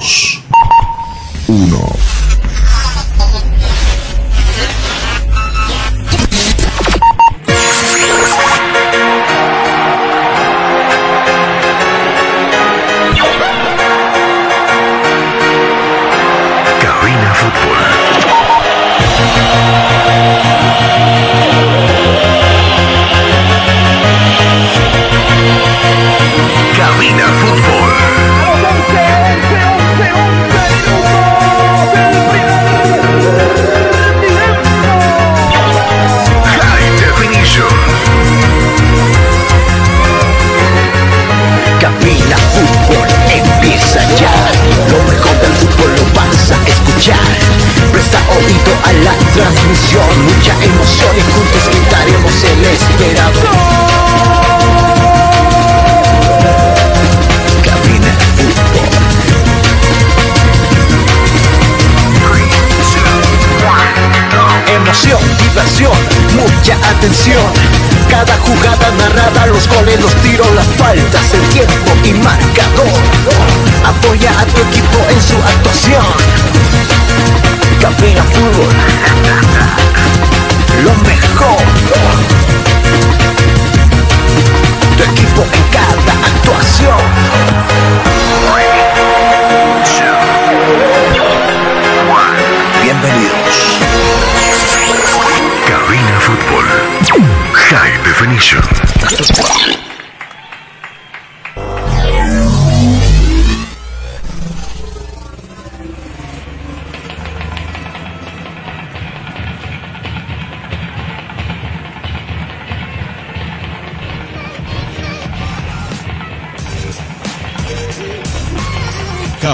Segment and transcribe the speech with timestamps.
[0.00, 0.40] 2,
[1.48, 2.19] 1.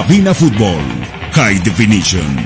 [0.07, 0.79] Cabina Fútbol.
[1.33, 2.37] High Definition.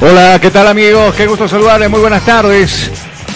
[0.00, 1.12] Hola, ¿qué tal amigos?
[1.16, 2.88] Qué gusto saludarles, muy buenas tardes.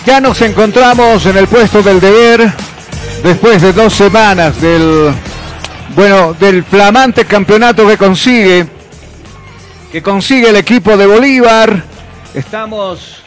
[0.06, 2.53] Ya nos encontramos en el puesto del deber
[3.25, 5.12] después de dos semanas del,
[5.97, 8.65] bueno, del flamante campeonato que consigue,
[9.91, 11.83] que consigue el equipo de Bolívar.
[12.33, 13.22] Estamos,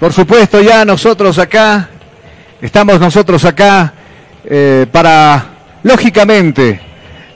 [0.00, 1.88] por supuesto, ya nosotros acá,
[2.60, 3.94] estamos nosotros acá
[4.52, 5.44] eh, para,
[5.84, 6.80] lógicamente,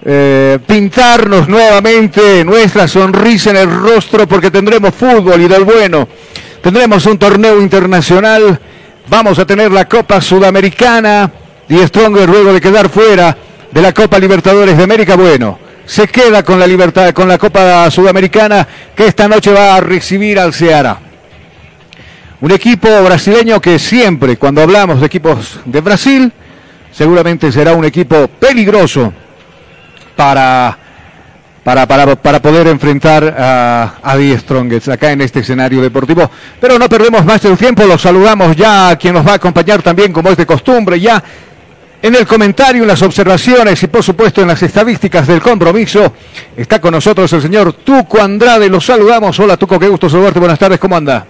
[0.04, 6.08] eh, pintarnos nuevamente nuestra sonrisa en el rostro porque tendremos fútbol y del bueno.
[6.60, 8.58] Tendremos un torneo internacional,
[9.08, 11.30] vamos a tener la Copa Sudamericana
[11.68, 13.36] y Stronger luego de quedar fuera
[13.70, 15.14] de la Copa Libertadores de América.
[15.14, 19.80] Bueno, se queda con la libertad, con la Copa Sudamericana que esta noche va a
[19.80, 20.98] recibir al Ceará.
[22.40, 26.32] Un equipo brasileño que siempre, cuando hablamos de equipos de Brasil,
[26.94, 29.12] seguramente será un equipo peligroso
[30.16, 30.78] para,
[31.64, 36.30] para, para, para poder enfrentar a, a The Strongest acá en este escenario deportivo.
[36.60, 39.82] Pero no perdemos más el tiempo, los saludamos ya a quien nos va a acompañar
[39.82, 41.22] también como es de costumbre, ya
[42.00, 46.12] en el comentario, en las observaciones y por supuesto en las estadísticas del compromiso.
[46.56, 49.38] Está con nosotros el señor Tuco Andrade, los saludamos.
[49.40, 51.26] Hola Tuco, qué gusto saludarte, buenas tardes, ¿cómo anda?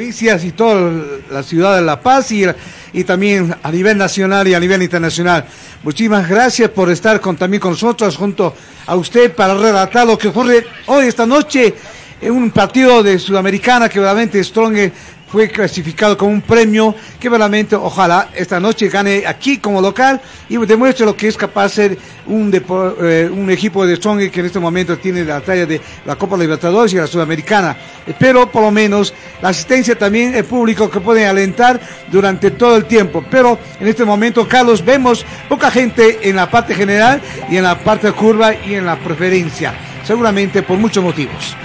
[0.00, 0.90] Provincias y toda
[1.30, 2.46] la ciudad de La Paz y,
[2.94, 5.44] y también a nivel nacional y a nivel internacional.
[5.82, 8.54] Muchísimas gracias por estar con, también con nosotros, junto
[8.86, 11.74] a usted, para relatar lo que ocurre hoy, esta noche,
[12.18, 14.90] en un partido de Sudamericana que realmente Strong
[15.30, 20.56] fue clasificado como un premio que realmente ojalá esta noche gane aquí como local y
[20.56, 24.58] demuestre lo que es capaz de ser un, eh, equipo de Strong que en este
[24.58, 27.76] momento tiene la talla de la Copa Libertadores y la Sudamericana.
[28.18, 31.80] Pero por lo menos la asistencia también el público que puede alentar
[32.10, 33.24] durante todo el tiempo.
[33.30, 37.78] Pero en este momento, Carlos, vemos poca gente en la parte general y en la
[37.78, 39.74] parte curva y en la preferencia.
[40.04, 41.56] Seguramente por muchos motivos.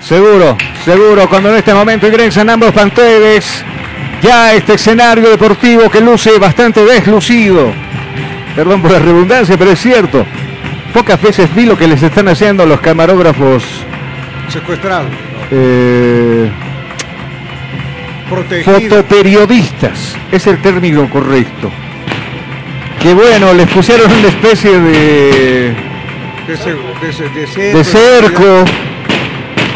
[0.00, 3.64] Seguro, seguro, cuando en este momento ingresan ambos planteles,
[4.22, 7.72] ya este escenario deportivo que luce bastante deslucido.
[8.54, 10.24] Perdón por la redundancia, pero es cierto.
[10.94, 13.62] Pocas veces vi lo que les están haciendo los camarógrafos
[14.48, 15.06] Secuestrado,
[15.50, 16.50] eh,
[18.64, 21.70] fotoperiodistas, es el término correcto.
[23.02, 25.74] Que bueno, les pusieron una especie de,
[26.46, 28.64] de cerco.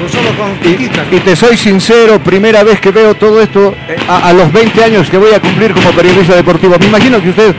[0.02, 0.50] Con solo con
[1.12, 3.72] Y, te soy sincero, primera vez que veo todo esto
[4.08, 6.76] a, a los 20 años que voy a cumplir como periodista deportivo.
[6.81, 7.54] Me imagino que usted,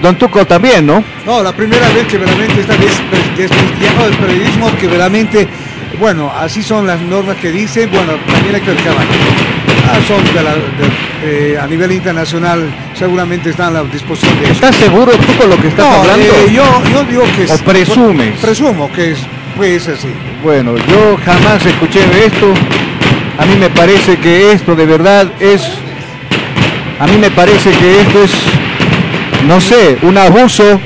[0.00, 1.02] don Tuco, también, ¿no?
[1.26, 3.02] No, la primera vez que realmente está des-
[3.36, 5.48] desprestigiado el periodismo, que realmente
[5.98, 9.04] bueno, así son las normas que dicen, bueno, también hay que reclamar.
[9.90, 14.44] Ah, son de la- de- eh, a nivel internacional, seguramente están a la disposición de
[14.44, 14.52] eso.
[14.54, 16.24] ¿Estás seguro tú con lo que estás No, hablando?
[16.26, 16.62] eh, yo,
[16.92, 18.38] yo digo que es- ¿O presumes?
[18.40, 19.18] Presumo que es,
[19.56, 20.08] pues así.
[20.42, 22.54] Bueno, yo jamás escuché esto.
[23.38, 25.62] A mí me parece que esto de verdad es...
[27.00, 28.32] A mí me parece que esto es,
[29.46, 30.80] no sé, un abuso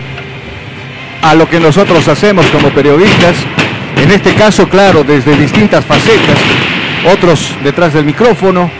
[1.22, 3.36] a lo que nosotros hacemos como periodistas.
[3.96, 6.38] En este caso, claro, desde distintas facetas.
[7.12, 8.70] Otros detrás del micrófono,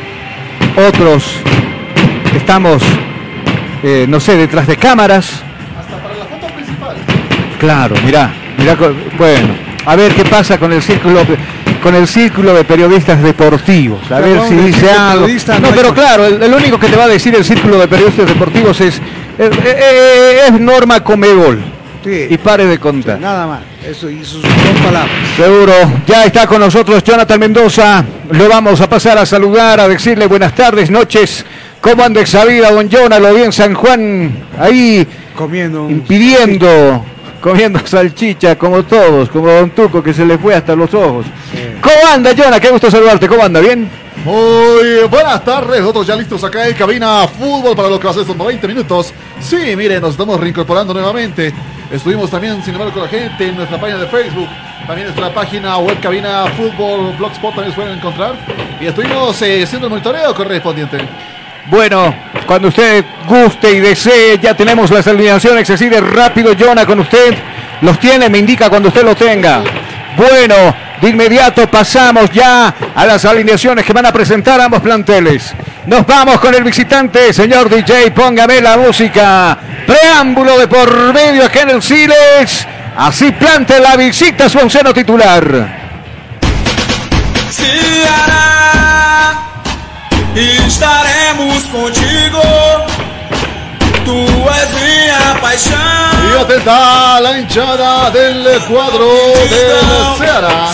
[0.89, 1.37] otros
[2.35, 2.83] estamos,
[3.83, 5.43] eh, no sé, detrás de cámaras.
[7.59, 8.77] Claro, mira, mira,
[9.19, 11.20] bueno, a ver qué pasa con el círculo
[11.82, 15.26] con el círculo de periodistas deportivos, a ver si dice algo.
[15.26, 18.26] No, pero claro, el, el único que te va a decir el círculo de periodistas
[18.26, 19.00] deportivos es
[19.38, 21.61] eh, es Norma Comegol.
[22.05, 22.26] Sí.
[22.31, 23.20] Y pare de contar.
[23.20, 25.17] Nada más, eso y sus dos palabras.
[25.37, 25.73] Seguro,
[26.05, 28.05] ya está con nosotros Jonathan Mendoza.
[28.31, 31.44] Lo vamos a pasar a saludar, a decirle buenas tardes, noches.
[31.81, 33.20] ¿Cómo anda esa vida, don Jonah?
[33.20, 35.06] Lo vi en San Juan, ahí
[35.37, 35.93] Comiendo un...
[35.93, 37.05] impidiendo,
[37.43, 41.27] comiendo salchicha como todos, como Don Tuco que se le fue hasta los ojos.
[41.83, 42.61] ¿Cómo anda, Jonah?
[42.61, 43.29] Qué gusto saludarte.
[43.29, 43.61] ¿Cómo anda?
[43.61, 43.91] ¿Bien?
[44.25, 48.37] Muy buenas tardes, nosotros ya listos acá en cabina fútbol para lo que ser estos
[48.37, 49.12] 90 minutos.
[49.41, 51.53] Sí, miren, nos estamos reincorporando nuevamente.
[51.91, 54.49] Estuvimos también, sin embargo, con la gente en nuestra página de Facebook.
[54.87, 58.35] También nuestra página web cabina fútbol, blogspot también se pueden encontrar.
[58.81, 60.99] Y estuvimos eh, haciendo el monitoreo correspondiente.
[61.67, 62.14] Bueno,
[62.47, 67.35] cuando usted guste y desee, ya tenemos las alineaciones así de rápido, Jonah, con usted.
[67.81, 69.62] Los tiene, me indica cuando usted lo tenga.
[70.17, 70.55] Bueno,
[71.00, 75.53] de inmediato pasamos ya a las alineaciones que van a presentar ambos planteles.
[75.87, 79.59] Nos vamos con el visitante, señor DJ, póngame la música.
[79.87, 82.67] Preámbulo de por medio acá en el Siles.
[82.97, 85.81] Así plante la visita su onceno titular.
[87.50, 88.92] Ceará,
[90.34, 92.40] estaremos contigo.
[94.05, 95.76] Tu és minha paixão.
[96.32, 99.06] Y atenta la hinchada del cuadro
[99.49, 100.70] del Ceará.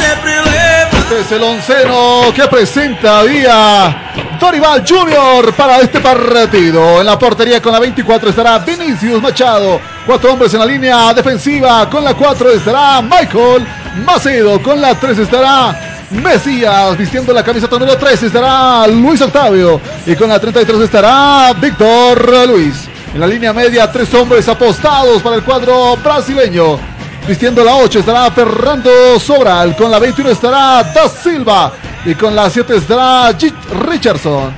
[0.99, 7.01] Este es el onceno que presenta día Dorival Junior para este partido.
[7.01, 9.81] En la portería con la 24 estará Vinicius Machado.
[10.07, 11.89] Cuatro hombres en la línea defensiva.
[11.91, 13.67] Con la 4 estará Michael
[14.07, 14.63] Macedo.
[14.63, 16.97] Con la 3 estará Mesías.
[16.97, 19.81] Vistiendo la camiseta número 3 estará Luis Octavio.
[20.07, 22.89] Y con la 33 estará Víctor Luis.
[23.15, 26.79] En la línea media, tres hombres apostados para el cuadro brasileño.
[27.27, 29.77] Vistiendo la 8 estará Fernando Sobral.
[29.77, 31.73] Con la 21 estará Da Silva.
[32.05, 33.55] Y con la 7 estará Jit
[33.87, 34.55] Richardson.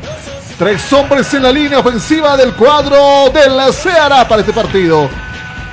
[0.59, 5.09] Tres hombres en la línea ofensiva del cuadro del Ceará para este partido.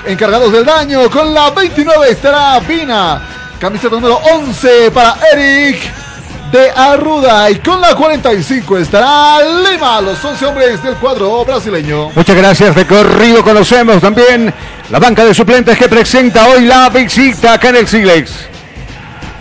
[0.06, 1.10] Encargados del daño.
[1.10, 3.37] Con la 29 estará Vina.
[3.60, 5.80] Camiseta número 11 para Eric
[6.52, 7.50] de Arruda.
[7.50, 9.40] Y con la 45 estará
[9.70, 10.00] Lima.
[10.02, 12.10] Los 11 hombres del cuadro brasileño.
[12.16, 13.44] Muchas gracias, recorrido.
[13.44, 14.54] Conocemos también
[14.90, 18.32] la banca de suplentes que presenta hoy la visita acá en el Silex.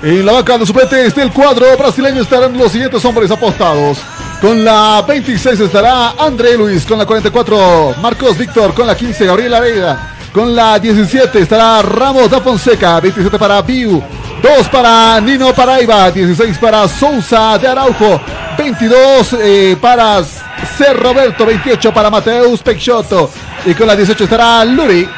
[0.02, 3.98] En la banca de suplentes del cuadro brasileño estarán los siguientes hombres apostados.
[4.40, 9.60] Con la 26 estará André Luis, con la 44 Marcos Víctor, con la 15 Gabriela
[9.60, 14.04] Vega, con la 17 estará Ramos da Fonseca, 27 para Piu,
[14.42, 18.20] 2 para Nino Paraiba, 16 para Sousa de Araujo,
[18.58, 20.92] 22 eh, para C.
[20.92, 23.30] Roberto, 28 para Mateus Peixoto
[23.64, 25.08] y con la 18 estará Luri.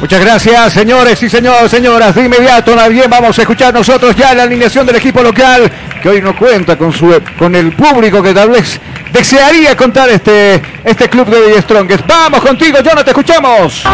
[0.00, 2.14] Muchas gracias, señores y señoras, señoras.
[2.14, 5.70] De inmediato, también vamos a escuchar nosotros ya la alineación del equipo local,
[6.02, 8.78] que hoy no cuenta con su con el público que tal vez
[9.12, 12.06] desearía contar este, este club de The Strongest.
[12.06, 13.84] Vamos contigo, Jonathan, te escuchamos.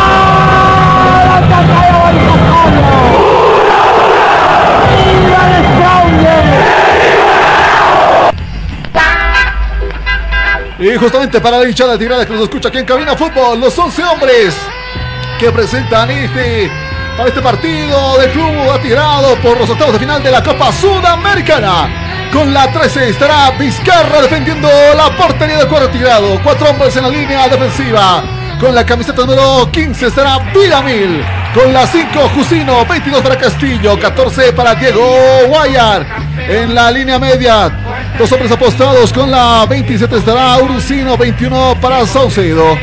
[10.80, 14.02] Y justamente para la hinchada tirada que nos escucha aquí en Cabina Fútbol, los 11
[14.02, 14.56] hombres
[15.40, 16.70] que presentan este
[17.16, 22.28] para este partido de club atirado por los octavos de final de la Copa Sudamericana.
[22.30, 26.38] Con la 13 estará Vizcarra defendiendo la portería del cuadro tirado.
[26.44, 28.22] Cuatro hombres en la línea defensiva.
[28.60, 31.24] Con la camiseta número 15 estará Villamil.
[31.54, 35.02] Con la 5 Jusino, 22 para Castillo, 14 para Diego
[35.48, 36.04] Guayar.
[36.50, 37.70] En la línea media,
[38.18, 39.10] dos hombres apostados.
[39.10, 42.76] Con la 27 estará Urucino, 21 para Saucedo.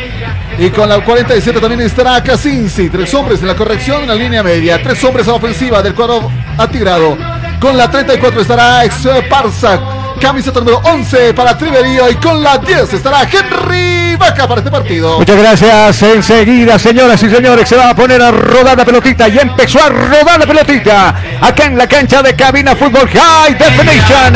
[0.59, 2.89] Y con la 47 también estará Casinci.
[2.89, 4.81] Tres hombres en la corrección en la línea media.
[4.81, 7.17] Tres hombres a la ofensiva del cuadro atigrado.
[7.59, 9.96] Con la 34 estará Ex Parza.
[10.17, 15.19] Camiseta número 11 para Triverío y con la 10 estará Henry Vaca para este partido.
[15.19, 16.01] Muchas gracias.
[16.01, 19.89] Enseguida, señoras y señores, se va a poner a rodar la pelotita y empezó a
[19.89, 24.33] rodar la pelotita acá en la cancha de Cabina Fútbol High Definition.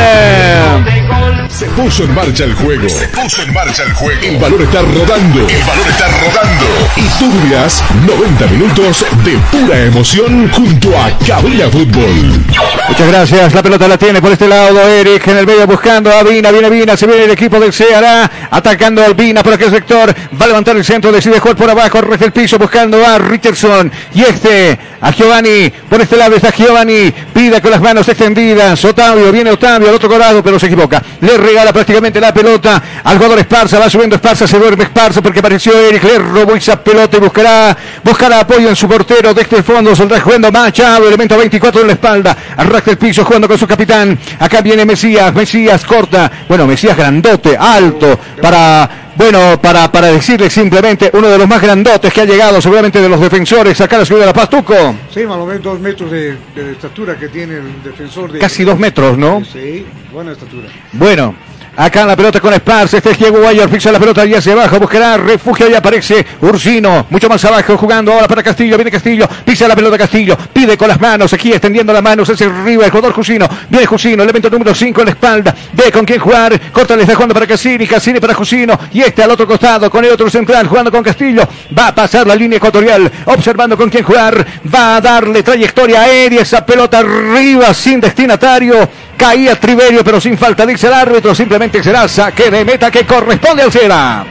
[1.48, 2.88] Se puso en marcha el juego.
[2.88, 4.20] Se puso en marcha el juego.
[4.22, 5.46] El balón está rodando.
[5.48, 6.66] El balón está rodando.
[6.96, 12.42] Y tú vivirás 90 minutos de pura emoción junto a Cabina Fútbol.
[12.88, 13.54] Muchas gracias.
[13.54, 16.50] La pelota la tiene por este lado Eric en el medio buscando a Vina.
[16.50, 16.96] Viene Vina.
[16.96, 20.14] Se viene el equipo del Ceará atacando al Vina por aquel sector.
[20.38, 21.10] Va a levantar el centro.
[21.10, 22.00] Decide jugar por abajo.
[22.02, 23.90] Rege el piso buscando a Richardson.
[24.14, 25.70] Y este a Giovanni.
[25.88, 27.10] Por este lado está Giovanni.
[27.32, 28.84] Pida con las manos extendidas.
[28.84, 29.32] Otavio.
[29.32, 31.02] Viene Otavio al otro lado pero se equivoca.
[31.22, 33.78] Le regala prácticamente la pelota al jugador Esparza.
[33.78, 34.46] Va subiendo Esparza.
[34.46, 36.04] Se duerme Esparza porque apareció Eric.
[36.04, 37.74] Le robó esa pelota y buscará,
[38.04, 39.96] buscará apoyo en su portero desde el fondo.
[39.96, 41.08] Saldrá jugando Machado.
[41.08, 42.36] Elemento 24 en la espalda.
[42.58, 44.18] Arrastra el piso jugando con su capitán.
[44.38, 45.32] Acá viene Mesías.
[45.32, 45.51] Mesías
[45.86, 46.30] corta.
[46.48, 48.18] Bueno, Mesías grandote, alto.
[48.40, 53.00] Para bueno, para, para decirle simplemente uno de los más grandotes que ha llegado seguramente
[53.00, 54.94] de los defensores acá a la ciudad de La Paz, Tuco.
[55.12, 58.38] Sí, más o menos dos metros de, de estatura que tiene el defensor de...
[58.38, 59.44] Casi dos metros, ¿no?
[59.44, 60.68] Sí, buena estatura.
[60.92, 61.34] Bueno,
[61.76, 64.78] acá la pelota con Esparza, este es Diego Guayar, fixa la pelota y hacia abajo,
[64.78, 69.66] buscará refugio y aparece Ursino, mucho más abajo, jugando ahora para Castillo, viene Castillo, pisa
[69.66, 73.12] la pelota Castillo, pide con las manos, aquí extendiendo las manos, hacia arriba el jugador
[73.12, 77.02] Jusino, viene Jusino, elemento número 5 en la espalda, ve con quién jugar, corta le
[77.02, 80.28] está jugando para Cassini, Cassini para Jusino, y este al otro costado, con el otro
[80.28, 81.42] central, jugando con Castillo,
[81.76, 86.42] va a pasar la línea ecuatorial, observando con quién jugar, va a darle trayectoria aérea,
[86.42, 88.88] esa pelota arriba, sin destinatario,
[89.22, 93.62] caía Triverio, pero sin falta, dice el árbitro, simplemente será saque de meta que corresponde
[93.62, 94.24] al Cera.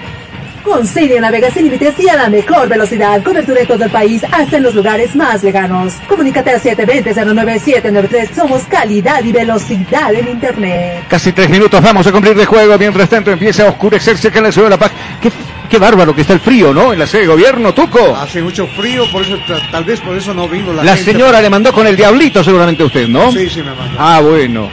[0.65, 3.24] Con Siria navegas sin límites y a la mejor velocidad.
[3.24, 5.93] Cobertura en todo el país, hasta en los lugares más lejanos.
[6.10, 8.36] Comunícate al 720-09793.
[8.36, 11.05] Somos calidad y velocidad en Internet.
[11.07, 12.77] Casi tres minutos vamos a cumplir de juego.
[12.77, 14.91] Mientras tanto empieza a oscurecerse la ciudad de La Paz.
[15.21, 15.31] Qué,
[15.72, 16.94] qué bárbaro que está el frío, ¿no?
[16.94, 18.16] En la sede de gobierno, Tuco.
[18.16, 21.13] Hace mucho frío, por eso ta- tal vez por eso no vino la, La gente.
[21.13, 23.32] señora le mandó con el diablito seguramente a usted, ¿no?
[23.32, 23.96] Sí, sí me mandó.
[23.98, 24.70] Ah, bueno.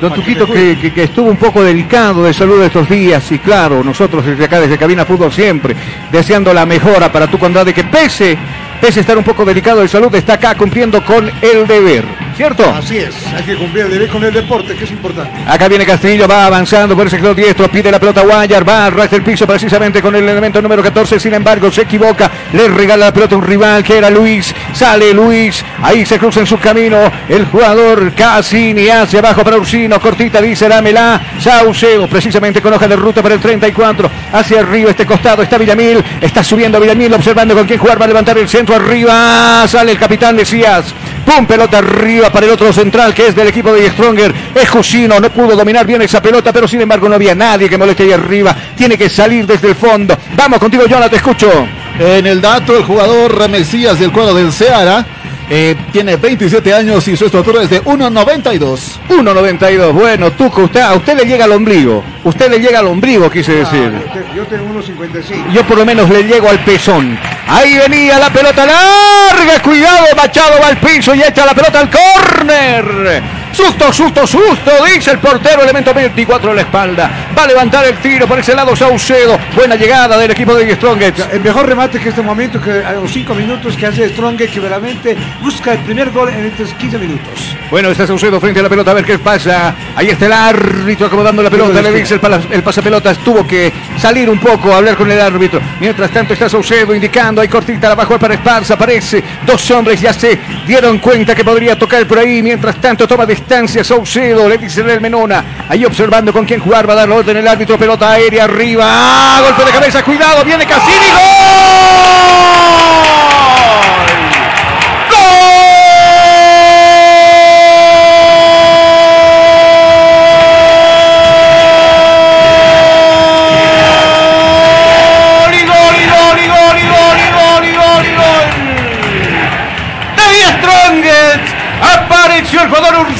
[0.00, 0.78] Don Tuquito, que, cuide.
[0.78, 4.60] que- que estuvo un poco delicado de salud estos días, y claro, nosotros desde acá,
[4.60, 5.74] desde Cabina Fútbol, siempre
[6.12, 8.36] deseando la mejora para tu Andrade, que pese,
[8.80, 12.04] pese a estar un poco delicado de salud, está acá cumpliendo con el deber,
[12.36, 12.64] ¿cierto?
[12.70, 15.32] Así es, hay que cumplir el deber con el deporte, que es importante.
[15.46, 18.86] Acá viene Castillo, va avanzando por el sector diestro, pide la pelota Guayar, va a
[18.86, 23.06] arrastra el piso precisamente con el elemento número 14, sin embargo se equivoca, le regala
[23.06, 26.58] la pelota a un rival que era Luis, sale Luis, ahí se cruza en su
[26.58, 32.88] camino el jugador Cassini hacia abajo para Ursino, cortita dice dámela, Saucedo, precisamente con hoja
[32.88, 37.54] de ruta para el 34, hacia arriba este costado está Villamil, está subiendo Villamil, observando
[37.54, 40.86] con quién jugar, va a levantar el centro arriba, sale el capitán Mesías,
[41.24, 45.18] pum, pelota arriba para el otro central que es del equipo de Stronger, es Jusino,
[45.18, 48.12] no pudo dominar bien esa pelota, pero sin embargo no había nadie que moleste ahí
[48.12, 51.68] arriba, tiene que salir desde el fondo, vamos contigo Jonathan, te escucho.
[51.98, 55.04] En el dato, el jugador Mesías del cuadro del Ceará
[55.48, 58.78] eh, tiene 27 años y su estatura es de 1,92.
[59.08, 63.30] 1.92, bueno, Tuco, usted, a usted le llega al ombligo, usted le llega al ombligo,
[63.30, 63.92] quise decir.
[63.94, 65.50] Ah, yo, te- yo tengo unos 55.
[65.52, 67.18] Yo por lo menos le llego al pezón.
[67.48, 69.62] Ahí venía la pelota larga.
[69.62, 73.22] Cuidado, Machado va al piso y echa la pelota al córner.
[73.56, 77.10] Susto, susto, susto, dice el portero, elemento 24 en la espalda.
[77.36, 79.38] Va a levantar el tiro por ese lado Saucedo.
[79.54, 81.20] Buena llegada del equipo de Strongest.
[81.32, 84.60] El mejor remate que este momento, que a los 5 minutos que hace Strong, que
[84.60, 87.56] verdaderamente busca el primer gol en estos 15 minutos.
[87.70, 89.74] Bueno, está Saucedo frente a la pelota, a ver qué pasa.
[89.96, 92.20] Ahí está el árbitro acomodando la pelota, le dice el,
[92.50, 95.60] el pasapelotas, tuvo que salir un poco a hablar con el árbitro.
[95.80, 99.22] Mientras tanto está Saucedo indicando, hay cortita, la bajó para Esparza, aparece.
[99.44, 102.42] Dos hombres ya se dieron cuenta que podría tocar por ahí.
[102.42, 105.66] Mientras tanto toma distancia Saucedo, le dice el Menona.
[105.68, 108.84] Ahí observando con quién jugar, va a dar la orden el árbitro, pelota aérea arriba.
[108.86, 109.40] ¡Ah!
[109.42, 113.25] Golpe de cabeza, cuidado, viene Cassini, ¡Gol!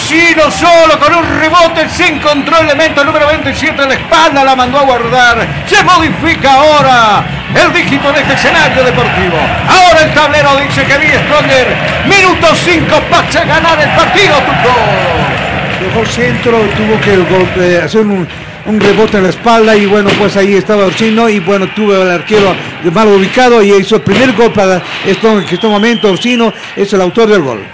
[0.08, 4.54] Ursino solo con un rebote, se encontró el elemento número 27 en la espalda, la
[4.54, 5.44] mandó a guardar.
[5.66, 9.36] Se modifica ahora el dígito en este escenario deportivo.
[9.68, 11.66] Ahora el tablero dice que vi Stronger,
[12.04, 15.88] minuto 5 para ganar el partido, Tuco.
[15.88, 18.28] Mejor centro, tuvo que golpe- hacer un,
[18.66, 22.08] un rebote en la espalda y bueno, pues ahí estaba Orsino y bueno, tuvo el
[22.12, 26.52] arquero de mal ubicado y hizo el primer gol para esto, en este momento Orsino
[26.76, 27.66] es el autor del gol.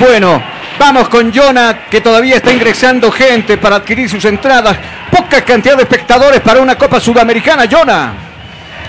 [0.00, 0.42] Bueno,
[0.78, 4.76] Vamos con Jonah, que todavía está ingresando gente para adquirir sus entradas.
[5.10, 8.28] Poca cantidad de espectadores para una Copa Sudamericana, Jonah.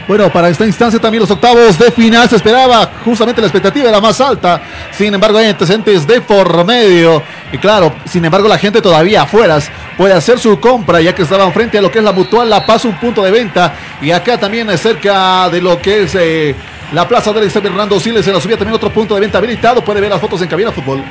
[0.07, 4.01] Bueno, para esta instancia también los octavos de final se esperaba, justamente la expectativa era
[4.01, 4.59] más alta.
[4.91, 7.21] Sin embargo, hay antecedentes de por medio.
[7.51, 9.59] Y claro, sin embargo, la gente todavía afuera
[9.97, 12.65] puede hacer su compra, ya que estaban frente a lo que es la Mutual La
[12.65, 13.73] Paz, un punto de venta.
[14.01, 16.55] Y acá también cerca de lo que es eh,
[16.91, 19.83] la Plaza del Estadio Hernando Siles, se la subía también otro punto de venta habilitado.
[19.83, 21.03] Puede ver las fotos en Cabina Fútbol.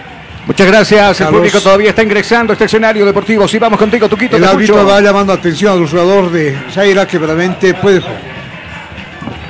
[0.49, 1.21] Muchas gracias.
[1.21, 3.47] El público todavía está ingresando a este escenario deportivo.
[3.47, 4.37] Sí, vamos contigo, Tuquito.
[4.37, 8.03] El árbitro va llamando atención al jugador de Zaira que realmente puede.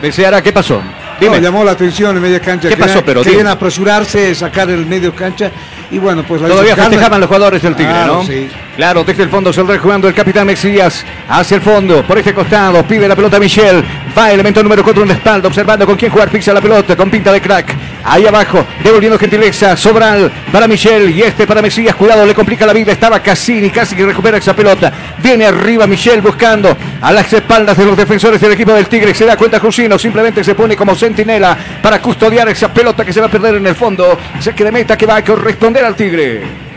[0.03, 0.83] Deseara, ¿qué pasó?
[0.83, 1.41] No, Dime.
[1.41, 2.69] llamó la atención en media cancha.
[2.69, 3.51] ¿Qué Querían- pasó, pero Querían dime.
[3.51, 5.51] apresurarse, sacar el medio cancha
[5.91, 8.25] y bueno, pues la Todavía festejaban los jugadores del Tigre, Claro, ¿no?
[8.25, 8.49] sí.
[8.77, 12.33] Claro, desde el fondo se el jugando el capitán Mexías hacia el fondo, por este
[12.35, 13.83] costado, pide la pelota Michel,
[14.17, 17.11] va elemento número 4 en la espalda, observando con quién jugar, pisa la pelota con
[17.11, 17.75] pinta de crack,
[18.05, 22.73] ahí abajo, devolviendo gentileza, Sobral para Michel y este para Mesías, cuidado, le complica la
[22.73, 27.77] vida, estaba Cassini, casi que recupera esa pelota, viene arriba Michel buscando a las espaldas
[27.77, 30.95] de los defensores del equipo del Tigre, se da cuenta Jusino, simplemente se pone como
[30.95, 34.65] centinela para custodiar esa pelota que se va a perder en el fondo, se que
[34.65, 36.68] de meta que va a corresponder al Tigre.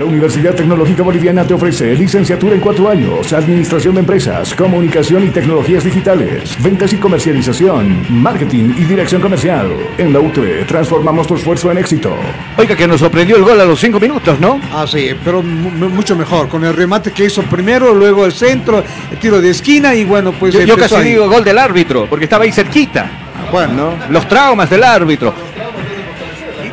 [0.00, 5.28] La Universidad Tecnológica Boliviana te ofrece licenciatura en cuatro años, administración de empresas, comunicación y
[5.28, 9.68] tecnologías digitales, ventas y comercialización, marketing y dirección comercial.
[9.98, 12.14] En la UTE transformamos tu esfuerzo en éxito.
[12.56, 14.58] Oiga, que nos sorprendió el gol a los cinco minutos, ¿no?
[14.72, 16.48] Ah, sí, pero mu- mu- mucho mejor.
[16.48, 20.32] Con el remate que hizo primero, luego el centro, el tiro de esquina y bueno,
[20.32, 20.54] pues.
[20.54, 21.10] Yo, casi ahí.
[21.10, 23.10] digo gol del árbitro, porque estaba ahí cerquita.
[23.52, 23.94] Bueno, ¿no?
[24.10, 25.34] Los traumas del árbitro.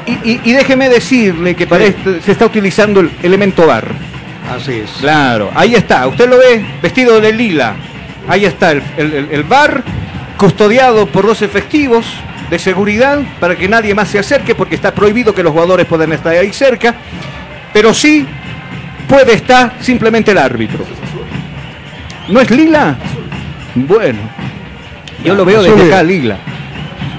[0.07, 3.85] Y, y- y déjeme decirle que para esto se está utilizando el elemento bar.
[4.49, 4.89] así es.
[5.01, 6.07] Claro, ahí está.
[6.07, 7.75] Usted lo ve vestido de lila.
[8.29, 8.81] Ahí está el,
[9.31, 9.83] el, bar
[10.37, 12.05] custodiado por dos efectivos
[12.49, 16.11] de seguridad para que nadie más se acerque porque está prohibido que los jugadores puedan
[16.13, 16.95] estar ahí cerca.
[17.73, 18.25] Pero sí
[19.07, 20.85] puede estar simplemente el árbitro.
[22.29, 22.97] ¿No es lila?
[23.75, 24.19] Bueno,
[25.23, 26.37] yo lo veo desde acá lila.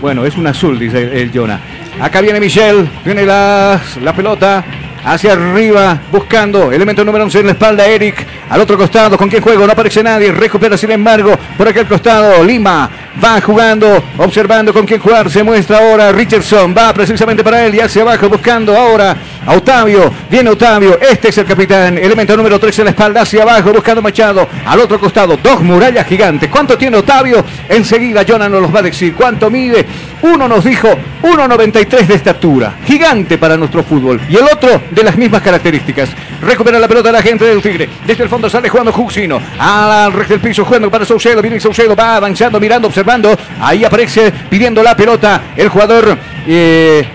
[0.00, 1.60] Bueno, es un azul, dice el Jonah.
[2.00, 4.64] Acá viene Michel, viene la, la pelota
[5.12, 8.26] hacia arriba, buscando elemento número 11 en la espalda, Eric.
[8.50, 9.66] Al otro costado, ¿con quién juego?
[9.66, 12.90] No aparece nadie, recupera sin embargo por aquel costado, Lima.
[13.22, 15.30] Va jugando, observando con quién jugar.
[15.30, 20.12] Se muestra ahora Richardson, va precisamente para él y hacia abajo, buscando ahora a Octavio.
[20.30, 24.02] Viene Octavio, este es el capitán, elemento número 13 en la espalda, hacia abajo, buscando
[24.02, 24.46] Machado.
[24.66, 26.48] Al otro costado, dos murallas gigantes.
[26.48, 27.44] ¿Cuánto tiene Octavio?
[27.68, 29.14] Enseguida Jonah nos los va a decir.
[29.14, 29.84] ¿Cuánto mide?
[30.22, 30.88] Uno nos dijo
[31.22, 32.76] 1.93 de estatura.
[32.86, 34.20] Gigante para nuestro fútbol.
[34.28, 36.10] Y el otro las mismas características.
[36.42, 37.88] Recupera la pelota la gente del Tigre.
[38.06, 39.40] Desde el fondo sale jugando Juxino.
[39.58, 41.40] Al resto del piso jugando para Saucedo.
[41.42, 43.36] Viene Saucedo, va avanzando, mirando, observando.
[43.60, 46.16] Ahí aparece pidiendo la pelota el jugador.
[46.46, 47.06] eh,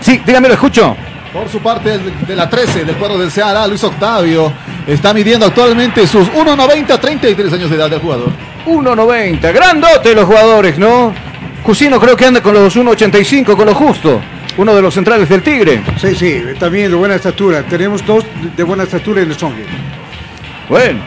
[0.00, 0.94] Sí, dígame, lo escucho.
[1.32, 4.52] Por su parte, de la 13 del cuadro del Ceará, Luis Octavio,
[4.86, 8.28] está midiendo actualmente sus 1.90, 33 años de edad del jugador.
[8.66, 9.52] 1.90.
[9.52, 11.12] Grandote los jugadores, ¿no?
[11.62, 14.20] Cusino creo que anda con los 1.85, con lo justo.
[14.56, 15.82] Uno de los centrales del Tigre.
[15.96, 17.62] Sí, sí, también de buena estatura.
[17.64, 18.24] Tenemos dos
[18.56, 19.64] de buena estatura en el Songhe.
[20.68, 21.00] Bueno,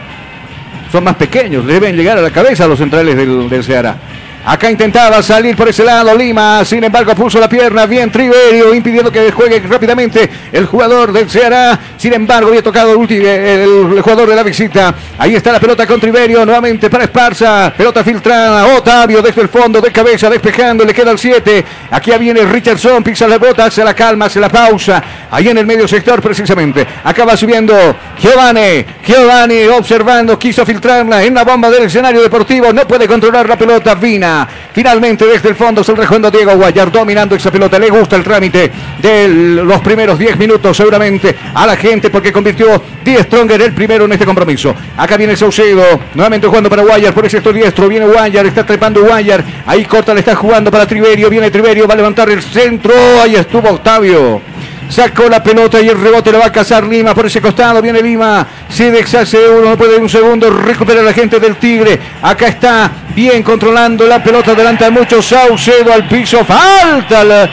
[0.92, 3.96] son más pequeños, deben llegar a la cabeza los centrales del, del Ceará.
[4.44, 9.12] Acá intentaba salir por ese lado Lima, sin embargo puso la pierna bien Triverio, impidiendo
[9.12, 11.78] que juegue rápidamente el jugador del Ceará.
[11.96, 14.94] Sin embargo, había tocado el, jugador de la visita.
[15.18, 17.72] Ahí está la pelota con Triverio, nuevamente para Esparza.
[17.76, 21.64] Pelota filtrada, Otavio desde el fondo, de cabeza, despejando, le queda el 7.
[21.90, 25.02] Aquí viene Richardson, pisa la bota, se la calma, se la pausa.
[25.30, 26.86] Ahí en el medio sector precisamente.
[27.04, 27.74] Acaba subiendo
[28.18, 33.56] Giovanni, Giovanni observando, quiso filtrarla en la bomba del escenario deportivo, no puede controlar la
[33.56, 34.27] pelota, Vina.
[34.72, 38.22] Finalmente desde el fondo se el rejuendo Diego Guayar dominando esa pelota, le gusta el
[38.22, 43.72] trámite de los primeros 10 minutos seguramente a la gente porque convirtió 10 Stronger el
[43.72, 44.74] primero en este compromiso.
[44.96, 45.82] Acá viene Saucedo,
[46.14, 50.14] nuevamente jugando para Guayar por ese sector diestro, viene Guayar, está trepando Guayar, ahí corta,
[50.14, 54.40] le está jugando para Triverio, viene Triverio, va a levantar el centro, ahí estuvo Octavio.
[54.88, 57.82] Sacó la pelota y el rebote lo va a cazar Lima por ese costado.
[57.82, 58.46] Viene Lima.
[58.68, 60.50] Se deshace uno, no puede un segundo.
[60.50, 61.98] Recupera la gente del Tigre.
[62.22, 65.26] Acá está bien controlando la pelota delante de muchos.
[65.26, 66.44] Saucedo al piso.
[66.44, 67.22] Falta.
[67.24, 67.50] la-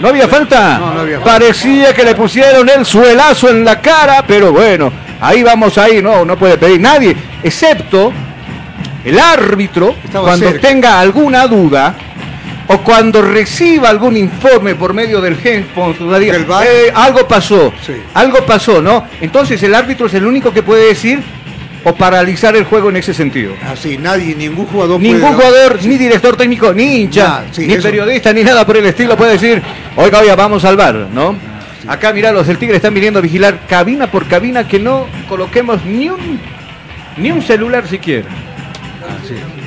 [0.00, 0.78] ¿No había falta?
[0.78, 1.32] No, no había falta.
[1.38, 6.24] Parecía que le pusieron el suelazo en la cara, pero bueno, ahí vamos ahí, no,
[6.24, 8.12] no puede pedir nadie, excepto
[9.04, 10.68] el árbitro, Estaba cuando cerca.
[10.68, 11.96] tenga alguna duda
[12.68, 15.34] o cuando reciba algún informe por medio del
[16.44, 16.66] VAR.
[16.66, 17.94] "Eh, algo pasó, Sí.
[18.14, 19.06] algo pasó, ¿no?
[19.20, 21.20] Entonces el árbitro es el único que puede decir
[21.84, 23.54] o paralizar el juego en ese sentido.
[23.66, 27.82] Así, nadie, ningún jugador Ningún puede- jugador, ni director técnico, ni hincha, sí, ni eso.
[27.84, 29.62] periodista, ni nada por el estilo puede decir,
[29.96, 31.36] oiga, oiga, vamos al bar, ¿no?
[31.86, 35.82] Acá, mirá, los del Tigre están viniendo a vigilar cabina por cabina que no coloquemos
[35.86, 36.38] ni un,
[37.16, 38.28] ni un celular siquiera.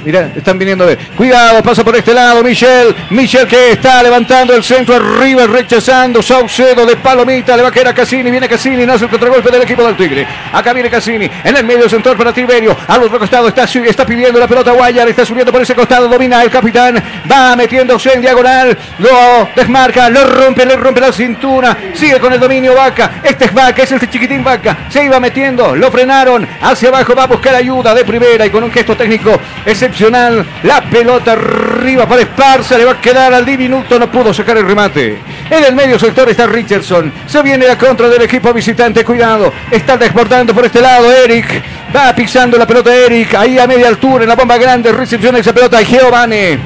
[0.03, 0.95] Mira, están viniendo a.
[1.15, 2.95] Cuidado, pasa por este lado, Michel.
[3.11, 6.21] Michel que está levantando el centro arriba, rechazando.
[6.21, 8.31] Saucedo de Palomita, le va a caer a Cassini.
[8.31, 10.27] Viene Cassini, no hace el contragolpe del equipo del Tigre.
[10.51, 12.75] Acá viene Cassini, en el medio centro para Tiberio.
[12.87, 16.41] Al otro costado está, está pidiendo la pelota Guayar, está subiendo por ese costado, domina
[16.43, 17.01] el capitán.
[17.31, 21.77] Va metiéndose en diagonal, lo desmarca, lo rompe, le rompe la cintura.
[21.93, 23.21] Sigue con el dominio Vaca.
[23.23, 24.87] Este es Vaca, es este chiquitín Vaca.
[24.89, 26.47] Se iba metiendo, lo frenaron.
[26.61, 29.39] Hacia abajo va a buscar ayuda de primera y con un gesto técnico
[30.63, 34.65] La pelota arriba para Esparza, le va a quedar al diminuto, no pudo sacar el
[34.65, 35.19] remate.
[35.49, 37.11] En el medio sector está Richardson.
[37.27, 39.53] Se viene la contra del equipo visitante, cuidado.
[39.69, 41.61] Está desbordando por este lado Eric.
[41.95, 44.91] Va pisando la pelota Eric, ahí a media altura en la bomba grande.
[44.91, 46.57] Recepciona esa pelota Giovanni.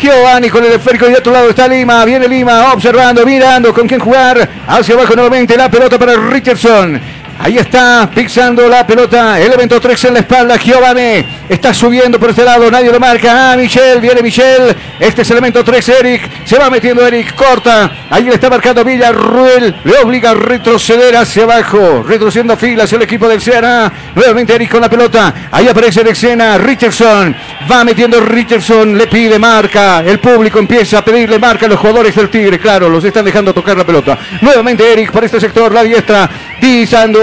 [0.00, 3.88] Giovanni con el esférico y de otro lado está Lima, viene Lima observando, mirando con
[3.88, 7.00] quién jugar, hacia abajo nuevamente la pelota para Richardson.
[7.38, 12.42] Ahí está, pisando la pelota, elemento 3 en la espalda, Giovanni está subiendo por este
[12.42, 16.70] lado, nadie lo marca, ah, Michel, viene Michel, este es elemento 3, Eric, se va
[16.70, 22.56] metiendo Eric, corta, ahí le está marcando Villarruel, le obliga a retroceder hacia abajo, retrocediendo
[22.56, 27.36] filas el equipo del Ceará, nuevamente Eric con la pelota, ahí aparece en escena Richardson,
[27.70, 32.14] va metiendo Richardson, le pide marca, el público empieza a pedirle marca a los jugadores
[32.16, 35.84] del Tigre, claro, los están dejando tocar la pelota, nuevamente Eric por este sector, la
[35.84, 36.28] diestra,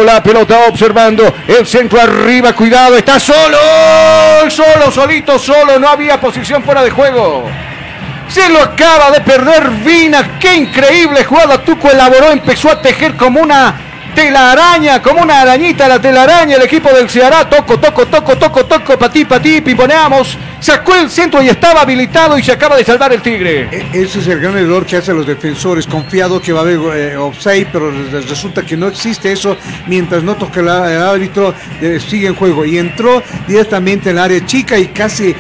[0.03, 3.57] la pelota, observando el centro arriba, cuidado, está solo,
[4.49, 7.49] solo, solito, solo, no había posición fuera de juego.
[8.27, 10.39] Se lo acaba de perder Vina.
[10.39, 11.63] Qué increíble jugada.
[11.63, 16.56] Tuco elaboró, empezó a tejer como una telaraña, como una arañita la telaraña.
[16.58, 17.49] El equipo del Ceará.
[17.49, 18.97] Toco, toco, toco, toco, toco.
[18.97, 20.38] Patí, patí, pimponeamos.
[20.60, 23.67] Sacó el centro y estaba habilitado y se acaba de salvar el Tigre.
[23.71, 26.80] E- Ese es el gran error que hacen los defensores, confiado que va a haber
[26.95, 31.99] eh, offside, pero res- resulta que no existe eso mientras no la- el árbitro, eh,
[31.99, 32.63] sigue en juego.
[32.65, 35.36] Y entró directamente en el área chica y casi,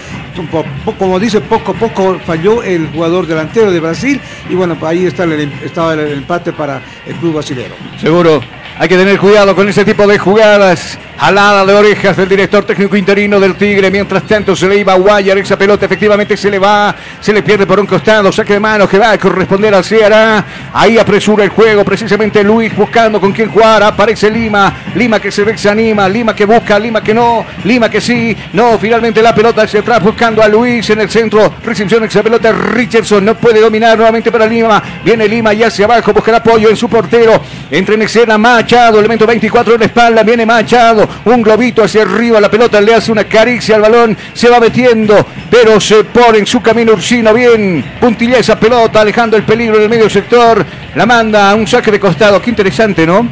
[0.97, 4.19] como dice, poco a poco falló el jugador delantero de Brasil.
[4.49, 7.75] Y bueno, ahí está el, estaba el, empate para el club brasilero.
[7.99, 8.41] Seguro.
[8.79, 10.97] Hay que tener cuidado con ese tipo de jugadas.
[11.15, 13.91] Jalada de orejas del director técnico interino del Tigre.
[13.91, 15.37] Mientras tanto se le iba a Guayar.
[15.37, 16.95] Esa pelota efectivamente se le va.
[17.21, 18.31] Se le pierde por un costado.
[18.31, 20.43] Saque de mano que va a corresponder al Ceará.
[20.73, 21.85] Ahí apresura el juego.
[21.85, 23.83] Precisamente Luis buscando con quién jugar.
[23.83, 24.73] Aparece Lima.
[24.95, 26.09] Lima que se ve se anima.
[26.09, 26.79] Lima que busca.
[26.79, 27.45] Lima que no.
[27.63, 28.35] Lima que sí.
[28.53, 28.79] No.
[28.79, 31.53] Finalmente la pelota hacia atrás buscando a Luis en el centro.
[31.65, 32.53] Recepción esa pelota.
[32.53, 34.81] Richardson no puede dominar nuevamente para Lima.
[35.03, 36.13] Viene Lima y hacia abajo.
[36.13, 37.41] Busca el apoyo en su portero.
[37.69, 38.99] Entra en escena Machado.
[38.99, 40.23] Elemento 24 en la espalda.
[40.23, 41.09] Viene Machado.
[41.25, 42.39] Un globito hacia arriba.
[42.39, 44.17] La pelota le hace una caricia al balón.
[44.33, 45.27] Se va metiendo.
[45.49, 47.33] Pero se pone en su camino Ursino.
[47.33, 47.83] Bien.
[47.99, 49.01] Puntilla esa pelota.
[49.01, 50.65] Alejando el peligro en el medio sector.
[50.95, 52.41] La manda a un saque de costado.
[52.41, 53.27] Qué interesante, ¿no?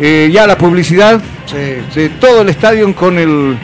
[0.00, 1.20] Eh, ya la publicidad
[1.94, 3.58] de todo el estadio con el.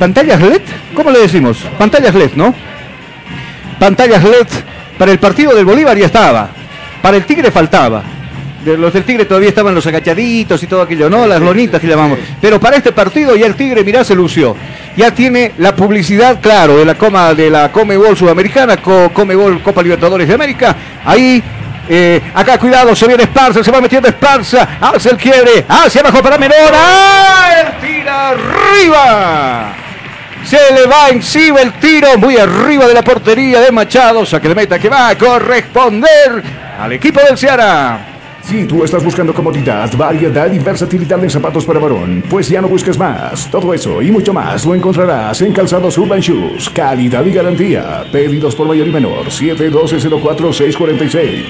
[0.00, 0.62] ¿Pantallas LED?
[0.96, 1.58] ¿Cómo le decimos?
[1.78, 2.54] Pantallas LED, ¿no?
[3.78, 4.46] Pantallas LED
[4.98, 6.48] para el partido del Bolívar ya estaba.
[7.02, 8.02] Para el Tigre faltaba.
[8.64, 11.26] De los del Tigre todavía estaban los agachaditos y todo aquello, ¿no?
[11.26, 12.18] Las lonitas que llamamos.
[12.40, 14.56] Pero para este partido ya el Tigre, mirá, se lució.
[14.96, 19.82] Ya tiene la publicidad, claro, de la coma de la Comebol Sudamericana, Co- Comebol Copa
[19.82, 20.74] Libertadores de América.
[21.04, 21.42] Ahí
[21.88, 26.22] eh, acá cuidado, se viene Esparza, se va metiendo Esparza, hace el quiebre, hacia abajo
[26.22, 27.48] para Menor, ¡ah!
[27.80, 29.72] El tira arriba.
[30.44, 34.54] Se le va encima el tiro, muy arriba de la portería de Machado, saque de
[34.54, 36.42] meta que va a corresponder
[36.78, 38.06] al equipo del Ceará.
[38.42, 42.66] Si tú estás buscando comodidad, variedad y versatilidad en zapatos para varón, pues ya no
[42.68, 43.48] busques más.
[43.50, 46.68] Todo eso y mucho más lo encontrarás en Calzados Urban Shoes.
[46.70, 48.04] Calidad y garantía.
[48.10, 49.26] Pedidos por mayor y menor.
[49.26, 51.44] 712-04-646.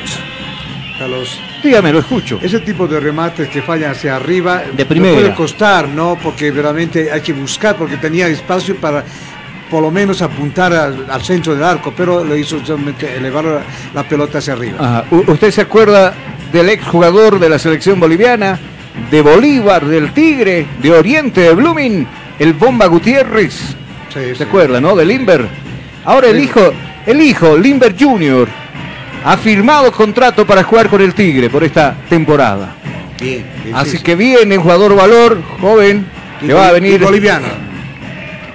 [0.99, 1.41] Carlos.
[1.63, 2.39] Dígame, lo escucho.
[2.43, 5.15] Ese tipo de remates que fallan hacia arriba De primera.
[5.15, 6.19] puede costar, ¿no?
[6.23, 9.05] Porque realmente hay que buscar, porque tenía espacio para
[9.71, 13.61] por lo menos apuntar al, al centro del arco, pero lo hizo solamente elevar la,
[13.95, 14.79] la pelota hacia arriba.
[14.81, 15.05] Ajá.
[15.29, 16.13] ¿Usted se acuerda
[16.53, 18.59] del exjugador de la selección boliviana,
[19.11, 22.07] de Bolívar, del Tigre, de Oriente, de Blooming,
[22.41, 23.77] el Bomba Gutiérrez?
[24.13, 24.97] Sí, ¿Se acuerda, no?
[24.97, 25.47] De Limber.
[26.05, 26.73] Ahora el hijo,
[27.07, 28.49] el hijo, Limber Jr.,
[29.25, 32.75] ha firmado contrato para jugar con el Tigre por esta temporada.
[33.21, 36.07] Bien, bien, Así sí, que viene jugador valor, joven,
[36.41, 37.01] que va a venir.
[37.01, 37.47] y boliviano.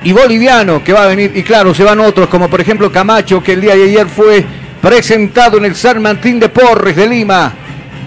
[0.04, 1.32] y boliviano que va a venir.
[1.36, 4.44] Y claro, se van otros, como por ejemplo Camacho, que el día de ayer fue
[4.82, 7.52] presentado en el San Martín de Porres de Lima,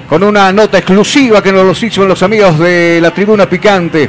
[0.08, 4.08] con una nota exclusiva que nos los hizo los amigos de la tribuna picante.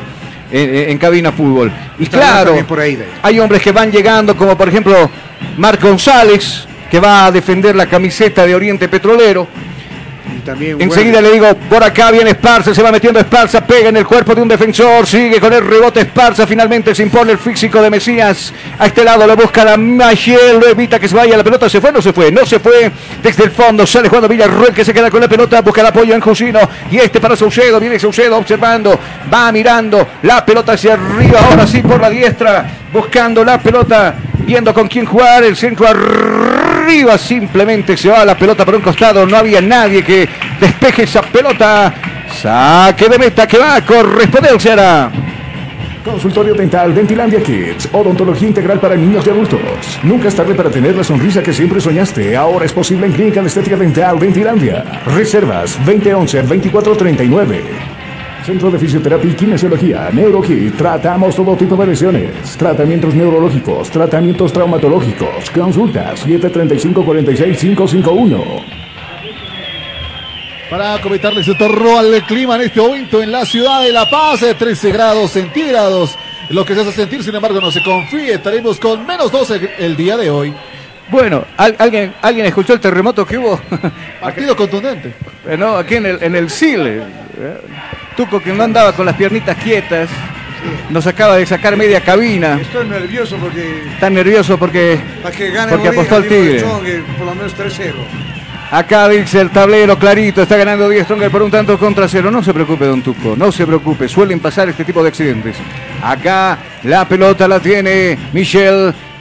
[0.52, 1.72] en, en cabina fútbol.
[2.00, 5.08] Y Está claro, por ahí, hay hombres que van llegando, como por ejemplo
[5.58, 9.48] Marc González, que va a defender la camiseta de Oriente Petrolero.
[10.46, 13.98] También, Enseguida bueno, le digo, por acá viene Esparza, se va metiendo Esparza, pega en
[13.98, 17.82] el cuerpo de un defensor, sigue con el rebote Esparza, finalmente se impone el físico
[17.82, 18.54] de Mesías.
[18.78, 21.82] A este lado lo busca la Machiel, lo evita que se vaya la pelota, se
[21.82, 22.92] fue, no se fue, no se fue.
[23.22, 26.16] Desde el fondo sale jugando Villarruel que se queda con la pelota, busca el apoyo
[26.16, 26.60] en Jusino.
[26.90, 28.98] Y este para Saucedo, viene Saucedo observando,
[29.32, 34.74] va mirando la pelota hacia arriba, ahora sí por la diestra, buscando la pelota, viendo
[34.74, 36.39] con quién jugar, el centro arriba
[37.18, 40.28] simplemente se va la pelota por un costado, no había nadie que
[40.60, 41.94] despeje esa pelota.
[42.42, 45.12] Saque de meta que va a correspondencia ahora.
[46.04, 47.90] Consultorio Dental Dentilandia Kids.
[47.92, 49.60] Odontología integral para niños y adultos.
[50.02, 52.36] Nunca es tarde para tener la sonrisa que siempre soñaste.
[52.36, 54.84] Ahora es posible en Clínica de Estética Dental Dentilandia.
[55.06, 58.09] Reservas 2011-2439.
[58.44, 60.76] Centro de Fisioterapia y Kinesiología, NeuroKit.
[60.76, 62.58] Tratamos todo tipo de lesiones.
[62.58, 65.50] Tratamientos neurológicos, tratamientos traumatológicos.
[65.52, 68.64] Consulta 735-46551.
[70.70, 74.44] Para comentarles en torno al clima en este momento en la ciudad de La Paz,
[74.44, 76.16] eh, 13 grados centígrados.
[76.50, 78.34] Lo que se hace sentir, sin embargo, no se confíe.
[78.34, 80.54] Estaremos con menos 12 el, el día de hoy.
[81.12, 83.60] Bueno, ¿al- ¿alguien, ¿alguien escuchó el terremoto que hubo?
[84.22, 85.14] Partido contundente.
[85.48, 86.98] Eh, no, aquí en el, en el Sile.
[86.98, 87.58] eh,
[88.16, 90.10] Tuco que no andaba con las piernitas quietas.
[90.90, 92.60] Nos acaba de sacar media cabina.
[92.62, 96.58] Estoy nervioso porque Está nervioso porque, para que gane porque Bolivia, apostó al Tigre.
[96.60, 97.94] Eh, por lo menos 3-0.
[98.72, 102.30] Acá dice el tablero clarito, está ganando 10 Stronger por un tanto contra cero.
[102.30, 105.56] No se preocupe, don Tuco, no se preocupe, suelen pasar este tipo de accidentes.
[106.04, 108.16] Acá la pelota la tiene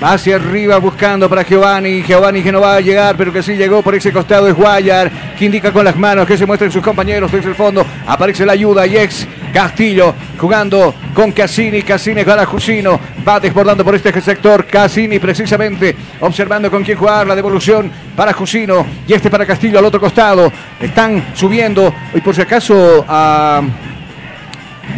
[0.01, 2.05] Hacia arriba buscando para Giovanni.
[2.05, 5.11] Giovanni que no va a llegar, pero que sí llegó por ese costado es Guayar,
[5.37, 7.85] que indica con las manos que se muestren sus compañeros desde el fondo.
[8.07, 11.83] Aparece la ayuda y ex Castillo jugando con Cassini.
[11.83, 14.67] Cassini para Jusino, va desbordando por este sector.
[14.67, 19.85] Cassini precisamente observando con quién jugar la devolución para Jusino y este para Castillo al
[19.85, 20.53] otro costado.
[20.81, 23.63] Están subiendo y por si acaso a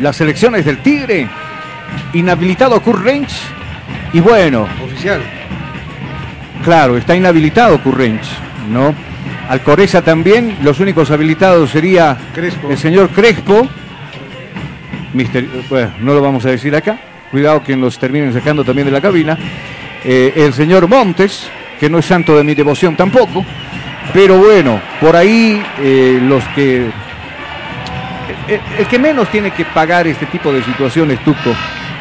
[0.03, 1.27] las elecciones del Tigre.
[2.13, 3.60] Inhabilitado Currench.
[4.13, 5.21] Y bueno, Oficial.
[6.65, 8.25] claro, está inhabilitado Currench,
[8.71, 8.95] ¿no?
[9.49, 12.71] Alcoreza también, los únicos habilitados sería Crespo.
[12.71, 13.69] el señor Crespo.
[15.13, 16.99] Mister- bueno, no lo vamos a decir acá.
[17.31, 19.37] Cuidado que nos terminen sacando también de la cabina.
[20.05, 23.45] Eh, el señor Montes, que no es santo de mi devoción tampoco.
[24.13, 26.87] Pero bueno, por ahí eh, los que...
[28.49, 31.55] El, el que menos tiene que pagar este tipo de situaciones, Tuco,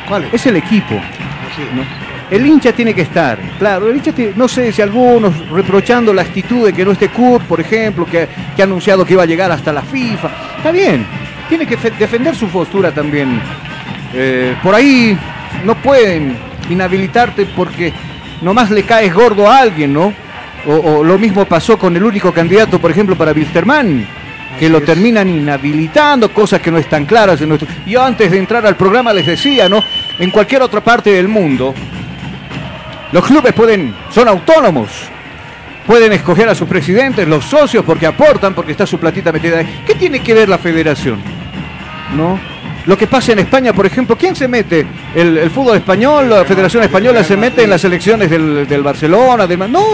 [0.08, 0.34] ¿Cuál es?
[0.36, 0.96] es el equipo.
[0.96, 1.99] ¿no?
[2.32, 6.22] El hincha tiene que estar, claro, el hincha tiene- no sé si algunos reprochando la
[6.22, 9.26] actitud de que no esté Kurt, por ejemplo, que, que ha anunciado que iba a
[9.26, 10.30] llegar hasta la FIFA.
[10.58, 11.06] Está bien,
[11.48, 13.42] tiene que fe- defender su postura también.
[14.14, 15.18] Eh, por ahí
[15.66, 16.38] no pueden
[16.70, 17.92] inhabilitarte porque
[18.42, 20.14] nomás le caes gordo a alguien, ¿no?
[20.68, 24.06] O, o lo mismo pasó con el único candidato, por ejemplo, para Wilstermann,
[24.60, 24.86] que Así lo es.
[24.86, 27.68] terminan inhabilitando, cosas que no están claras en nuestro...
[27.88, 29.84] Yo antes de entrar al programa les decía, ¿no?
[30.20, 31.74] En cualquier otra parte del mundo,
[33.12, 34.90] los clubes pueden, son autónomos,
[35.88, 39.64] pueden escoger a sus presidentes, los socios, porque aportan, porque está su platita metida.
[39.86, 41.20] ¿Qué tiene que ver la federación?
[42.16, 42.40] ¿No?
[42.90, 44.84] Lo que pasa en España, por ejemplo, ¿quién se mete?
[45.14, 49.46] ¿El, fútbol español, la Federación Española se mete en las elecciones del, Barcelona?
[49.46, 49.86] Del, no,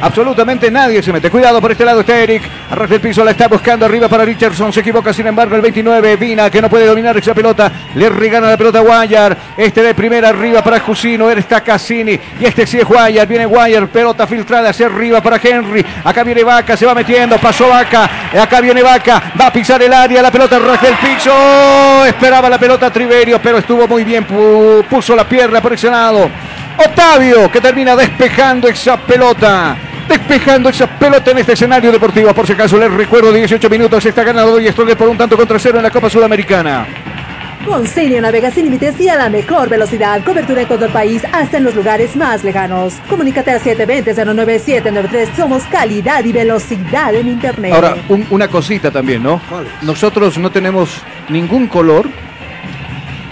[0.00, 1.30] absolutamente nadie se mete.
[1.30, 4.72] Cuidado, por este lado está Eric, arrastra el piso, la está buscando arriba para Richardson,
[4.72, 8.50] se equivoca, sin embargo, el 29, Vina, que no puede dominar esa pelota, le regala
[8.50, 12.78] la pelota a Guayar, este de primera arriba para Jusino, está Cassini, y este sí
[12.78, 16.96] es Guayar, viene Guayar, pelota filtrada hacia arriba para Henry, acá viene Vaca, se va
[16.96, 18.10] metiendo, pasó Vaca,
[18.42, 21.30] acá viene Vaca, va a pisar el área, la pelota raja el piso,
[22.48, 26.30] la pelota Triverio, pero estuvo muy bien, pu- puso la pierna lado.
[26.78, 29.76] Octavio, que termina despejando esa pelota.
[30.08, 32.32] Despejando esa pelota en este escenario deportivo.
[32.34, 35.58] Por si acaso les recuerdo, 18 minutos está ganado y Stronger por un tanto contra
[35.58, 36.86] cero en la Copa Sudamericana.
[37.64, 40.24] Con Senio navega sin límites y a la mejor velocidad.
[40.24, 42.94] Cobertura en todo el país, hasta en los lugares más lejanos.
[43.08, 45.36] Comunícate al 720-09793.
[45.36, 47.72] Somos calidad y velocidad en Internet.
[47.74, 49.40] Ahora, un- una cosita también, ¿no?
[49.82, 52.08] Nosotros no tenemos ningún color.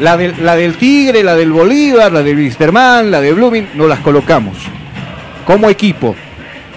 [0.01, 3.87] La del, la del Tigre, la del Bolívar, la del Wisterman, la de Blooming, no
[3.89, 4.57] las colocamos
[5.45, 6.15] como equipo.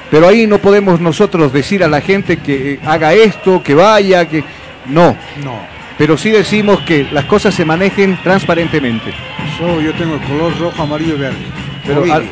[0.10, 4.44] Pero ahí no podemos nosotros decir a la gente que haga esto, que vaya, que...
[4.88, 5.60] No, No.
[5.98, 9.14] pero sí decimos que las cosas se manejen transparentemente.
[9.58, 11.38] Solo yo tengo el color rojo, amarillo y verde.
[11.86, 12.26] Pero al-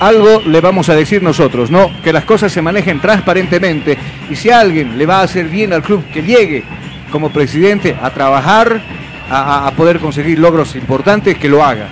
[0.00, 1.90] algo le vamos a decir nosotros, ¿no?
[2.02, 3.96] Que las cosas se manejen transparentemente
[4.30, 6.62] y si alguien le va a hacer bien al club, que llegue
[7.10, 8.80] como presidente a trabajar
[9.30, 11.88] a, poder conseguir logros importantes, que lo haga.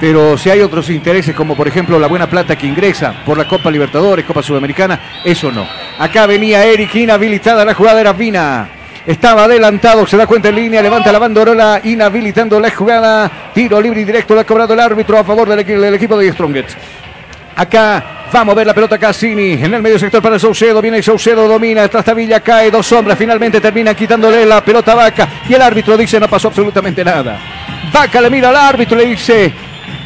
[0.00, 3.48] Pero si hay otros intereses, como por ejemplo la buena plata que ingresa por la
[3.48, 5.66] Copa Libertadores, Copa Sudamericana, eso no.
[5.98, 8.68] Acá venía Eric, inhabilitada la jugada era Vina.
[9.06, 13.30] Estaba adelantado, se da cuenta en línea, levanta la banderola, inhabilitando la jugada.
[13.54, 16.32] Tiro libre y directo, lo ha cobrado el árbitro a favor del, del equipo de
[16.32, 16.76] Strongets.
[17.56, 20.82] Acá va a mover la pelota Cassini en el medio sector para Saucedo.
[20.82, 21.88] Viene Saucedo, domina.
[21.88, 22.70] Trastavilla cae.
[22.70, 23.16] Dos sombras.
[23.16, 25.28] Finalmente termina quitándole la pelota a Vaca.
[25.48, 27.38] Y el árbitro dice: No pasó absolutamente nada.
[27.90, 29.54] Vaca le mira al árbitro y le dice: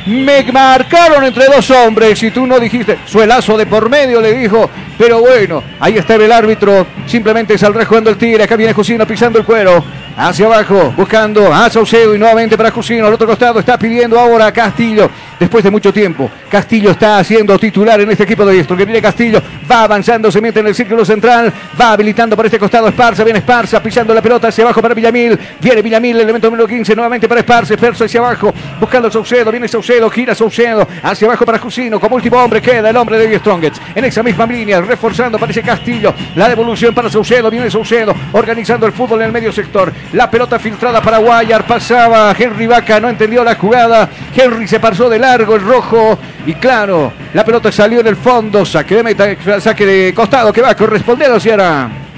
[0.06, 2.98] Me marcaron entre dos hombres y tú no dijiste.
[3.06, 4.68] Suelazo de por medio le dijo.
[4.98, 6.86] Pero bueno, ahí está el árbitro.
[7.06, 8.44] Simplemente saldrá jugando el tigre.
[8.44, 9.82] Acá viene Jusino pisando el cuero.
[10.16, 13.06] Hacia abajo, buscando a Saucedo y nuevamente para Jusino.
[13.06, 15.08] Al otro costado está pidiendo ahora a Castillo.
[15.38, 18.76] Después de mucho tiempo, Castillo está haciendo titular en este equipo de esto.
[18.76, 19.40] Que viene Castillo,
[19.70, 23.38] va avanzando, se mete en el círculo central, va habilitando por este costado Esparza, viene
[23.38, 25.38] Esparza, pisando la pelota hacia abajo para Villamil.
[25.58, 29.50] Viene Villamil, el elemento número 15, nuevamente para Esparza, Esparza hacia abajo, buscando a Saucedo,
[29.50, 31.98] viene Saucedo, gira Saucedo, hacia abajo para Jusino.
[31.98, 33.80] Como último hombre queda el hombre de Strongets.
[33.94, 36.12] En esa misma línea, reforzando, aparece Castillo.
[36.34, 39.92] La devolución para Saucedo, viene Saucedo, organizando el fútbol en el medio sector.
[40.12, 44.08] La pelota filtrada para Guayar, pasaba Henry Vaca, no entendió la jugada.
[44.34, 46.18] Henry se pasó de largo, el rojo.
[46.46, 50.62] Y claro, la pelota salió en el fondo, saque de meta, saque de costado que
[50.62, 52.09] va a corresponder hacia ahora.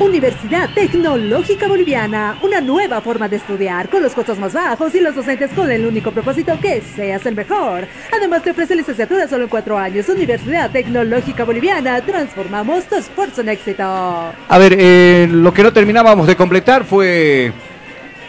[0.00, 5.14] Universidad Tecnológica Boliviana, una nueva forma de estudiar con los costos más bajos y los
[5.14, 7.86] docentes con el único propósito que seas el mejor.
[8.12, 10.08] Además te ofrece licenciatura solo en cuatro años.
[10.08, 13.84] Universidad Tecnológica Boliviana, transformamos tu esfuerzo en éxito.
[13.84, 17.52] A ver, eh, lo que no terminábamos de completar fue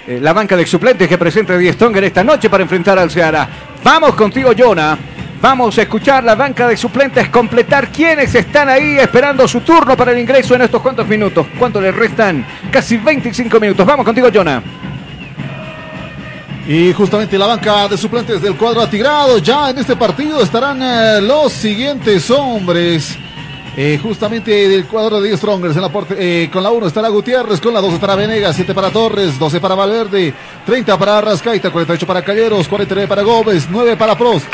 [0.08, 3.49] eh, la banca de suplentes que presenta Die Stronger esta noche para enfrentar al Ceará.
[3.84, 5.14] Vamos contigo, Jonah.
[5.47, 10.12] Vamos a escuchar la banca de suplentes, completar quiénes están ahí esperando su turno para
[10.12, 11.45] el ingreso en estos cuantos minutos.
[11.60, 12.43] ¿Cuánto le restan?
[12.71, 13.86] Casi 25 minutos.
[13.86, 14.63] Vamos contigo, Jonah.
[16.67, 21.21] Y justamente la banca de suplentes del cuadro atigrado, ya en este partido estarán eh,
[21.21, 23.15] los siguientes hombres.
[23.77, 27.62] Eh, justamente del cuadro de 10 Strongers en la eh, con la 1 estará Gutiérrez,
[27.62, 30.34] con la 2 estará Venegas, 7 para Torres, 12 para Valverde,
[30.65, 34.45] 30 para Rascaita, 48 para Calleros, 49 para Gómez, 9 para Prost,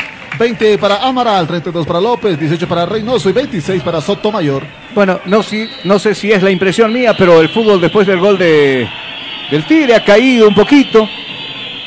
[0.42, 4.64] 20 para Amaral, 32 para López, 18 para Reynoso y 26 para Sotomayor.
[4.92, 8.18] Bueno, no, si, no sé si es la impresión mía, pero el fútbol después del
[8.18, 8.88] gol de,
[9.52, 11.08] del Tigre ha caído un poquito.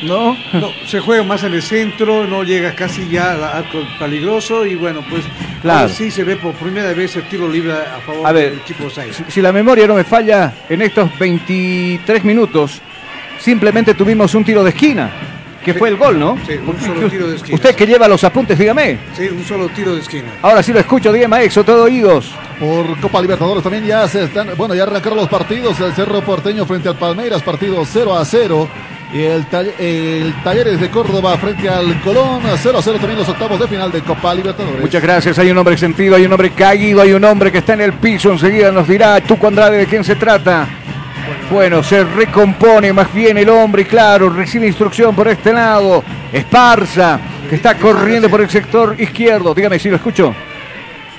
[0.03, 0.37] ¿No?
[0.53, 4.75] No, se juega más en el centro, no llega casi ya al arco peligroso y
[4.75, 5.23] bueno, pues
[5.61, 5.89] Claro.
[5.89, 8.89] sí se ve por primera vez el tiro libre a favor A ver, del equipo
[8.89, 9.13] Zaire.
[9.13, 12.81] Si, si la memoria no me falla, en estos 23 minutos
[13.37, 15.11] simplemente tuvimos un tiro de esquina,
[15.65, 16.37] que fue el gol, ¿no?
[16.45, 17.55] Sí, un solo tiro de esquina.
[17.55, 18.99] Usted que lleva los apuntes, dígame.
[19.17, 20.27] Sí, un solo tiro de esquina.
[20.43, 22.31] Ahora sí lo escucho, dígame, Exo, todo oídos.
[22.59, 26.65] Por Copa Libertadores también ya se están, bueno, ya arrancaron los partidos, el Cerro Porteño
[26.65, 28.69] frente al Palmeiras, partido 0 a 0.
[29.13, 29.45] Y el,
[29.79, 33.91] el Talleres de Córdoba frente al Colón, 0 a 0 también los octavos de final
[33.91, 34.81] de Copa Libertadores.
[34.81, 35.39] Muchas gracias.
[35.39, 37.93] Hay un hombre sentido, hay un hombre caído, hay un hombre que está en el
[37.93, 38.31] piso.
[38.31, 40.67] Enseguida nos dirá Tuco Andrade de quién se trata.
[41.51, 46.03] Bueno, se recompone más bien el hombre y claro, recibe instrucción por este lado.
[46.33, 49.53] Esparza, que está corriendo por el sector izquierdo.
[49.53, 50.33] Dígame si lo escucho.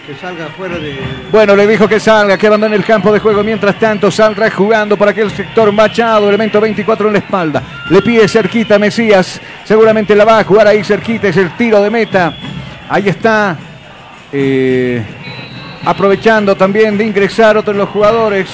[0.06, 0.98] Que salga fuera de.
[1.32, 3.42] Bueno, le dijo que salga, que abandone el campo de juego.
[3.42, 7.62] Mientras tanto, saldrá jugando por aquel sector Machado, elemento 24 en la espalda.
[7.90, 9.40] Le pide cerquita Mesías.
[9.64, 11.28] Seguramente la va a jugar ahí cerquita.
[11.28, 12.34] Es el tiro de meta.
[12.88, 13.56] Ahí está.
[14.32, 15.02] eh,
[15.84, 18.48] aprovechando también de ingresar otros de los jugadores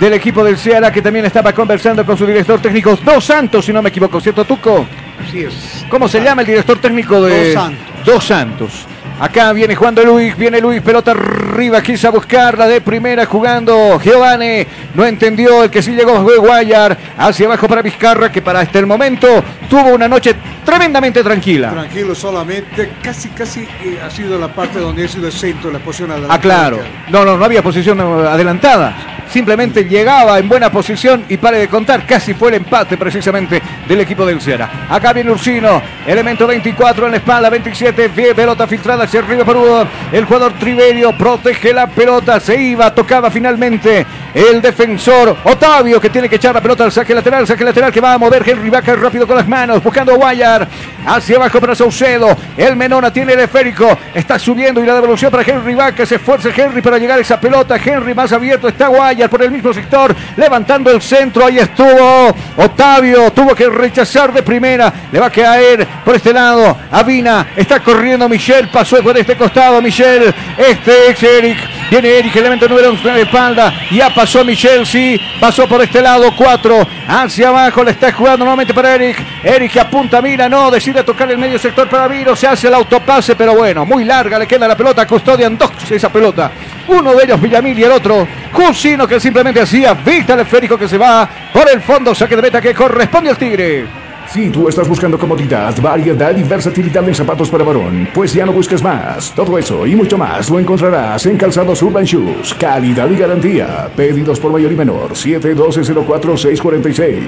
[0.00, 3.72] del equipo del Ceará que también estaba conversando con su director técnico Dos Santos, si
[3.72, 4.86] no me equivoco, ¿cierto, Tuco?
[5.26, 5.84] Así es.
[5.88, 8.04] ¿Cómo se llama el director técnico de Dos Santos.
[8.04, 8.86] Dos Santos?
[9.20, 15.06] Acá viene jugando Luis, viene Luis, pelota arriba, quiso buscarla de primera jugando Giovanni, no
[15.06, 18.86] entendió el que sí llegó fue Guayar, hacia abajo para Vizcarra, que para hasta el
[18.86, 19.28] momento
[19.70, 21.70] tuvo una noche tremendamente tranquila.
[21.70, 25.78] Tranquilo, solamente casi, casi eh, ha sido la parte donde ha sido el centro, la
[25.78, 26.34] posición adelantada.
[26.34, 26.80] Ah, claro.
[27.08, 29.14] No, no, no había posición adelantada.
[29.30, 34.00] Simplemente llegaba en buena posición y pare de contar, casi fue el empate precisamente del
[34.00, 34.86] equipo del Ceará.
[34.88, 39.56] Acá viene Ursino, elemento 24 en la espalda, 27, pie, pelota filtrada hacia arriba por
[39.56, 39.86] uno.
[40.12, 46.28] El jugador Triverio protege la pelota, se iba, tocaba finalmente el defensor Otavio que tiene
[46.28, 48.94] que echar la pelota al saque lateral, saque lateral que va a mover Henry Vaca
[48.96, 50.66] rápido con las manos, buscando a Guayar,
[51.06, 52.36] hacia abajo para Saucedo.
[52.56, 56.50] El Menona tiene el esférico, está subiendo y la devolución para Henry Vaca, se esfuerza
[56.54, 57.76] Henry para llegar a esa pelota.
[57.76, 63.30] Henry más abierto está Guayar por el mismo sector, levantando el centro, ahí estuvo Otavio,
[63.30, 68.28] tuvo que rechazar de primera, le va a caer por este lado, Avina, está corriendo
[68.28, 71.58] Michel, pasó por este costado Michel, este es Eric,
[71.90, 73.74] Viene Eric, elemento número 11 en la espalda.
[73.90, 75.20] Ya pasó Michel, sí.
[75.38, 76.88] Pasó por este lado, 4.
[77.06, 79.22] Hacia abajo le está jugando nuevamente para Eric.
[79.42, 82.34] Eric que apunta, mira, no, decide tocar el medio sector para Viro.
[82.34, 85.06] Se hace el autopase, pero bueno, muy larga le queda la pelota.
[85.06, 86.50] Custodian dos esa pelota.
[86.88, 90.88] Uno de ellos Villamil y el otro Jusino que simplemente hacía vista al esférico que
[90.88, 92.14] se va por el fondo.
[92.14, 94.03] Saque de meta que corresponde al Tigre.
[94.32, 98.50] Si tú estás buscando comodidad, variedad y versatilidad en zapatos para varón, pues ya no
[98.52, 99.32] busques más.
[99.32, 102.52] Todo eso y mucho más lo encontrarás en Calzados Urban Shoes.
[102.54, 103.88] Calidad y garantía.
[103.94, 105.12] Pedidos por mayor y menor.
[105.12, 107.20] 712-04-646.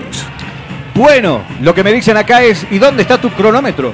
[0.94, 3.92] Bueno, lo que me dicen acá es, ¿y dónde está tu cronómetro?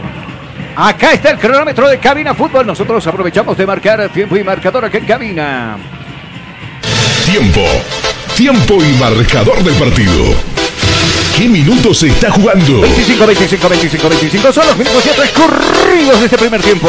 [0.76, 2.64] Acá está el cronómetro de Cabina Fútbol.
[2.66, 5.76] Nosotros aprovechamos de marcar tiempo y marcador aquí en Cabina.
[7.26, 7.60] Tiempo.
[8.36, 10.34] Tiempo y marcador del partido.
[11.36, 12.80] ¿Qué minutos se está jugando?
[12.82, 14.52] 25, 25, 25, 25.
[14.52, 16.88] Son los minutos ya transcurridos de este primer tiempo.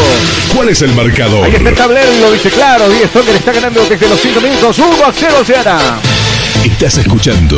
[0.54, 1.46] ¿Cuál es el marcador?
[1.46, 2.90] Ahí está el tablero y lo dice claro.
[2.90, 4.78] Díaz Stronger está ganando desde los 5 minutos.
[4.78, 5.80] 1 a 0 se hará.
[6.64, 7.58] Estás escuchando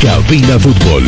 [0.00, 1.04] Cabina Fútbol.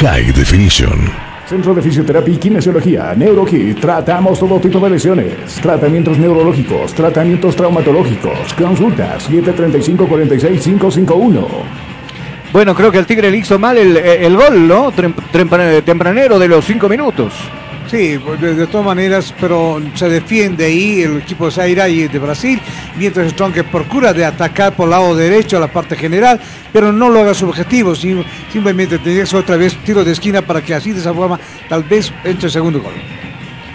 [0.00, 1.10] High Definition.
[1.48, 3.78] Centro de Fisioterapia y Kinesiología, NeuroKit.
[3.78, 5.34] Tratamos todo tipo de lesiones.
[5.60, 8.54] Tratamientos neurológicos, tratamientos traumatológicos.
[8.54, 11.46] Consulta 735-46551.
[12.52, 14.92] Bueno, creo que el Tigre le hizo mal el, el gol, ¿no?
[14.92, 17.32] Tempranero de los 5 minutos.
[17.90, 22.18] Sí, pues, de, todas maneras, pero se defiende ahí el equipo de Zaira y de
[22.18, 22.60] Brasil,
[22.96, 26.40] mientras Strong procura de atacar por el lado derecho a la parte general,
[26.72, 30.74] pero no logra su objetivo, sim- simplemente tendría otra vez tiro de esquina para que
[30.74, 31.38] así de esa forma
[31.68, 32.94] tal vez entre el segundo gol.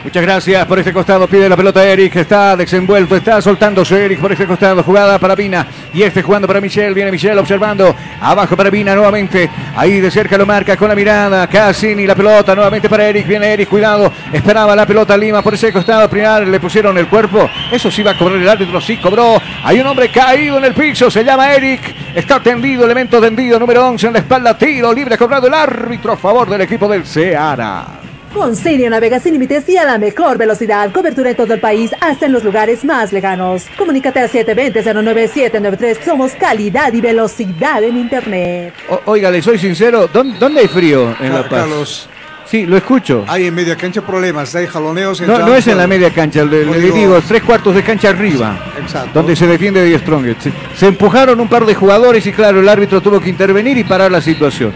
[0.03, 1.27] Muchas gracias por este costado.
[1.27, 2.15] Pide la pelota Eric.
[2.15, 3.15] Está desenvuelto.
[3.15, 4.83] Está soltándose Eric por este costado.
[4.83, 5.67] Jugada para Vina.
[5.93, 6.93] Y este jugando para Michel.
[6.93, 7.93] Viene Michel observando.
[8.21, 9.49] Abajo para Vina nuevamente.
[9.75, 11.47] Ahí de cerca lo marca con la mirada.
[11.47, 13.27] Cassini la pelota nuevamente para Eric.
[13.27, 13.67] Viene Eric.
[13.67, 14.11] Cuidado.
[14.31, 16.09] Esperaba la pelota Lima por ese costado.
[16.09, 17.49] Prinar le pusieron el cuerpo.
[17.71, 18.79] Eso sí va a cobrar el árbitro.
[18.79, 19.41] Sí cobró.
[19.63, 21.11] Hay un hombre caído en el piso.
[21.11, 21.81] Se llama Eric.
[22.15, 22.85] Está tendido.
[22.85, 23.59] Elemento tendido.
[23.59, 24.57] Número 11 en la espalda.
[24.57, 25.17] Tiro libre.
[25.17, 28.06] Cobrado el árbitro a favor del equipo del Ceara.
[28.33, 30.91] Con Sirio navega sin límites y a la mejor velocidad.
[30.91, 33.65] Cobertura en todo el país, hasta en los lugares más lejanos.
[33.77, 35.97] Comunícate al 720-09793.
[36.05, 38.73] Somos calidad y velocidad en Internet.
[38.89, 41.61] O- oiga, le soy sincero, ¿dónde, dónde hay frío en La Paz?
[41.61, 42.09] Carlos,
[42.45, 43.25] Sí, lo escucho.
[43.27, 45.19] hay en media cancha problemas, hay jaloneos.
[45.21, 48.09] No, no es en la media cancha, le, le Digo- digo, tres cuartos de cancha
[48.09, 49.09] arriba, Exacto.
[49.15, 50.41] donde se defiende de Strongest.
[50.43, 53.83] Se, se empujaron un par de jugadores y claro, el árbitro tuvo que intervenir y
[53.83, 54.73] parar la situación.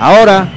[0.00, 0.48] Ahora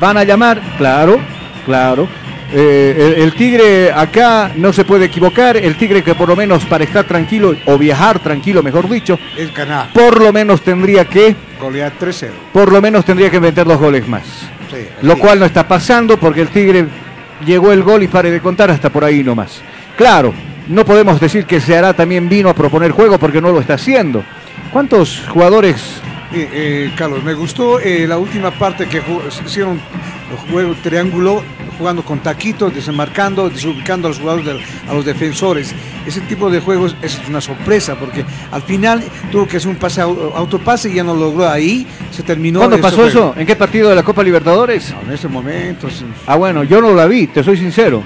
[0.00, 1.18] van a llamar, claro,
[1.64, 2.08] claro.
[2.52, 6.64] eh, el, el Tigre acá no se puede equivocar, el Tigre que por lo menos
[6.66, 11.34] para estar tranquilo o viajar tranquilo, mejor dicho, El canal, por lo menos tendría que,
[11.60, 12.30] golear 3-0.
[12.52, 14.24] por lo menos tendría que meter dos goles más.
[14.70, 16.86] Sí, Lo cual no está pasando porque el Tigre
[17.44, 19.60] llegó el gol y pare de contar hasta por ahí nomás.
[19.96, 20.32] Claro,
[20.68, 24.24] no podemos decir que Ceará también vino a proponer juego porque no lo está haciendo.
[24.72, 26.00] ¿Cuántos jugadores?
[26.34, 29.02] Eh, eh, Carlos, me gustó eh, la última parte que
[29.46, 29.78] hicieron
[30.30, 31.42] el juego triángulo,
[31.76, 35.74] jugando con taquitos, desembarcando, desubicando a los jugadores, a los defensores.
[36.06, 40.00] Ese tipo de juegos es una sorpresa porque al final tuvo que hacer un pase
[40.02, 42.60] au- autopase y ya no logró ahí, se terminó.
[42.60, 43.34] ¿Cuándo pasó eso?
[43.36, 44.90] ¿En qué partido de la Copa Libertadores?
[44.94, 45.90] No, en ese momento.
[45.90, 46.04] sí.
[46.26, 48.02] Ah, bueno, yo no la vi, te soy sincero.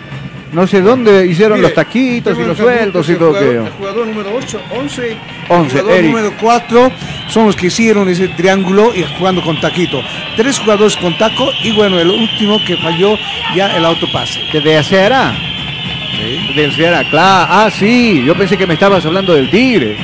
[0.52, 3.66] No sé dónde hicieron Mire, los taquitos y los el sueldos y todo jugador, aquello.
[3.66, 5.16] El jugador número 8, 11.
[5.48, 6.10] 11, el jugador Eric.
[6.10, 6.92] número 4
[7.28, 10.00] son los que hicieron ese triángulo y jugando con taquito.
[10.36, 13.16] Tres jugadores con taco y bueno, el último que falló
[13.54, 14.40] ya el autopase.
[14.52, 15.36] ¿De Ceará?
[16.54, 17.46] Del Ceará, claro.
[17.50, 19.96] Ah, sí, yo pensé que me estabas hablando del Tigre.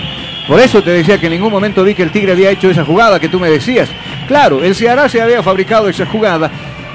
[0.46, 2.84] Por eso te decía que en ningún momento vi que el Tigre había hecho esa
[2.84, 3.88] jugada que tú me decías.
[4.26, 6.50] Claro, el Ceará se había fabricado esa jugada.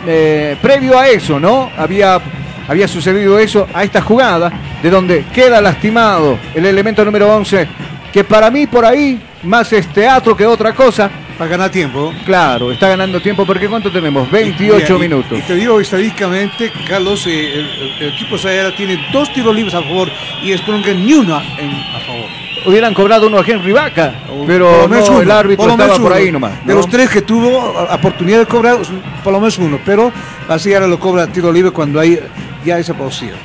[0.05, 1.71] eh, previo a eso, ¿no?
[1.77, 2.19] Había,
[2.67, 4.51] había sucedido eso, a esta jugada,
[4.81, 7.67] de donde queda lastimado el elemento número 11,
[8.11, 11.09] que para mí por ahí más es teatro que otra cosa.
[11.37, 12.11] Para ganar tiempo.
[12.25, 14.29] Claro, está ganando tiempo porque ¿cuánto tenemos?
[14.31, 15.37] 28 Mira, y- minutos.
[15.37, 17.67] Y te digo estadísticamente, Carlos, eh, el,
[18.07, 20.09] el- equipo Sayara tiene dos tiros libres a favor
[20.41, 22.25] y Stronger ni una en- a favor.
[22.65, 24.15] Hubieran cobrado uno a Henry Vaca,
[24.47, 26.65] pero no, uno, el árbitro por estaba por ahí nomás.
[26.65, 27.55] De los tres que tuvo
[27.93, 28.77] oportunidad de cobrar,
[29.23, 29.79] por lo menos uno.
[29.85, 30.11] Pero
[30.49, 32.19] la Sayara lo cobra tiro libre cuando hay
[32.65, 33.37] ya esa posición.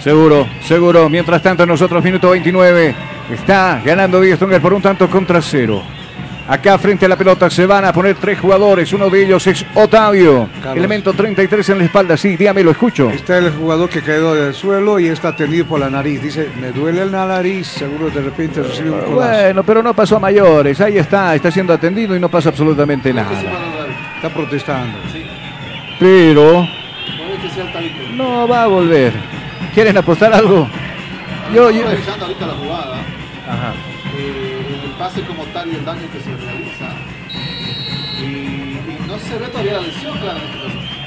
[0.00, 1.08] Seguro, seguro.
[1.08, 2.94] Mientras tanto, nosotros, minuto 29,
[3.32, 5.82] está ganando Díaz Stronger por un tanto contra cero.
[6.48, 8.92] Acá frente a la pelota se van a poner tres jugadores.
[8.92, 10.48] Uno de ellos es Otavio.
[10.56, 10.76] Carlos.
[10.76, 12.16] Elemento 33 en la espalda.
[12.16, 13.10] Sí, dígame, lo escucho.
[13.10, 16.20] Está el jugador que cayó del suelo y está atendido por la nariz.
[16.20, 19.14] Dice, me duele la nariz, seguro de repente recibe un codazo.
[19.14, 20.80] Bueno, pero no pasó a mayores.
[20.80, 23.40] Ahí está, está siendo atendido y no pasa absolutamente nada.
[24.16, 24.98] Está protestando.
[26.00, 26.66] Pero
[28.16, 29.12] no va a volver.
[29.74, 30.68] ¿Quieren apostar algo?
[31.54, 31.84] Yo, yo.
[33.48, 33.72] Ajá.
[34.18, 36.88] eh, el pase como tal y el daño que se realiza.
[38.20, 40.58] Y, y no se ve todavía la lesión, claramente.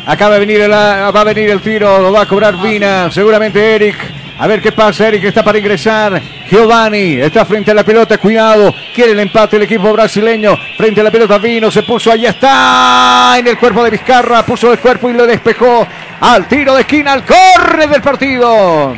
[0.05, 3.09] Acá va a venir el, va a venir el tiro, lo va a cobrar Vina,
[3.11, 3.95] seguramente Eric.
[4.37, 6.21] A ver qué pasa, Eric está para ingresar.
[6.49, 8.73] Giovanni está frente a la pelota, cuidado.
[8.93, 10.57] Quiere el empate el equipo brasileño.
[10.77, 13.35] Frente a la pelota Vino, se puso, allá está.
[13.37, 15.87] En el cuerpo de Vizcarra, puso el cuerpo y lo despejó.
[16.19, 18.93] Al tiro de esquina, al corre del partido.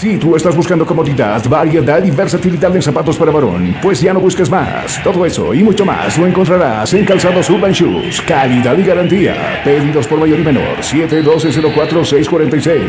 [0.00, 4.20] Si tú estás buscando comodidad, variedad y versatilidad en zapatos para varón, pues ya no
[4.20, 4.98] busques más.
[5.02, 8.22] Todo eso y mucho más lo encontrarás en Calzados Urban Shoes.
[8.22, 9.60] Calidad y garantía.
[9.62, 10.78] Pedidos por mayor y menor.
[10.78, 12.80] 712-04-646.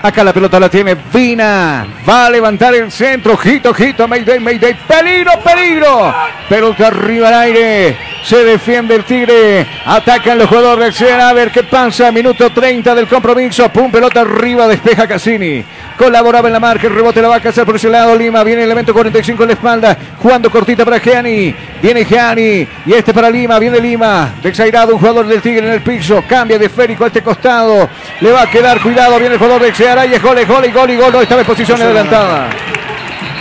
[0.00, 1.84] Acá la pelota la tiene Vina.
[2.08, 3.32] Va a levantar el centro.
[3.32, 4.06] Ojito, ojito.
[4.06, 4.76] Mayday, Mayday.
[4.86, 6.14] Peligro, peligro.
[6.48, 7.96] Pelota arriba al aire.
[8.22, 9.66] Se defiende el Tigre.
[9.86, 11.02] Atacan los jugadores.
[11.02, 12.12] A ver qué pasa.
[12.12, 13.68] Minuto 30 del compromiso.
[13.70, 14.68] Pum, pelota arriba.
[14.68, 15.64] Despeja Cassini.
[15.98, 16.86] Colaboraba en la marca.
[16.86, 18.16] El rebote la va a cazar por ese lado.
[18.16, 18.44] Lima.
[18.44, 19.98] Viene el elemento 45 en la espalda.
[20.22, 21.54] Jugando cortita para Gianni.
[21.82, 22.66] Viene Gianni.
[22.86, 23.58] Y este para Lima.
[23.58, 24.34] Viene Lima.
[24.42, 26.22] Desairado un jugador del Tigre en el piso.
[26.28, 27.88] Cambia de esférico a este costado.
[28.20, 29.18] Le va a quedar cuidado.
[29.18, 30.06] Viene el jugador del Ceará.
[30.06, 31.12] Y es gol, gol, y gol, y gol.
[31.12, 32.48] No, estaba en posición adelantada.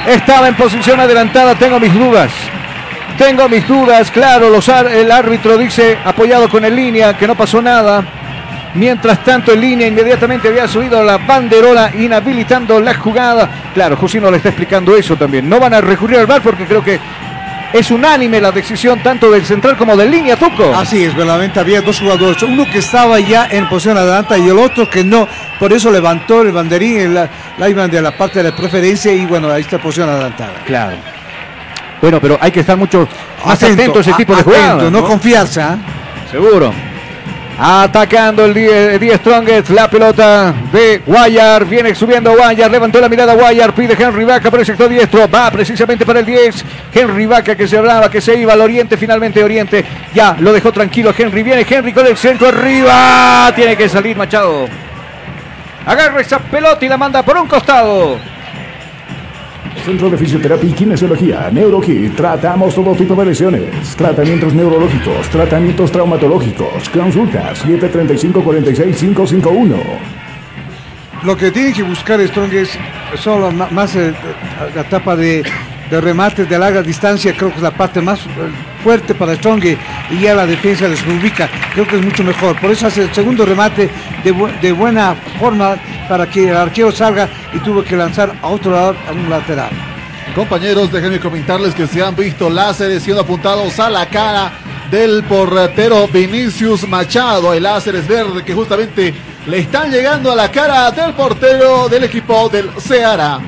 [0.07, 1.55] Estaba en posición adelantada.
[1.55, 2.31] Tengo mis dudas.
[3.17, 7.63] Tengo mis dudas, claro, los el árbitro dice, apoyado con el línea, que no pasó
[7.63, 8.16] nada.
[8.75, 13.49] Mientras tanto, en línea inmediatamente había subido la banderola inhabilitando la jugada.
[13.73, 15.49] Claro, Jusino le está explicando eso también.
[15.49, 16.99] No van a recurrir al VAR porque creo que
[17.73, 20.73] es unánime la decisión tanto del central como del línea, Tuco.
[20.75, 24.57] Así es, verdaderamente había dos jugadores, uno que estaba ya en posición adelante y el
[24.57, 25.27] otro que no,
[25.59, 27.27] por eso levantó el banderín, el- la,
[27.87, 30.53] de la parte de la preferencia y bueno, ahí está posición adelantada.
[30.65, 30.95] Claro.
[32.01, 33.07] Bueno, pero hay que estar mucho
[33.45, 34.91] más Atento, atento a ese a- tipo de atento, jugadas.
[34.91, 35.77] no confiarse, ¿ah?
[36.31, 36.73] Seguro.
[37.59, 43.33] Atacando el 10 10 Strongest, la pelota de Guayar, viene subiendo Guayar, levantó la mirada
[43.33, 47.55] Guayar, pide Henry Vaca por el sector diestro, va precisamente para el 10, Henry Vaca
[47.55, 49.83] que se hablaba, que se iba al oriente, finalmente oriente,
[50.13, 54.67] ya lo dejó tranquilo Henry, viene Henry con el centro arriba, tiene que salir Machado.
[55.83, 58.19] Agarra esa pelota y la manda por un costado.
[59.85, 62.15] Centro de Fisioterapia y Kinesiología, NeuroKit.
[62.15, 63.95] Tratamos todo tipo de lesiones.
[63.95, 66.89] Tratamientos neurológicos, tratamientos traumatológicos.
[66.89, 69.75] Consulta 735-46551.
[71.23, 72.77] Lo que tiene que buscar Strong es
[73.15, 74.13] solo más eh,
[74.75, 75.43] la etapa de,
[75.89, 78.27] de remates de larga distancia, creo que es la parte más eh,
[78.83, 79.77] fuerte para Strong y-
[80.21, 82.59] ya la defensa les ubica, creo que es mucho mejor.
[82.59, 83.89] Por eso hace el segundo remate
[84.23, 85.75] de, de buena forma
[86.09, 89.69] para que el arquero salga y tuvo que lanzar a otro lado, a un lateral.
[90.35, 94.51] Compañeros, déjenme comentarles que se han visto láseres siendo apuntados a la cara
[94.91, 97.51] del portero Vinicius Machado.
[97.51, 99.13] Hay láseres verdes que justamente
[99.47, 103.39] le están llegando a la cara del portero del equipo del Ceará.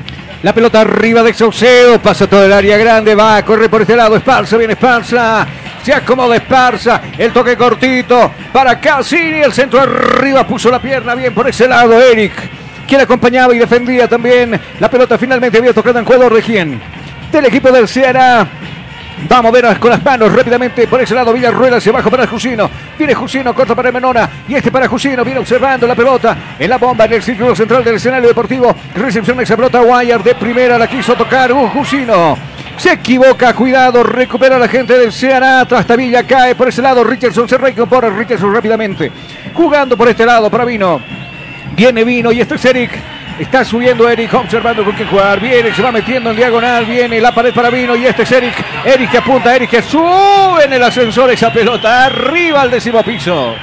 [0.42, 4.16] La pelota arriba de Saucedo, pasa todo el área grande, va, corre por este lado,
[4.16, 5.46] Esparza, viene Esparza,
[5.84, 11.34] se acomoda Esparza, el toque cortito para Cassini, el centro arriba, puso la pierna bien
[11.34, 12.32] por ese lado, Eric,
[12.88, 16.82] quien acompañaba y defendía también, la pelota finalmente había tocado en jugador de quién,
[17.34, 18.48] del equipo del Ceará,
[19.32, 21.34] Va a mover con las manos rápidamente por ese lado.
[21.34, 22.70] Villarruel hacia abajo para Jusino.
[22.98, 24.30] Viene Jusino, corta para Menona.
[24.48, 25.24] Y este para Jusino.
[25.26, 28.76] Viene observando la pelota en la bomba en el círculo central del escenario deportivo.
[28.96, 29.82] Recepción de esa pelota.
[29.82, 31.52] Guayar de primera la quiso tocar.
[31.52, 32.38] Uh, Jusino.
[32.78, 35.66] Se equivoca, cuidado, recupera la gente del Ceará.
[35.66, 37.04] Trastavilla cae por ese lado.
[37.04, 38.10] Richardson se reincorpora.
[38.10, 39.12] Richardson rápidamente.
[39.54, 41.02] Jugando por este lado para Vino.
[41.76, 43.19] Viene Vino y este es Eric.
[43.40, 45.40] Está subiendo Eric, observando con qué jugar.
[45.40, 46.86] Viene, se va metiendo en diagonal.
[46.86, 48.54] Viene la pared para Vino y este es Eric.
[48.84, 52.06] Eric que apunta, Eric que sube en el ascensor esa pelota.
[52.06, 53.56] Arriba al décimo piso.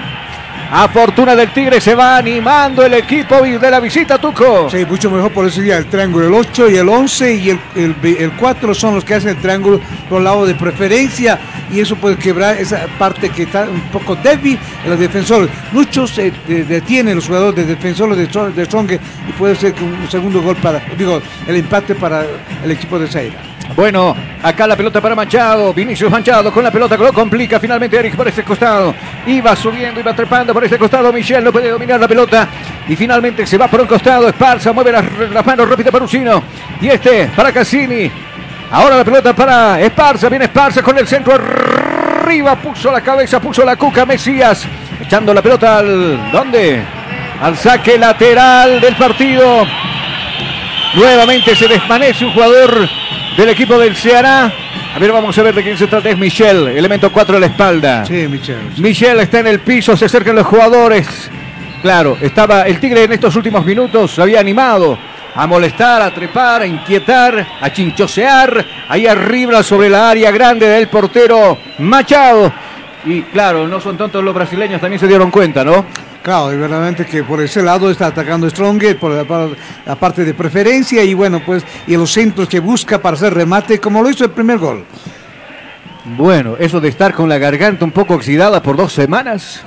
[0.69, 4.69] A fortuna del Tigre se va animando el equipo de la visita, Tuco.
[4.69, 7.61] Sí, mucho mejor por eso ya el triángulo, el 8 y el 11 y el,
[7.77, 11.39] el, ve- el 4 son los que hacen el triángulo por lado de preferencia
[11.73, 15.49] y eso puede quebrar esa parte que está un poco débil en los defensores.
[15.71, 16.33] Muchos de-
[16.65, 18.91] detienen los jugadores de defensores de, de Strong
[19.29, 22.25] y puede ser un segundo gol para, digo, el empate para
[22.65, 23.37] el equipo de Zaira.
[23.75, 25.75] Bueno, acá la pelota para Machado.
[25.75, 28.95] Vinicius Machado con la pelota que lo complica finalmente Eric por este costado.
[29.27, 31.13] Iba subiendo, iba trepando por este costado.
[31.13, 32.49] Michel no puede dominar la pelota.
[32.89, 34.29] Y finalmente se va por un costado.
[34.29, 36.43] Esparza mueve las, las manos rápido para Usino.
[36.81, 38.11] Y este para Cassini.
[38.71, 40.29] Ahora la pelota para Esparza.
[40.29, 42.57] Viene Esparza con el centro arriba.
[42.57, 44.67] Puso la cabeza, puso la cuca Mesías.
[45.01, 46.31] Echando la pelota al.
[46.31, 46.83] ¿Dónde?
[47.43, 49.67] Al saque lateral del partido.
[50.95, 52.89] Nuevamente se desvanece un jugador
[53.37, 54.53] del equipo del Ceará.
[54.95, 56.09] A ver, vamos a ver de quién se trata.
[56.09, 58.05] Es Michel, elemento 4 a la espalda.
[58.07, 58.59] Sí, Michel.
[58.79, 61.31] Michel está en el piso, se acercan los jugadores.
[61.83, 64.99] Claro, estaba el Tigre en estos últimos minutos, había animado
[65.35, 70.89] a molestar, a trepar, a inquietar, a chinchosear, ahí arriba sobre la área grande del
[70.89, 72.53] portero Machado.
[73.05, 75.85] Y claro, no son tontos los brasileños, también se dieron cuenta, ¿no?
[76.27, 79.51] Claro, y verdaderamente que por ese lado está atacando Stronger, por la, par-
[79.87, 83.79] la parte de preferencia y bueno, pues, y los centros que busca para hacer remate,
[83.79, 84.85] como lo hizo el primer gol.
[86.17, 89.63] Bueno, eso de estar con la garganta un poco oxidada por dos semanas.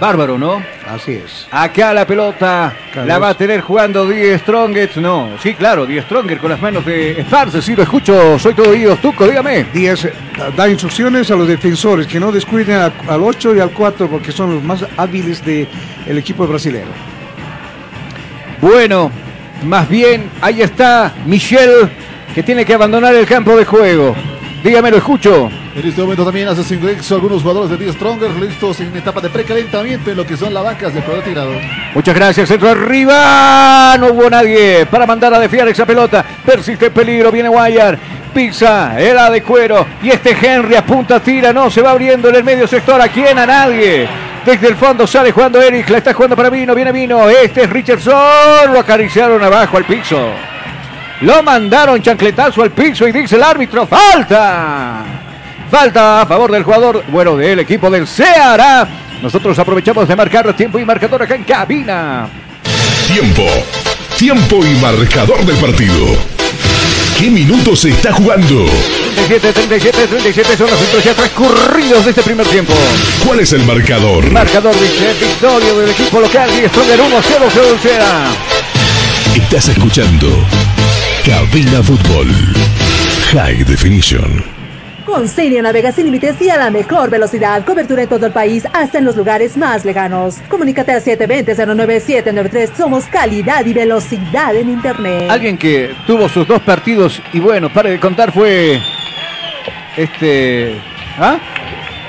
[0.00, 0.62] Bárbaro, ¿no?
[0.88, 1.46] Así es.
[1.50, 3.06] Acá la pelota Carlos.
[3.06, 4.96] la va a tener jugando Die Strongest.
[4.96, 7.62] No, sí, claro, Die Stronger con las manos de Esparce.
[7.62, 9.00] Sí, lo escucho, soy todo oídos.
[9.00, 9.64] Tuco, dígame.
[9.72, 13.60] Díaz eh, da- da instrucciones a los defensores que no descuiden al, al 8 y
[13.60, 15.68] al 4 porque son los más hábiles del
[16.18, 16.86] equipo brasileño.
[18.60, 19.10] Bueno,
[19.64, 21.88] más bien, ahí está Michel,
[22.34, 24.14] que tiene que abandonar el campo de juego.
[24.62, 25.50] Dígame, lo escucho.
[25.74, 29.20] En este momento también hace su ingreso algunos jugadores de The Stronger listos en etapa
[29.20, 31.52] de precalentamiento en lo que son las vacas de cuadro tirado.
[31.94, 33.96] Muchas gracias, centro arriba.
[33.98, 36.24] No hubo nadie para mandar a desviar esa pelota.
[36.44, 37.98] Persiste el peligro, viene Guayar.
[38.32, 39.84] Pisa, era de cuero.
[40.00, 43.00] Y este Henry apunta, tira, no, se va abriendo en el medio sector.
[43.00, 43.36] ¿A quién?
[43.38, 44.08] A nadie.
[44.44, 47.28] Desde el fondo sale jugando Eric, la está jugando para Vino, viene Vino.
[47.28, 48.72] Este es Richardson.
[48.72, 50.51] Lo acariciaron abajo al piso.
[51.22, 55.04] Lo mandaron chancletazo al piso y dice el árbitro, falta.
[55.70, 58.88] Falta a favor del jugador, bueno, del equipo del Ceará.
[59.22, 62.28] Nosotros aprovechamos de marcar tiempo y marcador acá en cabina.
[63.06, 63.46] Tiempo.
[64.18, 66.06] Tiempo y marcador del partido.
[67.16, 68.66] ¿Qué minutos se está jugando?
[69.14, 72.72] 37, 37, 37 son los centros ya transcurridos de este primer tiempo.
[73.24, 74.28] ¿Cuál es el marcador?
[74.32, 78.24] Marcador dice victoria del equipo local y Stronger 1 0 0 del Ceará.
[79.36, 80.44] Estás escuchando
[81.24, 82.26] Cabina Fútbol.
[83.32, 84.42] High Definition.
[85.06, 87.64] Con Cinia navega sin límites y a la mejor velocidad.
[87.64, 90.38] Cobertura en todo el país, hasta en los lugares más lejanos.
[90.48, 92.74] Comunícate al 720-09793.
[92.76, 95.30] Somos calidad y velocidad en Internet.
[95.30, 98.80] Alguien que tuvo sus dos partidos y bueno, para de contar fue
[99.96, 100.74] este
[101.18, 101.38] ¿Ah?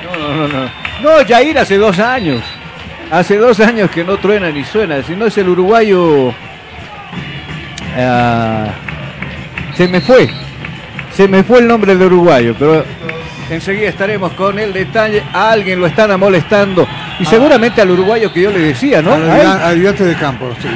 [0.03, 0.72] No, no, no, no.
[1.03, 2.41] No, Jair hace dos años.
[3.11, 5.03] Hace dos años que no truena ni suena.
[5.03, 6.34] Si no es el uruguayo.
[7.95, 8.74] ah,
[9.76, 10.30] se me fue.
[11.11, 12.84] Se me fue el nombre del uruguayo, pero
[13.49, 15.24] enseguida estaremos con el detalle.
[15.34, 16.88] A alguien lo están molestando.
[17.19, 19.13] Y seguramente al uruguayo que yo le decía, ¿no?
[19.13, 20.67] Al A él, de campo, sí.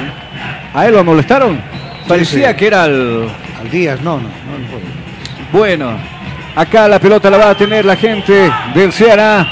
[0.73, 1.59] a él lo molestaron.
[2.07, 2.55] Parecía sí.
[2.55, 3.27] que era el.
[3.59, 5.57] Al Díaz, no, no, no.
[5.57, 5.97] Bueno,
[6.55, 9.47] acá la pelota la va a tener la gente del Ceará.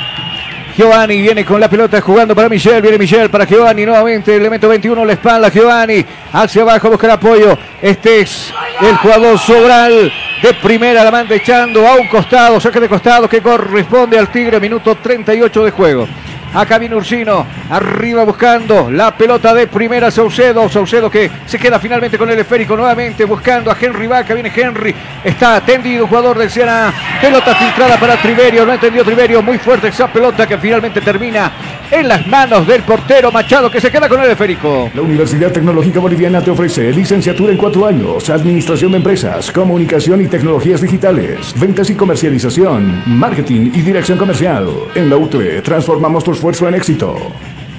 [0.78, 2.82] Giovanni viene con la pelota jugando para Michel.
[2.82, 4.36] Viene Michel para Giovanni nuevamente.
[4.36, 5.50] Elemento 21, la espalda.
[5.50, 7.58] Giovanni hacia abajo buscar apoyo.
[7.82, 10.12] Este es el jugador Sobral
[10.42, 11.02] de primera.
[11.02, 12.60] La manda echando a un costado.
[12.60, 14.60] Saque de costado que corresponde al Tigre.
[14.60, 16.08] Minuto 38 de juego.
[16.56, 20.70] Acá viene Ursino, arriba buscando la pelota de primera Saucedo.
[20.70, 24.34] Saucedo que se queda finalmente con el esférico nuevamente buscando a Henry Vaca.
[24.34, 26.94] Viene Henry, está atendido, jugador del Ceará.
[27.20, 29.42] Pelota filtrada para Triverio, no entendió Triverio.
[29.42, 31.52] Muy fuerte esa pelota que finalmente termina
[31.92, 34.90] en las manos del portero Machado que se queda con el esférico.
[34.94, 40.28] La Universidad Tecnológica Boliviana te ofrece licenciatura en cuatro años, administración de empresas, comunicación y
[40.28, 44.70] tecnologías digitales, ventas y comercialización, marketing y dirección comercial.
[44.96, 47.18] En la UTE transformamos tu esfuerzo en éxito.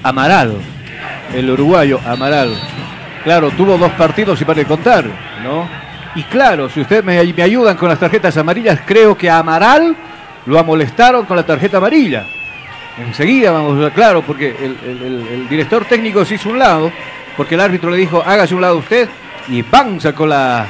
[0.02, 0.56] Amaral,
[1.32, 2.52] el uruguayo Amaral.
[3.22, 5.04] Claro, tuvo dos partidos y para de contar,
[5.44, 5.68] ¿no?
[6.16, 9.94] Y claro, si ustedes me, me ayudan con las tarjetas amarillas, creo que Amaral
[10.46, 12.24] lo amolestaron con la tarjeta amarilla.
[12.98, 16.90] Enseguida vamos a claro, porque el director técnico se hizo un lado,
[17.36, 19.08] porque el árbitro le dijo, hágase un lado usted,
[19.48, 20.00] y ¡pam!
[20.00, 20.66] sacó la,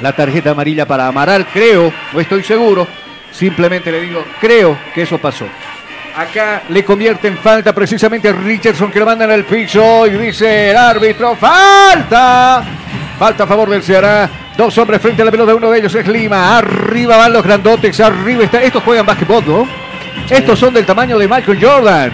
[0.00, 2.86] la tarjeta amarilla para Amaral, creo, no estoy seguro,
[3.30, 5.46] simplemente le digo, creo que eso pasó.
[6.18, 10.72] Acá le convierte en falta precisamente a Richardson que lo mandan al piso y dice
[10.72, 12.64] el árbitro, falta.
[13.16, 14.28] Falta a favor del Ceará.
[14.56, 16.58] Dos hombres frente a la pelota, uno de ellos es Lima.
[16.58, 18.60] Arriba van los grandotes, arriba está.
[18.60, 19.68] Estos juegan básquetbol, ¿no?
[20.28, 22.10] Estos son del tamaño de Michael Jordan.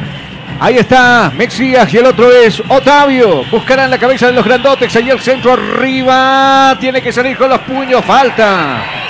[0.61, 3.43] Ahí está Mexías y el otro es Otavio.
[3.51, 4.95] Buscarán la cabeza de los grandotes.
[4.97, 6.77] Ahí el centro arriba.
[6.79, 8.05] Tiene que salir con los puños.
[8.05, 9.04] Falta.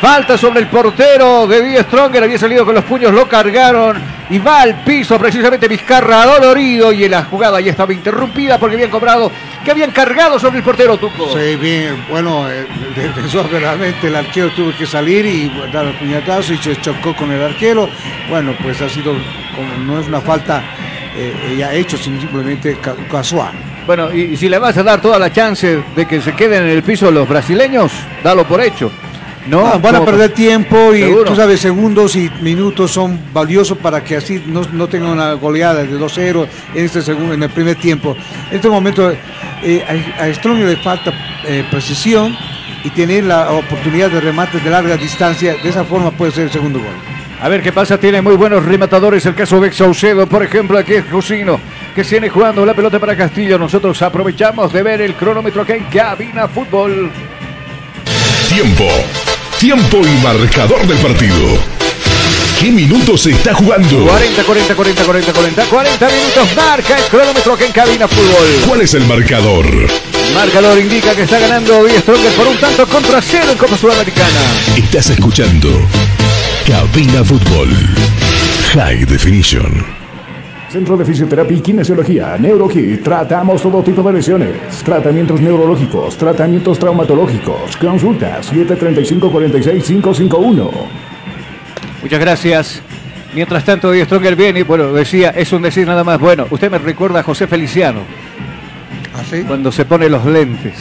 [0.00, 2.24] Falta sobre el portero de Die Stronger.
[2.24, 3.96] Había salido con los puños, lo cargaron.
[4.30, 6.92] Y va al piso precisamente Vizcarra dolorido.
[6.92, 9.30] Y la jugada ya estaba interrumpida porque habían cobrado,
[9.64, 11.32] que habían cargado sobre el portero Tuco.
[11.38, 15.94] Sí, bien, bueno, eh, el defensor verdaderamente, el arquero tuvo que salir y dar el
[15.94, 17.88] puñetazo y se chocó con el arquero.
[18.28, 19.12] Bueno, pues ha sido,
[19.54, 20.62] como no es una falta
[21.16, 23.52] eh, ya hecho, sino simplemente ca- casual.
[23.86, 26.64] Bueno, y, y si le vas a dar toda la chance de que se queden
[26.64, 27.92] en el piso los brasileños,
[28.22, 28.90] dalo por hecho.
[29.46, 31.24] No, Ah, van a perder tiempo y Seguro.
[31.24, 35.82] tú sabes, segundos y minutos son valiosos para que así no, no tengan una goleada
[35.82, 38.16] de 2-0 en este segundo, en el primer tiempo.
[38.50, 39.12] En este momento
[39.62, 41.12] eh, a, a Strong le falta
[41.46, 42.34] eh, precisión
[42.84, 45.56] y tener la oportunidad de remates de larga distancia.
[45.62, 46.88] De esa forma puede ser el segundo gol.
[47.42, 49.26] A ver qué pasa, tiene muy buenos rematadores.
[49.26, 51.60] El caso de Saucedo, por ejemplo, aquí es Jusino,
[51.94, 53.58] que viene jugando la pelota para Castillo.
[53.58, 57.10] Nosotros aprovechamos de ver el cronómetro aquí en Cabina Fútbol.
[58.48, 58.84] Tiempo.
[59.64, 61.58] Tiempo y marcador del partido.
[62.60, 64.04] ¿Qué minutos se está jugando?
[64.04, 66.48] 40, 40, 40, 40, 40, 40 minutos.
[66.54, 68.46] Marca el cronómetro aquí en Cabina Fútbol.
[68.68, 69.64] ¿Cuál es el marcador?
[69.64, 73.78] El marcador indica que está ganando Die Stronger por un tanto contra cero en Copa
[73.78, 74.40] Sudamericana.
[74.76, 75.70] Estás escuchando
[76.66, 77.70] Cabina Fútbol.
[78.74, 80.03] High Definition.
[80.74, 83.04] Centro de Fisioterapia y Kinesiología, NeuroKit.
[83.04, 84.56] Tratamos todo tipo de lesiones.
[84.84, 87.76] Tratamientos neurológicos, tratamientos traumatológicos.
[87.76, 90.70] Consultas 735-46551.
[92.02, 92.82] Muchas gracias.
[93.34, 96.18] Mientras tanto, Die Stronger viene bueno, decía, es un decir nada más.
[96.18, 98.00] Bueno, usted me recuerda a José Feliciano.
[99.46, 100.74] Cuando se pone los lentes.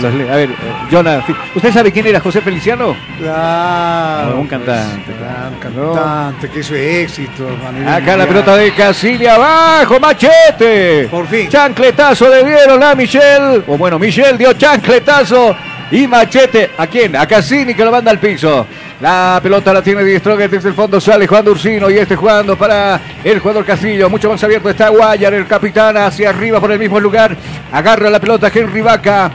[0.00, 0.54] Los le- a ver, eh,
[0.90, 1.24] Jonah,
[1.54, 2.94] ¿usted sabe quién era José Feliciano?
[3.18, 4.40] Claro.
[4.40, 7.48] Un cantante, claro, un cantante que hizo éxito.
[7.88, 11.08] Acá la pelota de Casilli abajo, machete.
[11.10, 11.48] Por fin.
[11.48, 13.64] Chancletazo le dieron a Michel.
[13.66, 15.54] O bueno, Michel dio chancletazo
[15.90, 16.70] y machete.
[16.76, 17.14] ¿A quién?
[17.16, 18.66] A Cassini que lo manda al piso.
[19.00, 21.00] La pelota la tiene Stronger desde el fondo.
[21.00, 24.08] Sale jugando Ursino y este jugando para el jugador Castillo.
[24.08, 27.36] Mucho más abierto está Guayar, el capitán, hacia arriba por el mismo lugar.
[27.72, 29.30] Agarra la pelota Henry Vaca.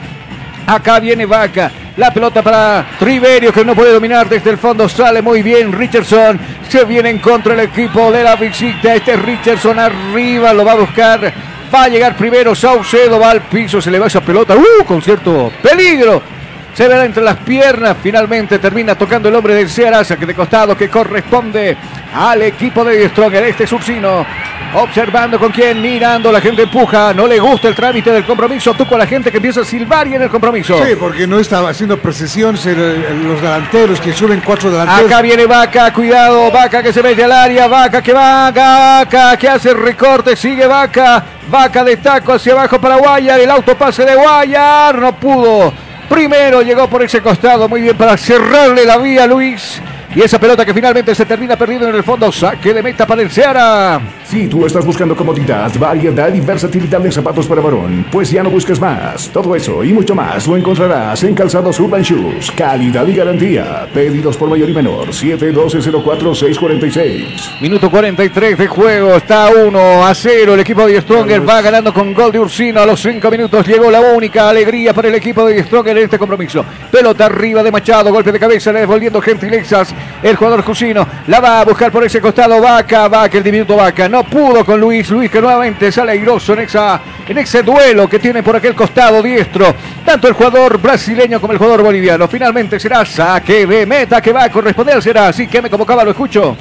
[0.66, 1.70] Acá viene Vaca.
[1.96, 4.88] La pelota para Triverio que no puede dominar desde el fondo.
[4.88, 6.40] Sale muy bien Richardson.
[6.68, 8.94] Se viene en contra el equipo de la visita.
[8.94, 10.52] Este es Richardson arriba.
[10.54, 11.32] Lo va a buscar.
[11.72, 13.18] Va a llegar primero Saucedo.
[13.18, 13.82] Va al piso.
[13.82, 14.56] Se le va esa pelota.
[14.56, 14.84] ¡Uh!
[14.84, 16.39] Con cierto peligro.
[16.74, 17.96] Se verá entre las piernas.
[18.02, 20.02] Finalmente termina tocando el hombre del Ceará.
[20.04, 21.76] Saque de costado que corresponde
[22.14, 23.44] al equipo de Stronger.
[23.44, 24.24] Este es Ursino.
[24.72, 28.86] Observando con quién, mirando, la gente empuja, no le gusta el trámite del compromiso, tú
[28.86, 30.78] con la gente que empieza a silbar y en el compromiso.
[30.86, 35.10] Sí, porque no estaba haciendo el- los delanteros que suben cuatro delanteros.
[35.10, 39.48] Acá viene Vaca, cuidado, Vaca que se mete al área, Vaca que va, Vaca que
[39.48, 44.14] hace el recorte, sigue Vaca, Vaca de taco hacia abajo para Guayar, el autopase de
[44.14, 45.72] Guayar, no pudo.
[46.10, 49.80] Primero llegó por ese costado, muy bien para cerrarle la vía Luis.
[50.14, 53.22] Y esa pelota que finalmente se termina perdiendo en el fondo, saque de meta para
[53.22, 54.00] el Ceará.
[54.24, 58.50] Si tú estás buscando comodidad, variedad y versatilidad de zapatos para varón, pues ya no
[58.50, 59.28] busques más.
[59.28, 62.50] Todo eso y mucho más lo encontrarás en Calzados Urban Shoes.
[62.52, 63.86] Calidad y garantía.
[63.94, 65.10] Pedidos por mayor y menor.
[65.10, 67.60] 712-04-646.
[67.60, 70.54] Minuto 43 de juego, está 1 a 0.
[70.54, 72.80] El equipo de Stronger va ganando con gol de Ursino.
[72.80, 76.18] A los 5 minutos llegó la única alegría para el equipo de Stronger en este
[76.18, 76.64] compromiso.
[76.90, 79.94] Pelota arriba de Machado, golpe de cabeza, le devolviendo gentilezas.
[80.22, 82.60] El jugador Jusino la va a buscar por ese costado.
[82.60, 84.08] Vaca, Vaca, el diminuto Vaca.
[84.08, 85.08] No pudo con Luis.
[85.10, 89.22] Luis que nuevamente sale airoso en, esa, en ese duelo que tiene por aquel costado
[89.22, 89.74] diestro.
[90.04, 92.28] Tanto el jugador brasileño como el jugador boliviano.
[92.28, 95.02] Finalmente será saque de meta que va a corresponder.
[95.02, 96.56] Será así que me convocaba, lo escucho.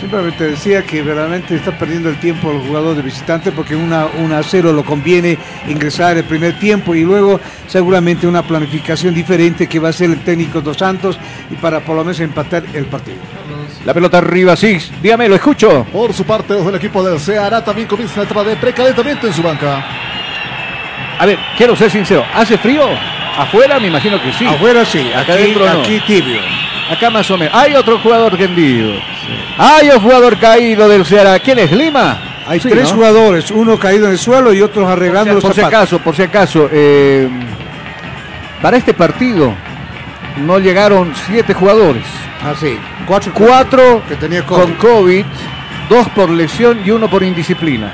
[0.00, 4.38] Simplemente decía que realmente está perdiendo el tiempo el jugador de visitante porque una, una
[4.38, 5.38] a 0 lo conviene
[5.68, 10.20] ingresar el primer tiempo y luego seguramente una planificación diferente que va a hacer el
[10.20, 11.18] técnico Dos Santos
[11.50, 13.18] y para por lo menos empatar el partido.
[13.84, 14.78] La pelota arriba, sí.
[15.02, 15.86] Dígame, lo escucho.
[15.92, 19.32] Por su parte, los del equipo del Ceará también comienza la etapa de precalentamiento en
[19.34, 19.84] su banca.
[21.18, 22.24] A ver, quiero ser sincero.
[22.34, 22.82] ¿Hace frío?
[23.38, 23.78] ¿Afuera?
[23.78, 24.46] Me imagino que sí.
[24.46, 25.80] Afuera sí, Acá aquí, adentro no.
[25.80, 26.38] aquí tibio.
[26.90, 27.54] Acá más o menos.
[27.54, 28.92] Hay otro jugador tendido.
[29.58, 31.38] Hay un jugador caído del Ceará.
[31.38, 31.70] ¿Quién es?
[31.72, 32.18] ¿Lima?
[32.46, 32.96] Hay Sí, tres ¿no?
[32.96, 35.98] jugadores, uno caído en el suelo y otros Por arreglando si, los por si acaso,
[36.00, 36.68] por si acaso.
[36.70, 37.26] eh,
[38.60, 39.54] para este partido
[40.38, 42.04] no llegaron siete jugadores.
[42.42, 42.78] Ah, sí.
[43.06, 44.76] Cuatro, Cuatro que tenía con COVID.
[44.76, 45.24] COVID,
[45.88, 47.92] dos por lesión y uno por indisciplina.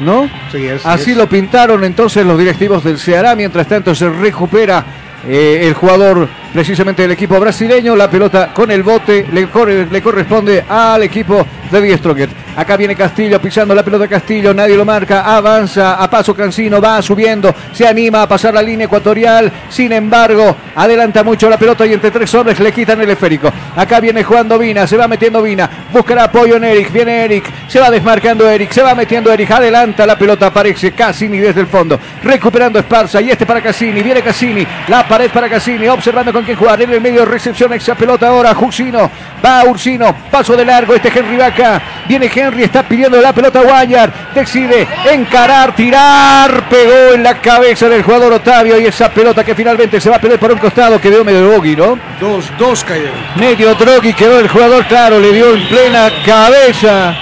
[0.00, 0.28] ¿No?
[0.50, 1.16] Sí, así Así es.
[1.16, 3.34] lo pintaron entonces los directivos del Ceará.
[3.36, 4.84] Mientras tanto se recupera
[5.26, 7.96] eh, el jugador precisamente del equipo brasileño.
[7.96, 12.28] La pelota con el bote le, corre- le corresponde al equipo de Die Stronger.
[12.56, 14.54] Acá viene Castillo pisando la pelota Castillo.
[14.54, 15.22] Nadie lo marca.
[15.36, 16.80] Avanza a paso Cancino.
[16.80, 17.52] Va subiendo.
[17.72, 19.50] Se anima a pasar la línea ecuatorial.
[19.68, 23.52] Sin embargo, adelanta mucho la pelota y entre tres hombres le quitan el esférico.
[23.74, 24.86] Acá viene jugando Vina.
[24.86, 25.68] Se va metiendo Vina.
[25.92, 26.92] Buscará apoyo en Eric.
[26.92, 27.44] Viene Eric.
[27.66, 28.70] Se va desmarcando Eric.
[28.70, 29.50] Se va metiendo Eric.
[29.50, 30.46] Adelanta la pelota.
[30.46, 31.98] Aparece Cassini desde el fondo.
[32.22, 33.20] Recuperando Esparza.
[33.20, 34.00] Y este para Cassini.
[34.00, 34.64] Viene Cassini.
[34.86, 35.88] La pared para Cassini.
[35.88, 36.80] Observando con quién jugar.
[36.82, 38.54] En el medio recepción esa pelota ahora.
[38.54, 39.10] Jusino.
[39.44, 40.14] Va Ursino.
[40.30, 40.94] Paso de largo.
[40.94, 41.80] Este Henry Vaca.
[42.08, 42.64] Viene Henry.
[42.64, 44.12] Está pidiendo la pelota a Guayar.
[44.34, 46.68] Decide encarar, tirar.
[46.68, 48.78] Pegó en la cabeza del jugador Otavio.
[48.80, 51.00] Y esa pelota que finalmente se va a perder por un costado.
[51.00, 51.98] Quedó medio bogey, ¿no?
[52.20, 53.14] Dos, dos cayeron.
[53.36, 57.14] Medio drogui quedó el jugador, claro, le dio en plena cabeza.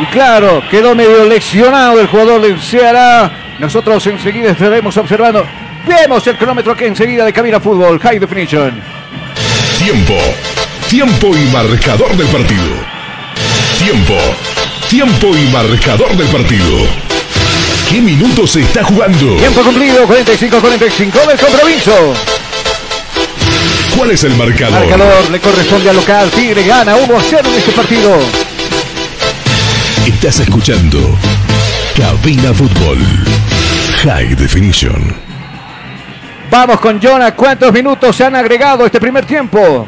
[0.00, 3.30] Y claro, quedó medio lesionado el jugador del Ceará.
[3.58, 5.44] Nosotros enseguida estaremos observando.
[5.86, 8.80] Vemos el cronómetro que enseguida de Cabina Fútbol, High Definition.
[9.78, 10.14] Tiempo.
[10.88, 12.74] Tiempo y marcador del partido.
[13.78, 14.14] Tiempo.
[14.88, 16.86] Tiempo y marcador del partido.
[17.90, 19.36] ¿Qué minutos se está jugando?
[19.36, 22.14] Tiempo cumplido, 45-45 del compromiso.
[23.96, 24.80] ¿Cuál es el marcador?
[24.80, 26.30] Marcador le corresponde al local.
[26.30, 28.18] Tigre gana 1 a 0 en este partido.
[30.06, 31.18] Estás escuchando
[31.96, 32.98] Cabina Fútbol.
[34.04, 35.31] High Definition.
[36.52, 37.34] Vamos con Jonah.
[37.34, 39.86] ¿Cuántos minutos se han agregado este primer tiempo?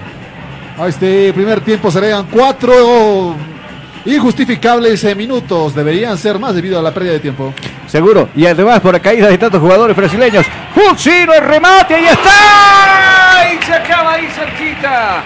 [0.78, 3.36] A este primer tiempo se agregan cuatro
[4.06, 5.74] injustificables eh, minutos.
[5.74, 7.52] Deberían ser más debido a la pérdida de tiempo.
[7.86, 8.30] Seguro.
[8.34, 10.46] Y además por la caída de tantos jugadores brasileños.
[10.74, 11.96] Jusino el remate.
[11.96, 13.52] Ahí está.
[13.52, 15.22] Y se acaba ahí cerquita.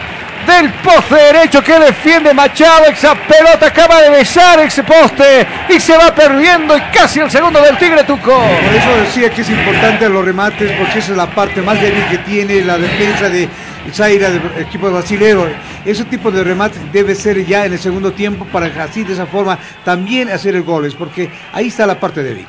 [0.48, 2.86] Del poste derecho que defiende Machado.
[2.86, 5.46] Esa pelota acaba de besar ese poste.
[5.68, 6.74] Y se va perdiendo.
[6.74, 8.32] Y casi el segundo del Tigre Tuco.
[8.32, 12.02] Por eso decía que es importante los remates, porque esa es la parte más débil
[12.10, 13.46] que tiene la defensa de
[13.92, 15.48] Zaira, del equipo brasileño.
[15.84, 19.26] Ese tipo de remates debe ser ya en el segundo tiempo para así de esa
[19.26, 22.46] forma también hacer el goles, porque ahí está la parte débil.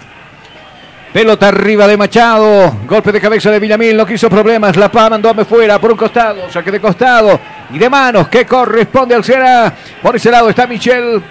[1.14, 2.72] Pelota arriba de Machado.
[2.86, 3.97] Golpe de cabeza de Villamil.
[3.97, 4.78] No quiso problemas.
[4.78, 6.51] La PA mandó a fuera por un costado.
[6.51, 7.39] Saque de costado.
[7.72, 9.74] Y de manos que corresponde al Cera.
[10.03, 11.22] Por ese lado está Michel.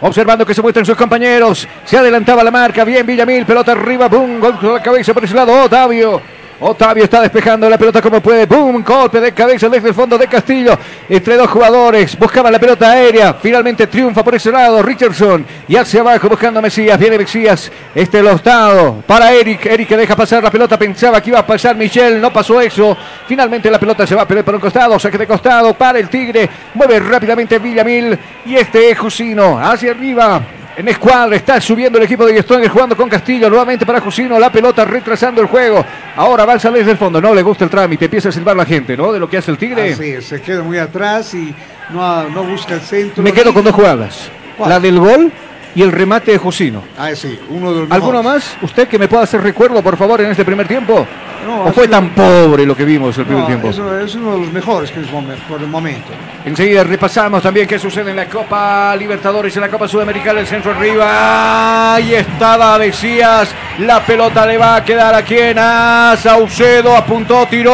[0.00, 1.68] Observando que se muestran sus compañeros.
[1.84, 2.84] Se adelantaba la marca.
[2.84, 3.44] Bien Villamil.
[3.44, 4.08] Pelota arriba.
[4.08, 4.40] Boom.
[4.40, 5.62] Golpe de cabeza por ese lado.
[5.62, 6.22] Otavio.
[6.64, 8.46] Otavio está despejando la pelota como puede.
[8.46, 8.84] ¡Bum!
[8.84, 10.78] Golpe de cabeza desde el fondo de Castillo.
[11.08, 12.16] Entre dos jugadores.
[12.16, 13.34] Buscaba la pelota aérea.
[13.34, 15.44] Finalmente triunfa por ese lado Richardson.
[15.66, 16.96] Y hacia abajo buscando a Mesías.
[16.98, 17.70] Viene Mesías.
[17.92, 19.02] Este el ostado.
[19.04, 19.66] Para Eric.
[19.66, 20.78] Eric que deja pasar la pelota.
[20.78, 22.20] Pensaba que iba a pasar Michel.
[22.20, 22.96] No pasó eso.
[23.26, 24.98] Finalmente la pelota se va a pelear por un costado.
[25.00, 26.48] Saque de costado para el Tigre.
[26.74, 28.16] Mueve rápidamente Villamil.
[28.46, 29.58] Y este es Jusino.
[29.58, 30.40] Hacia arriba.
[30.74, 33.50] En escuadra está subiendo el equipo de Stronger jugando con Castillo.
[33.50, 34.38] Nuevamente para Jusino.
[34.38, 35.84] La pelota retrasando el juego.
[36.16, 37.20] Ahora va a salir del fondo.
[37.20, 38.06] No le gusta el trámite.
[38.06, 39.12] Empieza a silbar la gente, ¿no?
[39.12, 39.92] De lo que hace el Tigre.
[39.92, 41.54] Así es, se queda muy atrás y
[41.90, 43.22] no, no busca el centro.
[43.22, 44.30] Me quedo con dos jugadas.
[44.56, 44.70] ¿Cuál?
[44.70, 45.30] La del gol
[45.74, 46.82] y el remate de Jusino.
[46.98, 48.56] Ah, sí, uno de los ¿Alguno más?
[48.62, 51.06] ¿Usted que me pueda hacer recuerdo, por favor, en este primer tiempo?
[51.46, 53.68] No, ¿O fue tan pobre lo que vimos el primer No, tiempo?
[53.70, 56.12] eso es uno de los mejores que es momen- por el momento.
[56.44, 60.70] Enseguida repasamos también qué sucede en la Copa Libertadores, en la Copa Sudamericana, el centro
[60.72, 61.94] arriba.
[61.94, 63.52] Ahí estaba Mesías.
[63.78, 66.96] La pelota le va a quedar a quien a Saucedo.
[66.96, 67.72] Apuntó, tiró.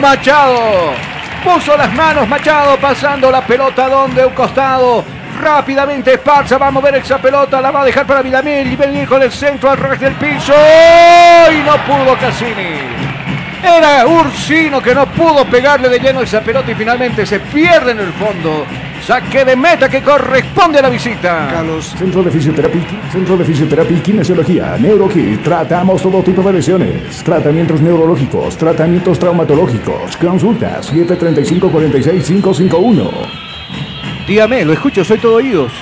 [0.00, 0.92] Machado.
[1.44, 5.04] Puso las manos Machado pasando la pelota donde un costado.
[5.36, 9.08] Rápidamente Esparza va a mover esa pelota, la va a dejar para Villamil y venir
[9.08, 10.54] con el centro al ras del piso.
[11.52, 13.06] Y no pudo Cassini.
[13.62, 17.98] Era Ursino que no pudo pegarle de lleno esa pelota y finalmente se pierde en
[17.98, 18.64] el fondo.
[19.02, 21.48] Saque de meta que corresponde a la visita.
[21.52, 22.82] Carlos, Centro de Fisioterapia,
[23.12, 25.42] Centro de Fisioterapia y Kinesiología, NeuroKit.
[25.42, 27.22] Tratamos todo tipo de lesiones.
[27.22, 30.16] Tratamientos neurológicos, tratamientos traumatológicos.
[30.16, 33.45] Consultas 735-46551.
[34.26, 35.72] Dígame, lo escucho, soy todo oídos.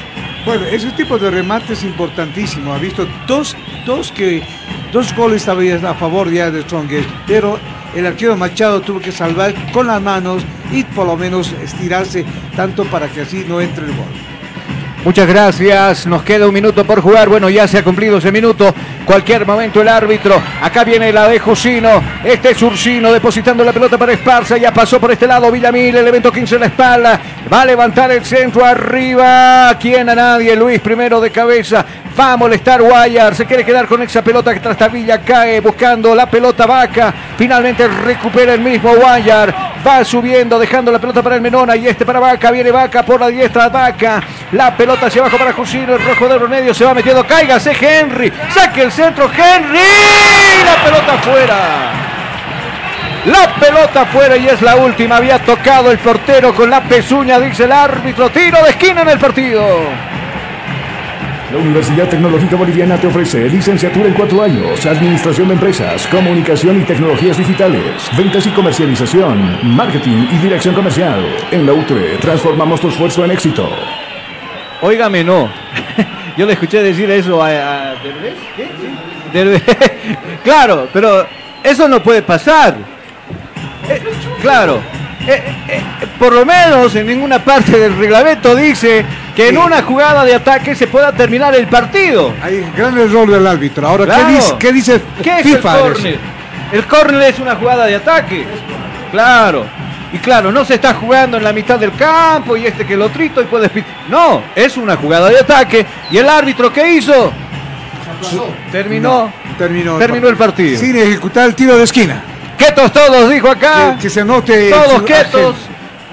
[0.44, 2.74] bueno, ese tipo de remate es importantísimo.
[2.74, 4.42] Ha visto dos, dos que
[4.92, 7.58] dos goles todavía a favor ya de Strongest, pero
[7.96, 12.84] el arquero Machado tuvo que salvar con las manos y por lo menos estirarse tanto
[12.84, 14.06] para que así no entre el gol.
[15.04, 16.06] Muchas gracias.
[16.06, 17.28] Nos queda un minuto por jugar.
[17.28, 18.74] Bueno, ya se ha cumplido ese minuto.
[19.04, 20.40] Cualquier momento el árbitro.
[20.62, 22.02] Acá viene la de Jusino.
[22.24, 24.56] Este es Ursino depositando la pelota para Esparza.
[24.56, 25.96] Ya pasó por este lado Villamil.
[25.96, 27.20] El evento 15 en la espalda.
[27.52, 29.76] Va a levantar el centro arriba.
[29.78, 30.56] ¿Quién a nadie?
[30.56, 31.84] Luis primero de cabeza.
[32.18, 33.34] Va a molestar Guayar.
[33.34, 37.12] Se quiere quedar con esa pelota que Trastabilla cae buscando la pelota vaca.
[37.36, 39.74] Finalmente recupera el mismo Guayar.
[39.86, 42.50] Va subiendo, dejando la pelota para el Menona y este para Vaca.
[42.50, 43.68] Viene Vaca por la diestra.
[43.68, 44.22] Vaca.
[44.52, 45.94] La pelota hacia abajo para Jusino.
[45.94, 47.26] El rojo de medio se va metiendo.
[47.26, 48.32] Cáigase Henry.
[48.54, 49.24] Saque el centro.
[49.24, 49.78] Henry.
[50.64, 51.56] La pelota afuera.
[53.26, 55.16] La pelota afuera y es la última.
[55.16, 58.30] Había tocado el portero con la pezuña, dice el árbitro.
[58.30, 59.64] Tiro de esquina en el partido.
[61.52, 66.84] La Universidad Tecnológica Boliviana te ofrece licenciatura en cuatro años, administración de empresas, comunicación y
[66.84, 71.24] tecnologías digitales, ventas y comercialización, marketing y dirección comercial.
[71.52, 73.70] En la UTE transformamos tu esfuerzo en éxito.
[74.80, 75.48] Óigame, no.
[76.36, 78.34] Yo le escuché decir eso a, a Derbez.
[78.56, 78.68] ¿Qué?
[79.32, 79.62] Derbez.
[80.44, 81.26] claro, pero
[81.62, 82.74] eso no puede pasar.
[83.88, 84.02] Eh,
[84.40, 84.80] claro.
[85.26, 85.82] Eh, eh,
[86.18, 89.04] por lo menos en ninguna parte del reglamento dice
[89.34, 92.32] que en una jugada de ataque se pueda terminar el partido.
[92.42, 93.86] Hay gran error del árbitro.
[93.88, 94.26] Ahora, Claro.
[94.26, 95.74] ¿qué dice, qué dice ¿Qué es FIFA?
[95.76, 96.18] el córner?
[96.72, 98.44] El córner es una jugada de ataque.
[99.12, 99.64] Claro.
[100.14, 103.08] Y claro, no se está jugando en la mitad del campo y este que lo
[103.08, 103.68] trito y puede
[104.08, 105.84] No, es una jugada de ataque.
[106.08, 107.32] ¿Y el árbitro qué hizo?
[108.70, 109.32] Terminó.
[109.58, 109.98] Terminó.
[109.98, 110.78] Terminó el partido.
[110.78, 112.22] Sin ejecutar el tiro de esquina.
[112.56, 113.96] Quietos todos, dijo acá.
[113.96, 114.70] Que, que se note.
[114.70, 115.56] Todos quietos.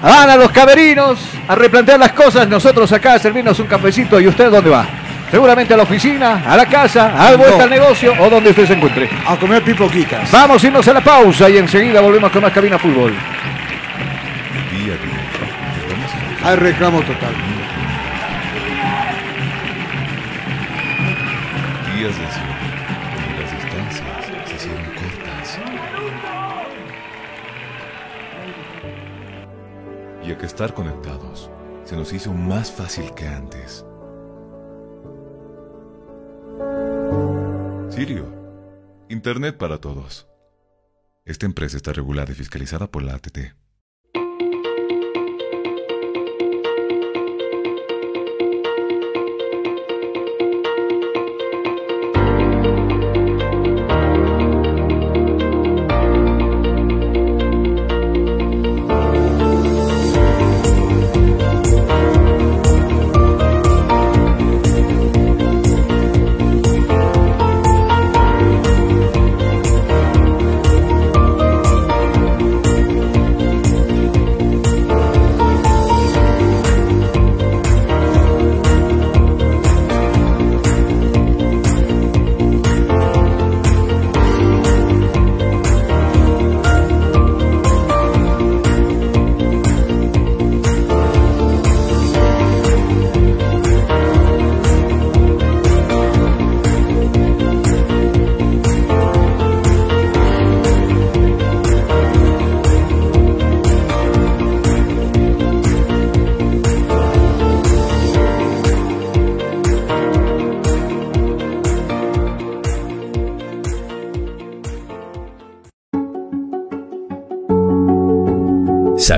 [0.02, 2.48] Van a los caberinos a replantear las cosas.
[2.48, 4.20] Nosotros acá a servirnos un cafecito.
[4.20, 4.84] ¿Y usted dónde va?
[5.30, 7.64] Seguramente a la oficina, a la casa, a vuelta No.
[7.64, 9.10] al negocio o donde usted se encuentre.
[9.26, 10.30] A comer pipoquitas.
[10.32, 13.14] Vamos a irnos a la pausa y enseguida volvemos con más cabina fútbol.
[16.44, 17.36] Hay reclamo total.
[22.02, 22.54] días de cielo,
[23.40, 25.60] las distancias se hicieron cortas.
[30.24, 31.52] Y a que estar conectados
[31.84, 33.86] se nos hizo más fácil que antes.
[37.90, 38.34] Sirio,
[39.10, 40.28] Internet para todos.
[41.24, 43.61] Esta empresa está regulada y fiscalizada por la ATT.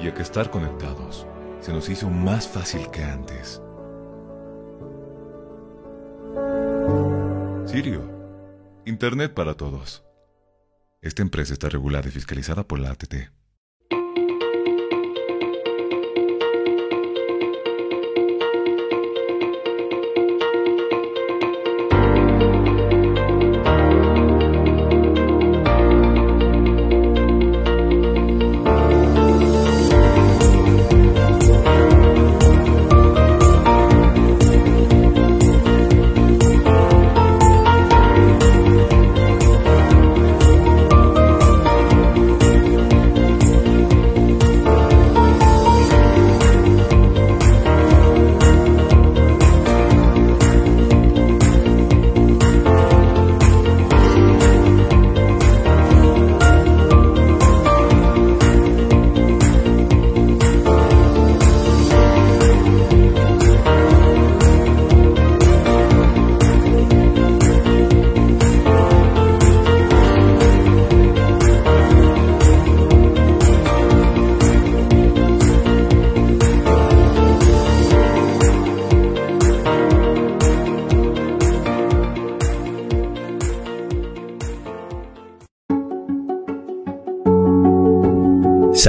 [0.00, 1.26] Y a que estar conectados
[1.60, 3.62] se nos hizo más fácil que antes.
[7.66, 8.16] Sirio,
[8.84, 10.04] Internet para todos.
[11.02, 13.35] Esta empresa está regulada y fiscalizada por la ATT.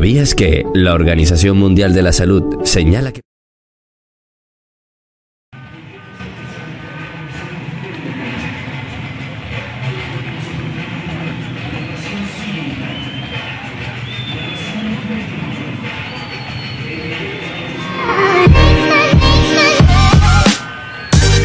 [0.00, 3.20] ¿Sabías que la Organización Mundial de la Salud señala que...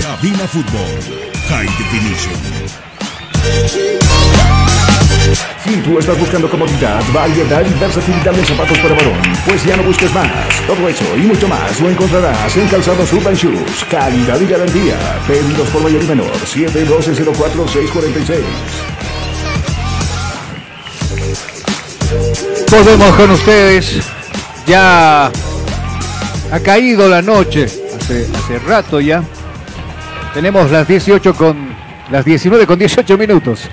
[0.01, 1.25] Cabina Fútbol.
[1.49, 2.85] High Definition.
[5.65, 9.83] Si tú estás buscando comodidad, variedad y versatilidad en zapatos para varón, pues ya no
[9.83, 10.27] busques más.
[10.67, 13.85] Todo eso y mucho más lo encontrarás en Calzados Urban Shoes.
[13.89, 14.95] Calidad y garantía.
[15.27, 16.31] Pedidos por mayor y menor.
[16.31, 18.39] 712-04-646.
[22.71, 24.01] Volvemos con ustedes.
[24.65, 25.31] Ya
[26.51, 29.23] ha caído la noche, hace, hace rato ya.
[30.33, 31.75] Tenemos las 18 con
[32.09, 33.69] las 19 con 18 minutos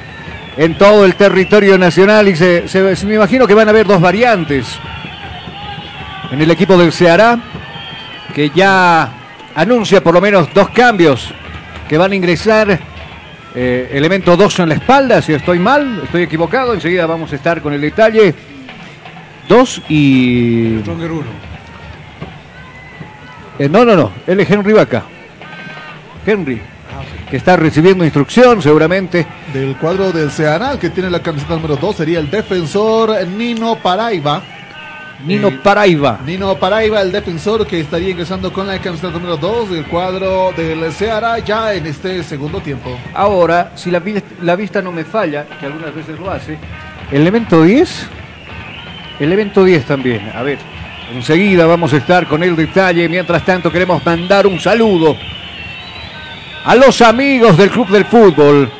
[0.57, 3.87] en todo el territorio nacional y se, se- se- me imagino que van a haber
[3.87, 4.67] dos variantes
[6.31, 7.39] en el equipo del Ceará
[8.35, 9.11] que ya
[9.55, 11.33] anuncia por lo menos dos cambios
[11.89, 12.79] que van a ingresar
[13.55, 17.61] eh, elemento 2 en la espalda, si estoy mal, estoy equivocado, enseguida vamos a estar
[17.61, 18.35] con el detalle.
[19.47, 20.79] Dos y...
[20.81, 21.27] Stronger uno.
[23.59, 25.03] Eh, no, no, no, él es Henry Vaca.
[26.27, 26.63] Henry,
[27.33, 29.27] que está recibiendo instrucción seguramente.
[29.55, 33.77] Del cuadro del Ceará, el que tiene la camiseta número 2 sería el defensor Nino
[33.77, 34.43] Paraiba.
[35.25, 36.21] Nino Eh, Paraiba.
[36.27, 40.93] Nino Paraiba, el defensor que estaría ingresando con la camiseta número 2 del cuadro del
[40.93, 42.99] Ceará ya en este segundo tiempo.
[43.15, 46.59] Ahora, si la, vi- la vista no me falla, que algunas veces lo hace,
[47.11, 48.09] el elemento 10,
[49.21, 50.31] el elemento 10 también.
[50.35, 50.59] A ver,
[51.15, 53.09] enseguida vamos a estar con el detalle.
[53.09, 55.17] Mientras tanto, queremos mandar un saludo
[56.65, 58.71] a los amigos del Club del Fútbol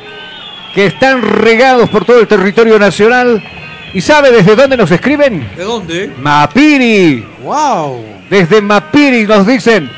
[0.73, 3.43] que están regados por todo el territorio nacional.
[3.93, 5.47] ¿Y sabe desde dónde nos escriben?
[5.55, 6.11] ¿De dónde?
[6.19, 7.23] Mapiri.
[7.43, 8.03] ¡Wow!
[8.29, 9.89] Desde Mapiri nos dicen,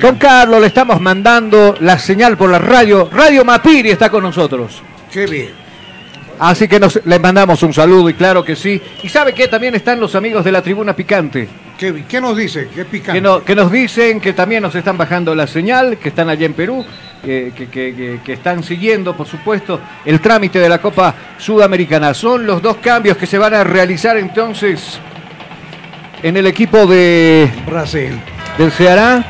[0.00, 3.10] Don Carlos, le estamos mandando la señal por la radio.
[3.12, 4.82] Radio Mapiri está con nosotros.
[5.12, 5.50] ¡Qué bien!
[6.38, 8.80] Así que nos, les mandamos un saludo y claro que sí.
[9.02, 11.48] Y sabe que también están los amigos de la Tribuna Picante.
[11.78, 12.04] ¿Qué.
[12.08, 12.68] ¿Qué nos dice?
[12.74, 13.14] ¿Qué picante?
[13.14, 16.46] Que, no- que nos dicen que también nos están bajando la señal, que están allá
[16.46, 16.84] en Perú,
[17.24, 22.14] que, que- que- que- que están siguiendo, por supuesto, el trámite de la Copa Sudamericana.
[22.14, 24.98] Son los dos cambios que se van a realizar entonces
[26.22, 28.18] en el equipo de Brasil.
[28.58, 29.24] del Ceará.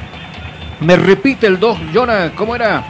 [0.80, 2.84] Me repite el 2, Jonah, ¿cómo era?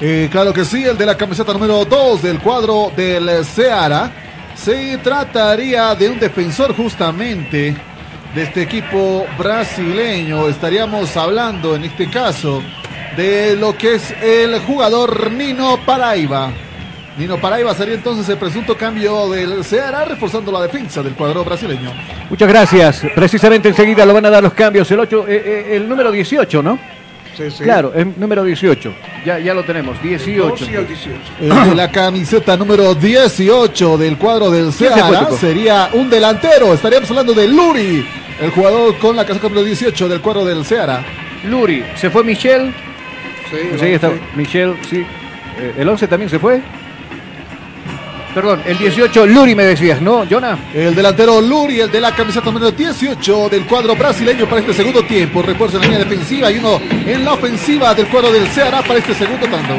[0.00, 4.10] Eh, claro que sí, el de la camiseta número 2 del cuadro del Ceará.
[4.54, 7.74] Se trataría de un defensor justamente
[8.34, 10.48] de este equipo brasileño.
[10.48, 12.62] Estaríamos hablando en este caso
[13.16, 16.52] de lo que es el jugador Nino Paraiba.
[17.18, 21.92] Nino Paraiba sería entonces el presunto cambio del Ceará, reforzando la defensa del cuadro brasileño.
[22.28, 23.02] Muchas gracias.
[23.14, 24.90] Precisamente enseguida lo van a dar los cambios.
[24.90, 26.78] El, ocho, eh, eh, el número 18, ¿no?
[27.40, 27.64] Sí, sí.
[27.64, 28.92] Claro, el número 18.
[29.24, 30.48] Ya, ya lo tenemos, 18.
[30.48, 31.18] Dos y el 18.
[31.40, 35.36] El de la camiseta número 18 del cuadro del ¿Quién se Ceará Tuco?
[35.38, 36.72] sería un delantero.
[36.74, 38.06] Estaríamos hablando de Luri,
[38.40, 41.02] el jugador con la casaca número 18 del cuadro del Ceará.
[41.48, 42.72] Luri, ¿se fue Michel?
[43.50, 44.14] Sí, Pues ahí está, sí.
[44.36, 44.98] Michel, sí.
[45.58, 46.60] Eh, ¿El 11 también se fue?
[48.34, 50.56] Perdón, el 18, Luri me decías, ¿no, Jonah?
[50.72, 55.02] El delantero Luri, el de la camiseta número 18 del cuadro brasileño para este segundo
[55.02, 55.42] tiempo.
[55.42, 59.00] Refuerzo en la línea defensiva y uno en la ofensiva del cuadro del Ceará para
[59.00, 59.74] este segundo tanto.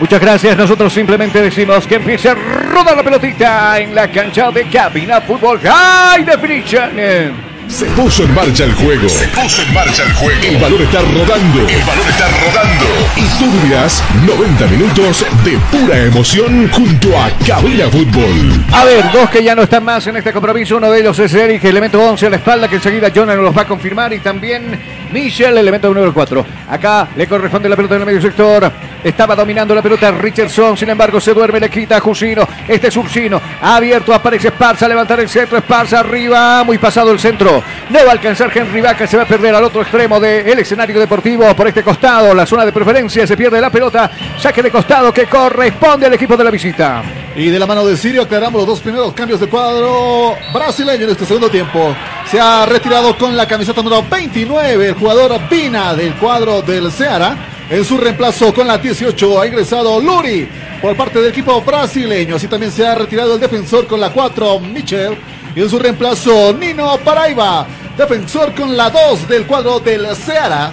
[0.00, 0.56] Muchas gracias.
[0.56, 5.60] Nosotros simplemente decimos que empiece a rodar la pelotita en la cancha de Cabina Fútbol
[5.60, 7.45] High Definition.
[7.68, 9.08] Se puso en marcha el juego.
[9.08, 10.40] Se puso en marcha el juego.
[10.42, 11.68] El balón está rodando.
[11.68, 12.86] El balón está rodando.
[13.16, 18.64] Y tú vivirás 90 minutos de pura emoción junto a Cabina Fútbol.
[18.72, 20.76] A ver, dos que ya no están más en este compromiso.
[20.76, 23.56] Uno de ellos es Eric, elemento 11 a la espalda, que enseguida Jonah nos los
[23.56, 24.12] va a confirmar.
[24.12, 24.80] Y también
[25.12, 26.46] Michel, elemento número 4.
[26.70, 28.72] Acá le corresponde la pelota en el medio sector.
[29.02, 32.46] Estaba dominando la pelota Richardson, sin embargo se duerme, le quita a Jusino.
[32.66, 37.62] Este es Ursino, abierto, aparece Esparza, levantar el centro, Esparza arriba, muy pasado el centro.
[37.90, 40.98] No va a alcanzar Henry Vaca, se va a perder al otro extremo del escenario
[40.98, 45.12] deportivo por este costado, la zona de preferencia, se pierde la pelota, saque de costado
[45.12, 47.02] que corresponde al equipo de la visita.
[47.36, 51.10] Y de la mano de Sirio aclaramos los dos primeros cambios de cuadro brasileño en
[51.10, 51.94] este segundo tiempo.
[52.30, 57.36] Se ha retirado con la camiseta número 29 el jugador Pina del cuadro del Ceará.
[57.68, 60.48] En su reemplazo con la 18 ha ingresado Luri
[60.80, 62.36] por parte del equipo brasileño.
[62.36, 65.16] Así también se ha retirado el defensor con la 4 Michel.
[65.54, 67.66] Y en su reemplazo Nino Paraiba,
[67.98, 70.72] defensor con la 2 del cuadro del Ceará.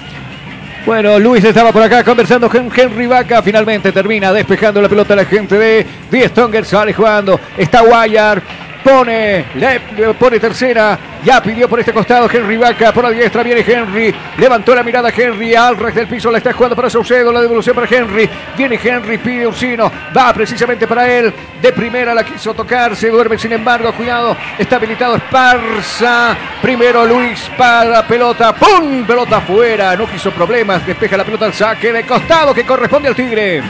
[0.85, 3.41] Bueno, Luis estaba por acá conversando con Henry Vaca.
[3.41, 6.63] Finalmente termina despejando la pelota la gente de Die Stronger.
[6.63, 7.39] Sale jugando.
[7.57, 8.43] Está Guayar.
[8.83, 9.79] Pone, le,
[10.19, 10.99] pone tercera.
[11.23, 12.91] Ya pidió por este costado Henry Vaca.
[12.91, 14.13] Por la diestra viene Henry.
[14.37, 15.55] Levantó la mirada Henry.
[15.55, 17.31] Al res del piso la está jugando para Saucedo.
[17.31, 18.29] La devolución para Henry.
[18.57, 19.17] Viene Henry.
[19.17, 19.89] Pide Ursino.
[20.15, 21.33] Va precisamente para él.
[21.61, 22.95] De primera la quiso tocar.
[22.95, 23.93] Se duerme sin embargo.
[23.93, 24.35] Cuidado.
[24.57, 26.35] Está habilitado Esparza.
[26.61, 28.53] Primero Luis para pelota.
[28.53, 29.05] ¡Pum!
[29.05, 29.95] Pelota afuera.
[29.95, 30.85] No quiso problemas.
[30.85, 33.63] Despeja la pelota al saque de costado que corresponde al Tigre.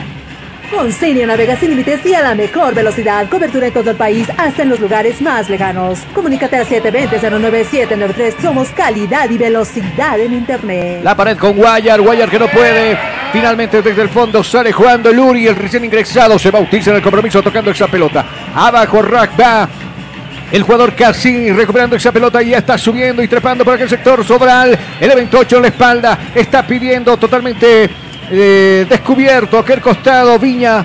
[0.70, 0.88] Con
[1.26, 3.28] navega sin límites y a la mejor velocidad.
[3.28, 6.00] Cobertura en todo el país, hasta en los lugares más lejanos.
[6.14, 8.40] Comunícate al 720-09793.
[8.40, 11.00] Somos calidad y velocidad en Internet.
[11.02, 12.98] La pared con Guayar, Guayar que no puede.
[13.32, 17.42] Finalmente desde el fondo sale jugando Luri, el recién ingresado se bautiza en el compromiso
[17.42, 18.24] tocando esa pelota.
[18.54, 19.68] Abajo Rack va.
[20.52, 24.24] El jugador casi recuperando esa pelota y ya está subiendo y trepando por aquel sector
[24.24, 24.78] Sobral.
[25.00, 26.18] El evento 8 en la espalda.
[26.34, 27.90] Está pidiendo totalmente
[28.30, 30.84] eh, descubierto aquel costado Viña.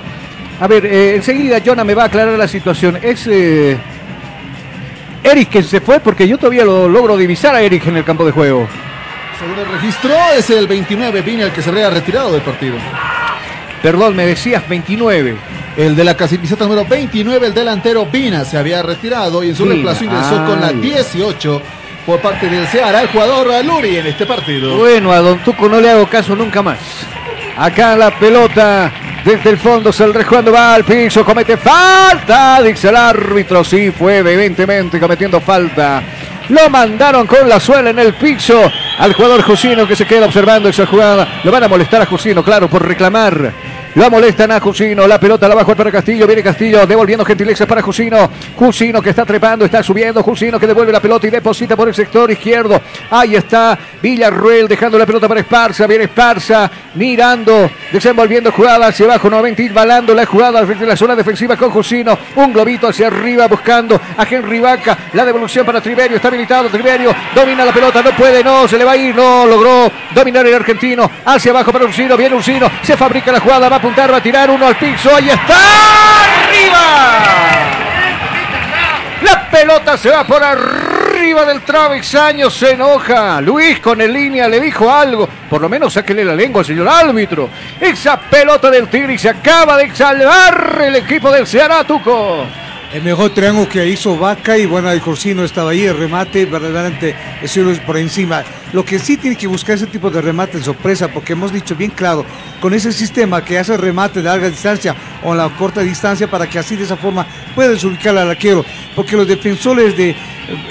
[0.59, 2.97] A ver, eh, enseguida Jonah me va a aclarar la situación.
[3.01, 3.77] Es eh,
[5.23, 8.25] Eric que se fue porque yo todavía lo logro divisar a Eric en el campo
[8.25, 8.67] de juego.
[9.39, 12.75] Según el registro, es el 29 Pina el que se habría retirado del partido.
[13.81, 15.35] Perdón, me decías 29.
[15.77, 19.63] El de la camiseta número 29, el delantero Pina, se había retirado y en su
[19.63, 20.75] reemplazo ingresó con la ay.
[20.81, 21.61] 18
[22.05, 24.75] por parte del Ceará, el jugador Luri en este partido.
[24.75, 26.79] Bueno, a Don Tuco no le hago caso nunca más.
[27.59, 28.89] Acá la pelota
[29.25, 33.65] desde el fondo, se rejugando va al piso, comete falta, dice el árbitro.
[33.65, 36.01] Sí, fue evidentemente cometiendo falta.
[36.47, 38.59] Lo mandaron con la suela en el piso
[38.97, 41.41] al jugador Jusino que se queda observando esa jugada.
[41.43, 43.51] Lo van a molestar a Jusino, claro, por reclamar.
[43.99, 47.81] Lo molestan a Jusino, la pelota la bajo para Castillo, viene Castillo devolviendo gentilezas para
[47.81, 48.29] Jusino.
[48.55, 51.93] Jusino que está trepando, está subiendo, Jusino que devuelve la pelota y deposita por el
[51.93, 52.81] sector izquierdo.
[53.11, 59.29] Ahí está Villarruel dejando la pelota para Esparza, viene Esparza mirando, desenvolviendo jugada hacia abajo,
[59.29, 62.17] nuevamente embalando la jugada desde la zona defensiva con Jusino.
[62.37, 67.13] Un globito hacia arriba buscando a Henry Vaca, la devolución para Triverio, está habilitado Triverio,
[67.35, 70.53] domina la pelota, no puede, no, se le va a ir, no logró dominar el
[70.53, 74.17] argentino, hacia abajo para Ursino, viene Ursino, se fabrica la jugada, va a apuntar, va
[74.17, 75.55] a tirar uno al piso, ahí está,
[76.23, 76.79] arriba.
[79.21, 83.41] La pelota se va por arriba del travesaño, se enoja.
[83.41, 85.27] Luis con el línea le dijo algo.
[85.49, 87.49] Por lo menos sáquele la lengua al señor árbitro.
[87.81, 92.45] Esa pelota del Tigre se acaba de salvar el equipo del Ceará, Tuco.
[92.91, 97.15] El mejor triángulo que hizo Vaca y bueno, el Corsino estaba ahí, el remate verdaderamente
[97.39, 97.55] es
[97.85, 98.43] por encima.
[98.73, 101.75] Lo que sí tiene que buscar ese tipo de remate en sorpresa, porque hemos dicho
[101.75, 102.25] bien claro,
[102.59, 106.49] con ese sistema que hace remate de larga distancia o en la corta distancia, para
[106.49, 110.15] que así de esa forma puedes ubicar al arquero, porque los defensores de eh,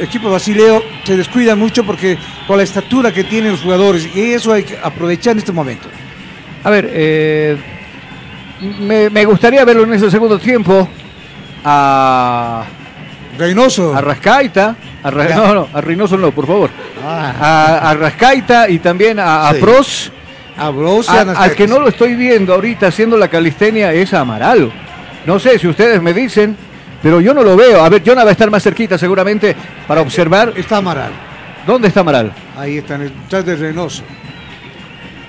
[0.00, 2.18] equipo basileo se descuidan mucho porque
[2.48, 5.88] por la estatura que tienen los jugadores y eso hay que aprovechar en este momento.
[6.64, 7.56] A ver, eh,
[8.80, 10.88] me gustaría verlo en ese segundo tiempo
[11.70, 12.64] a
[13.38, 13.94] Reynoso.
[13.94, 16.70] a Rascaita, a Ra- no, no, a Reynoso no, por favor.
[17.04, 17.34] Ah.
[17.80, 19.60] A, a Rascaita y también a, a Sí.
[19.60, 20.12] Pros.
[20.56, 24.20] A Bros A- al que no lo estoy viendo ahorita haciendo la calistenia es a
[24.20, 24.72] Amaral.
[25.24, 26.56] No sé si ustedes me dicen,
[27.00, 27.84] pero yo no lo veo.
[27.84, 29.54] A ver, Jonah va a estar más cerquita seguramente
[29.86, 30.52] para observar.
[30.56, 31.12] Está Amaral.
[31.64, 32.32] ¿Dónde está Amaral?
[32.56, 34.02] Ahí está, en el chat de Reynoso.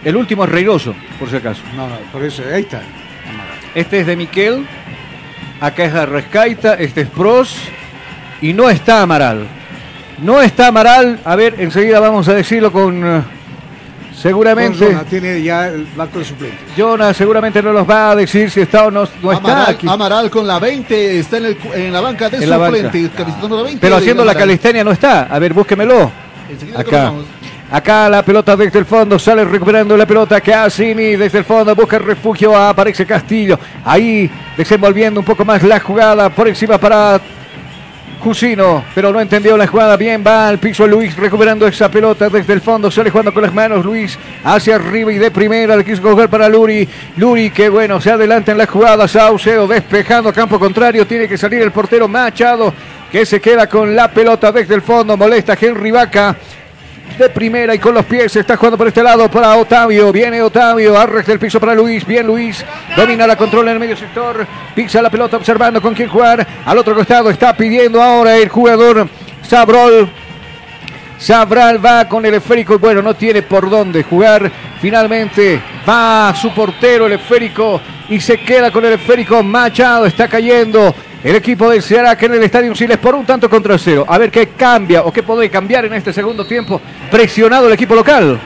[0.03, 1.61] El último es Reynoso, por si acaso.
[1.76, 2.82] No, no, por eso, ahí está.
[3.76, 4.66] Este es de Miquel.
[5.61, 6.76] Acá es Arrescaita.
[6.76, 7.56] Este es Pros.
[8.41, 9.48] Y no está Amaral.
[10.22, 11.19] No está Amaral.
[11.26, 13.06] A ver, enseguida vamos a decirlo con.
[13.06, 13.22] eh,
[14.15, 14.94] seguramente.
[14.94, 16.60] Con tiene ya el banco de suplentes.
[16.77, 19.88] Jonas seguramente no los va a decir si está o no, no está Amaral, aquí.
[19.90, 22.90] Amaral con la 20 está en, el en la banca de En la banca.
[22.91, 23.77] 20.
[23.80, 25.23] Pero haciendo la calistenia no está.
[25.23, 26.11] A ver, búsquemelo.
[26.49, 27.14] Enseguida Acá.
[27.72, 32.00] Acá la pelota desde el fondo, sale recuperando la pelota Cassini desde el fondo, busca
[32.00, 34.28] refugio, aparece Castillo, ahí
[34.58, 37.22] desenvolviendo un poco más la jugada, por encima para
[38.20, 42.54] Cusino, pero no entendió la jugada, bien va al piso Luis recuperando esa pelota desde
[42.54, 46.02] el fondo, sale jugando con las manos Luis hacia arriba y de primera le quiso
[46.02, 51.06] coger para Luri, Luri que bueno, se adelanta en la jugada, Saucedo despejando campo contrario,
[51.06, 52.74] tiene que salir el portero Machado
[53.12, 56.36] que se queda con la pelota desde el fondo, molesta Henry Vaca
[57.20, 60.12] de primera y con los pies está jugando por este lado para Otavio.
[60.12, 62.06] Viene Otavio, arres del piso para Luis.
[62.06, 62.64] Bien Luis,
[62.96, 64.48] domina la control en el medio sector.
[64.74, 66.48] Pisa la pelota observando con quién jugar.
[66.66, 69.10] Al otro costado está pidiendo ahora el jugador
[69.41, 70.10] Sabrol.
[71.18, 74.50] Sabral va con el esférico y bueno, no tiene por dónde jugar.
[74.80, 79.44] Finalmente va su portero el esférico y se queda con el esférico.
[79.44, 80.96] Machado está cayendo.
[81.24, 84.06] El equipo del Ceará que en el Estadio Siles por un tanto contra cero.
[84.08, 86.80] A ver qué cambia o qué puede cambiar en este segundo tiempo.
[87.12, 88.40] Presionado el equipo local.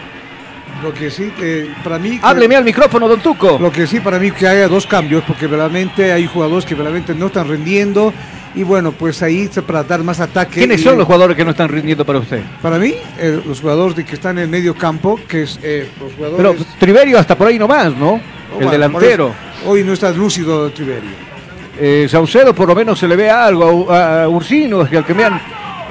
[0.81, 2.17] Lo que sí, que para mí...
[2.19, 3.57] que- Hábleme al micrófono, don Tuco.
[3.59, 7.13] Lo que sí para mí que haya dos cambios, porque realmente hay jugadores que realmente
[7.13, 8.11] no están rindiendo.
[8.55, 10.55] Y bueno, pues ahí para dar más ataque.
[10.59, 12.41] ¿Quiénes y- son los jugadores que no están rindiendo para usted?
[12.61, 15.89] Para mí, eh, los jugadores de que están en el medio campo, que es eh,
[15.99, 16.65] los Pero jugadores...
[16.79, 18.13] Triverio hasta por ahí nomás, ¿no?
[18.13, 18.19] Oh,
[18.53, 19.27] el bueno, delantero.
[19.61, 21.32] eso, Hoy no está lúcido Triverio.
[21.79, 23.91] Eh, Saucedo por lo menos se le ve algo.
[23.91, 25.41] A, a Ursino, que al que me han.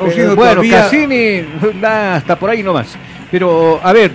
[0.00, 1.42] Ursino eh, bueno, todavía- Cassini,
[1.80, 2.96] nah, hasta por ahí nomás.
[3.30, 4.10] Pero, a ver,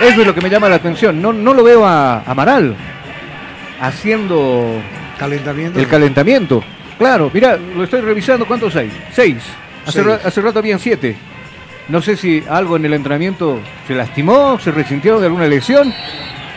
[0.00, 1.20] eso es lo que me llama la atención.
[1.20, 2.76] No, no lo veo a Amaral
[3.80, 4.80] haciendo
[5.18, 5.78] Calentamiento.
[5.78, 6.62] el calentamiento.
[6.98, 8.46] Claro, mira, lo estoy revisando.
[8.46, 8.90] ¿Cuántos hay?
[9.12, 9.36] Seis.
[9.86, 10.18] Hace, Seis.
[10.24, 11.16] hace rato habían siete.
[11.88, 15.92] No sé si algo en el entrenamiento se lastimó, se resintió de alguna lesión,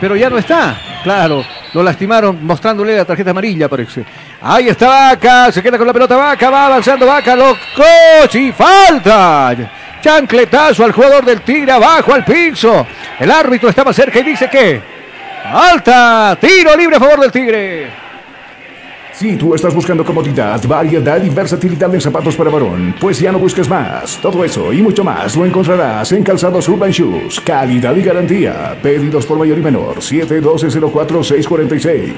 [0.02, 0.76] pero ya no está.
[1.04, 1.44] Claro,
[1.74, 4.04] lo lastimaron mostrándole la tarjeta amarilla, parece.
[4.42, 8.52] Ahí está Vaca, se queda con la pelota Vaca, va avanzando Vaca, lo coche y
[8.52, 9.56] falta.
[10.02, 12.88] Chancletazo al jugador del Tigre abajo al piso.
[13.20, 14.82] El árbitro más cerca y dice que
[15.46, 18.09] alta, tiro libre a favor del Tigre.
[19.20, 23.40] Si tú estás buscando comodidad, variedad y versatilidad en zapatos para varón, pues ya no
[23.40, 24.18] busques más.
[24.22, 27.42] Todo eso y mucho más lo encontrarás en Calzados Urban Shoes.
[27.42, 28.80] Calidad y garantía.
[28.82, 29.98] Pedidos por mayor y menor.
[29.98, 32.14] 712-04-646.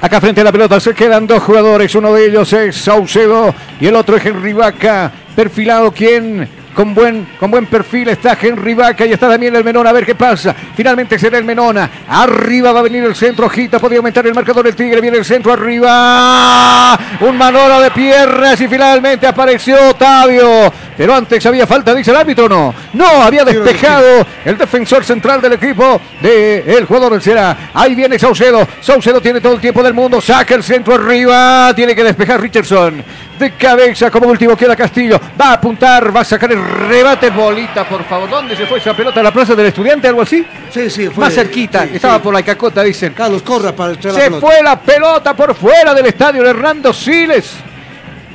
[0.00, 1.92] Acá frente a la pelota se quedan dos jugadores.
[1.96, 5.10] Uno de ellos es Saucedo y el otro es Henry Vaca.
[5.34, 9.90] Perfilado quien con buen, con buen perfil está Henry Vaca y está también el Menona.
[9.90, 10.54] A ver qué pasa.
[10.74, 11.90] Finalmente será el Menona.
[12.08, 13.46] Arriba va a venir el centro.
[13.46, 15.00] Ojita, podría aumentar el marcador del Tigre.
[15.00, 16.98] Viene el centro arriba.
[17.20, 20.72] Un Manolo de piernas y finalmente apareció Otavio.
[20.96, 22.48] Pero antes había falta, dice el árbitro.
[22.48, 27.70] No, no, había despejado el defensor central del equipo del jugador del Será.
[27.74, 28.66] Ahí viene Saucedo.
[28.80, 30.20] Saucedo tiene todo el tiempo del mundo.
[30.20, 31.72] Saca el centro arriba.
[31.74, 33.02] Tiene que despejar Richardson.
[33.40, 35.18] De cabeza, como último queda Castillo.
[35.40, 37.30] Va a apuntar, va a sacar el rebate.
[37.30, 38.28] Bolita, por favor.
[38.28, 39.20] ¿Dónde se fue esa pelota?
[39.20, 40.06] ¿A la plaza del estudiante?
[40.06, 40.44] ¿Algo así?
[40.70, 41.84] Sí, sí, fue- Más cerquita.
[41.84, 42.20] sí, Estaba sí.
[42.22, 43.14] por la cacota, dicen.
[43.14, 44.46] Carlos, corra para echar la Se pelota.
[44.46, 47.54] fue la pelota por fuera del estadio de Hernando Siles.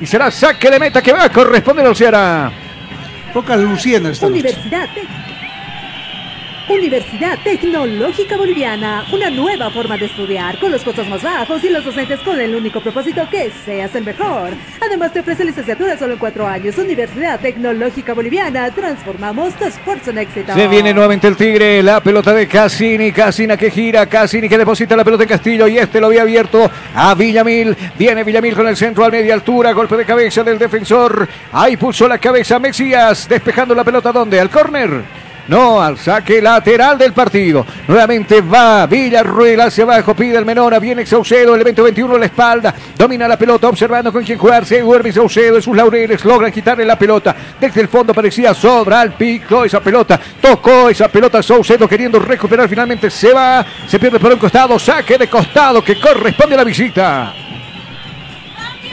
[0.01, 2.51] Y será saque de meta que va a corresponder al Ceará.
[3.31, 4.39] Poca Luciana esta noche.
[4.39, 5.07] Universidad Tec-
[6.67, 11.85] Universidad Tecnológica Boliviana, una nueva forma de estudiar con los costos más bajos y los
[11.85, 14.49] docentes con el único propósito que seas el mejor.
[14.81, 16.75] Además te ofrece licenciatura solo en cuatro años.
[16.79, 20.55] Universidad Tecnológica Boliviana, transformamos tu esfuerzo en éxito.
[20.55, 24.95] Se viene nuevamente el Tigre, la pelota de Cassini, Cassina que gira, Cassini que deposita
[24.95, 27.77] la pelota en Castillo y este lo había abierto a Villamil.
[27.97, 31.27] Viene Villamil con el centro a media altura, golpe de cabeza del defensor.
[31.51, 34.39] Ahí puso la cabeza Mesías, despejando la pelota ¿dónde?
[34.39, 35.24] Al córner.
[35.47, 37.65] No, al saque lateral del partido.
[37.87, 42.25] Nuevamente va Villarruel hacia abajo, pide el Menora, viene Saucedo, el evento 21 a la
[42.25, 46.83] espalda, domina la pelota, observando con quién jugar, se duerme Saucedo, sus laureles, logran quitarle
[46.83, 47.35] la pelota.
[47.59, 52.67] Desde el fondo parecía sobra al pico esa pelota, tocó esa pelota Saucedo queriendo recuperar,
[52.67, 56.63] finalmente se va, se pierde por un costado, saque de costado que corresponde a la
[56.63, 57.44] visita.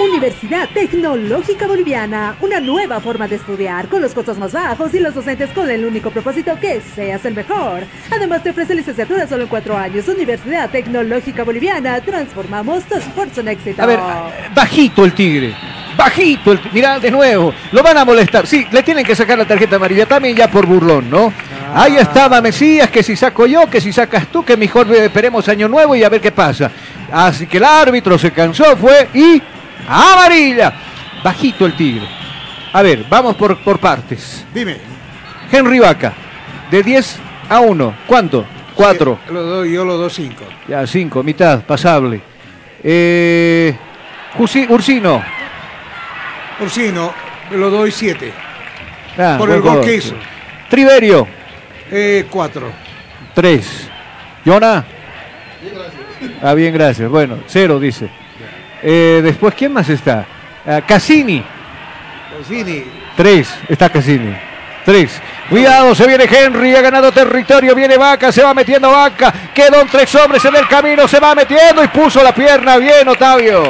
[0.02, 5.14] Universidad Tecnológica Boliviana, una nueva forma de estudiar con los costos más bajos y los
[5.14, 7.84] docentes con el único propósito que seas el mejor.
[8.10, 10.08] Además te ofrece licenciatura solo en cuatro años.
[10.08, 13.80] Universidad Tecnológica Boliviana, transformamos tu esfuerzo en éxito.
[13.80, 14.00] A ver,
[14.54, 15.54] bajito el tigre.
[15.96, 17.54] Bajito el Mirá, de nuevo.
[17.70, 18.46] Lo van a molestar.
[18.46, 21.32] Sí, le tienen que sacar la tarjeta amarilla también ya por burlón, ¿no?
[21.74, 25.68] Ahí estaba Mesías, que si saco yo, que si sacas tú, que mejor esperemos año
[25.68, 26.70] nuevo y a ver qué pasa.
[27.10, 29.40] Así que el árbitro se cansó, fue y
[29.88, 30.72] amarilla.
[31.22, 32.06] Bajito el tigre.
[32.72, 34.44] A ver, vamos por, por partes.
[34.54, 34.78] Dime.
[35.50, 36.12] Henry Vaca,
[36.70, 37.18] de 10
[37.48, 37.94] a 1.
[38.06, 38.46] ¿Cuánto?
[38.74, 39.18] 4.
[39.30, 40.44] Lo doy, yo lo doy 5.
[40.68, 42.20] Ya, 5, mitad, pasable.
[42.82, 43.76] Eh,
[44.38, 45.22] Jusi- Ursino.
[46.60, 47.12] Ursino,
[47.50, 48.32] lo doy 7.
[49.18, 50.14] Ah, Por el gol que hizo.
[50.70, 51.28] Triverio,
[51.90, 52.72] Eh, 4.
[53.34, 53.90] 3.
[54.46, 54.84] Yona.
[56.42, 57.08] Ah, bien, gracias.
[57.10, 58.08] Bueno, cero dice.
[58.82, 60.26] Eh, después, ¿quién más está?
[60.66, 61.44] Ah, Cassini.
[62.38, 62.84] Cassini.
[63.16, 64.34] Tres, está Cassini.
[64.84, 65.20] Tres.
[65.48, 70.12] Cuidado, se viene Henry, ha ganado territorio, viene Vaca, se va metiendo Vaca, quedó tres
[70.14, 73.62] hombres en el camino, se va metiendo y puso la pierna bien, Otavio.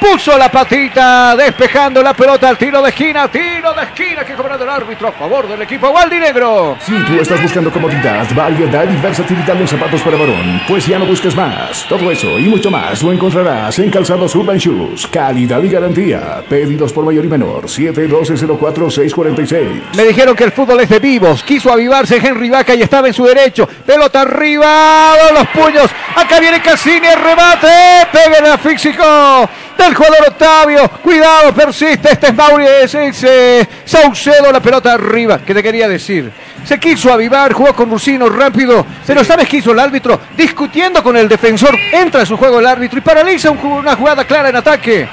[0.00, 4.64] Puso la patita, despejando la pelota al tiro de esquina, tiro de esquina que cobrado
[4.64, 6.76] el árbitro a favor del equipo Negro.
[6.80, 11.06] Si tú estás buscando comodidad, variedad y versatilidad en zapatos para varón, pues ya no
[11.06, 11.84] busques más.
[11.88, 15.06] Todo eso y mucho más lo encontrarás en Calzados Urban Shoes.
[15.08, 16.42] Calidad y garantía.
[16.48, 17.64] Pedidos por mayor y menor.
[17.64, 19.96] 712-04-646.
[19.96, 21.42] Me dijeron que el fútbol es de vivos.
[21.42, 23.66] Quiso avivarse Henry Vaca y estaba en su derecho.
[23.84, 25.90] Pelota arriba, los puños.
[26.14, 27.68] Acá viene Cassini, el remate.
[28.12, 29.48] Pega el físico
[29.84, 30.88] del jugador Octavio.
[31.02, 32.12] Cuidado, persiste.
[32.12, 35.40] Este es Mauri, eh, Saucedo, la pelota arriba.
[35.44, 36.30] ¿Qué te quería decir?
[36.64, 38.84] Se quiso avivar, jugó con Rusino rápido.
[39.06, 40.20] Pero ¿sabes qué hizo el árbitro?
[40.36, 41.76] Discutiendo con el defensor.
[41.92, 45.08] Entra a su juego el árbitro y paraliza un una jugada clara en ataque.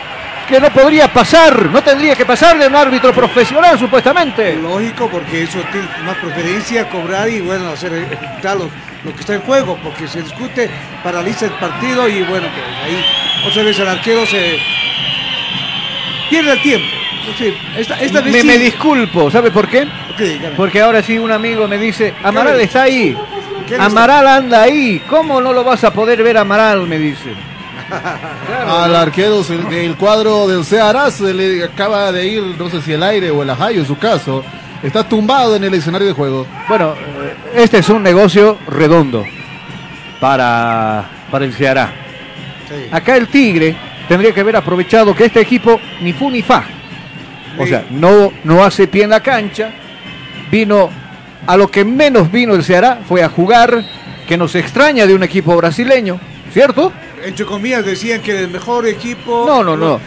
[0.47, 4.55] Que no podría pasar, no tendría que pasarle a un árbitro profesional supuestamente.
[4.55, 8.69] Lógico, porque eso tiene más preferencia cobrar y bueno, hacer ejecutar lo,
[9.05, 10.69] lo que está en juego, porque se discute,
[11.01, 13.05] paraliza el partido y bueno, pues ahí
[13.47, 14.57] otra vez el arquero se
[16.29, 16.87] pierde el tiempo.
[17.37, 18.47] Sí, esta, esta vez me, sí.
[18.47, 19.87] me disculpo, ¿sabe por qué?
[20.57, 23.15] Porque ahora sí un amigo me dice, Amaral está ahí.
[23.67, 25.01] ¿Qué le Amaral anda ahí.
[25.09, 26.85] ¿Cómo no lo vas a poder ver Amaral?
[26.85, 27.29] Me dice.
[28.67, 32.91] Al arquero se- del cuadro del Ceará se le acaba de ir, no sé si
[32.93, 34.43] el aire o el ajayo en su caso.
[34.81, 36.45] Está tumbado en el escenario de juego.
[36.67, 36.93] Bueno,
[37.55, 39.23] este es un negocio redondo
[40.19, 41.93] para, para el Ceará.
[42.91, 43.75] Acá el Tigre
[44.07, 46.63] tendría que haber aprovechado que este equipo ni fu ni fa.
[47.57, 49.71] O sea, no, no hace pie en la cancha.
[50.51, 50.89] Vino
[51.45, 53.83] a lo que menos vino el Ceará fue a jugar,
[54.27, 56.19] que nos extraña de un equipo brasileño,
[56.51, 56.91] ¿cierto?
[57.23, 59.45] Entre comillas decían que el mejor equipo.
[59.47, 59.99] No, no, no.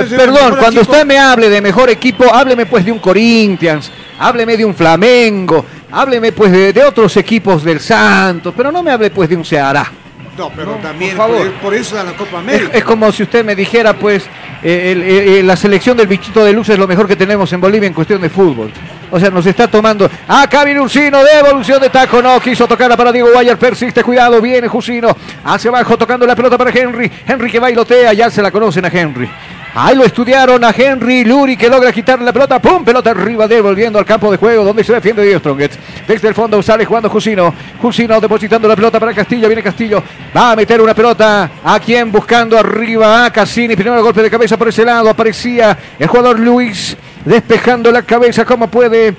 [0.00, 3.90] el Perdón, cuando equipo- usted me hable de mejor equipo, hábleme pues de un Corinthians,
[4.18, 8.90] hábleme de un Flamengo, hábleme pues de, de otros equipos del Santos, pero no me
[8.90, 9.90] hable pues de un Ceará.
[10.36, 12.70] No, pero también por por, eso a la Copa América.
[12.76, 14.24] es como si usted me dijera pues
[14.62, 17.52] eh, el- eh, eh, la selección del bichito de luz es lo mejor que tenemos
[17.52, 18.70] en Bolivia en cuestión de fútbol.
[19.10, 20.10] O sea, nos está tomando.
[20.26, 22.20] Acá viene Ursino, devolución de taco.
[22.20, 23.56] No quiso tocarla para Diego Guayar.
[23.56, 24.40] Persiste, cuidado.
[24.42, 25.16] Viene Jusino.
[25.44, 27.10] Hacia abajo tocando la pelota para Henry.
[27.26, 28.12] Henry que bailotea.
[28.14, 29.30] Ya se la conocen a Henry.
[29.78, 32.58] Ahí lo estudiaron a Henry Luri que logra quitarle la pelota.
[32.58, 32.82] ¡Pum!
[32.82, 35.78] Pelota arriba, devolviendo al campo de juego donde se defiende Diego Strongets.
[36.08, 37.52] Desde el fondo sale jugando Jusino.
[37.82, 39.46] Jusino depositando la pelota para Castillo.
[39.48, 40.02] Viene Castillo.
[40.34, 41.50] Va a meter una pelota.
[41.62, 42.10] ¿A quién?
[42.10, 43.76] Buscando arriba a Cassini.
[43.76, 45.10] Primero golpe de cabeza por ese lado.
[45.10, 46.96] Aparecía el jugador Luis.
[47.26, 49.14] Despejando la cabeza como puede.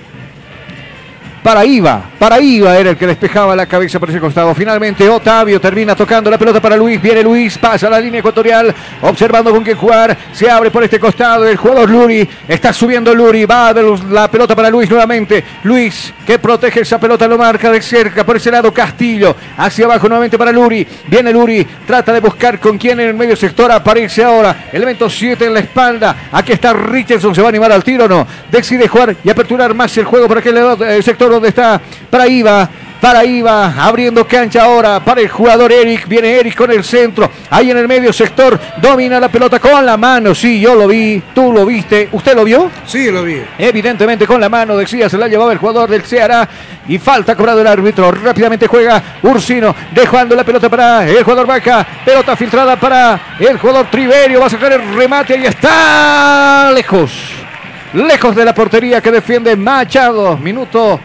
[1.47, 4.53] Para Iva, para Iva era el que despejaba la cabeza por ese costado.
[4.53, 7.01] Finalmente Otavio termina tocando la pelota para Luis.
[7.01, 10.17] Viene Luis, pasa la línea ecuatorial, observando con quién jugar.
[10.33, 12.27] Se abre por este costado el jugador Luri.
[12.49, 15.41] Está subiendo Luri, va a la pelota para Luis nuevamente.
[15.63, 19.33] Luis que protege esa pelota, lo marca de cerca por ese lado Castillo.
[19.55, 20.85] Hacia abajo nuevamente para Luri.
[21.07, 24.67] Viene Luri, trata de buscar con quién en el medio sector aparece ahora.
[24.73, 26.27] Elemento 7 en la espalda.
[26.29, 28.27] Aquí está Richardson, se va a animar al tiro o no.
[28.51, 32.69] Decide jugar y aperturar más el juego por aquel eh, sector donde está para Iva.
[32.99, 36.07] para Iva, abriendo cancha ahora para el jugador Eric.
[36.07, 39.97] Viene Eric con el centro, ahí en el medio sector, domina la pelota con la
[39.97, 40.33] mano.
[40.33, 42.71] Sí, yo lo vi, tú lo viste, ¿usted lo vio?
[42.85, 43.41] Sí, lo vi.
[43.57, 46.47] Evidentemente con la mano, decía, se la llevaba el jugador del Ceará
[46.87, 48.11] y falta cobrado el árbitro.
[48.11, 51.85] Rápidamente juega Ursino, dejando la pelota para el jugador Vaca.
[52.03, 54.39] Pelota filtrada para el jugador Triverio.
[54.39, 57.11] Va a sacar el remate y está lejos.
[57.93, 60.37] Lejos de la portería que defiende Machado.
[60.37, 60.99] Minuto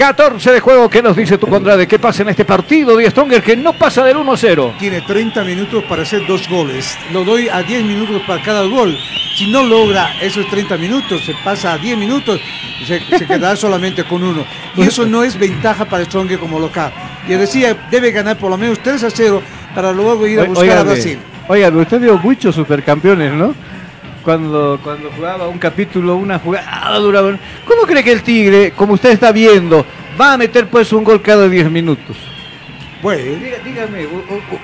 [0.00, 0.88] 14 de juego.
[0.88, 1.86] ¿Qué nos dice tu Condrade?
[1.86, 4.74] ¿Qué pasa en este partido de Stronger que no pasa del 1 a 0?
[4.78, 6.96] Tiene 30 minutos para hacer dos goles.
[7.12, 8.96] Lo doy a 10 minutos para cada gol.
[9.36, 12.40] Si no logra esos 30 minutos, se pasa a 10 minutos,
[12.86, 14.46] se, se quedará solamente con uno.
[14.74, 16.90] Y eso no es ventaja para Stronger como local.
[17.28, 19.42] Y decía, debe ganar por lo menos 3 a 0
[19.74, 21.18] para luego ir a buscar a Brasil.
[21.46, 23.54] óigame, usted vio muchos supercampeones, ¿no?
[24.22, 27.38] Cuando, cuando jugaba un capítulo, una jugada duraba.
[27.64, 29.84] ¿Cómo cree que el Tigre, como usted está viendo,
[30.20, 32.16] va a meter pues un gol cada 10 minutos?
[33.00, 33.18] Pues,
[33.64, 34.06] dígame,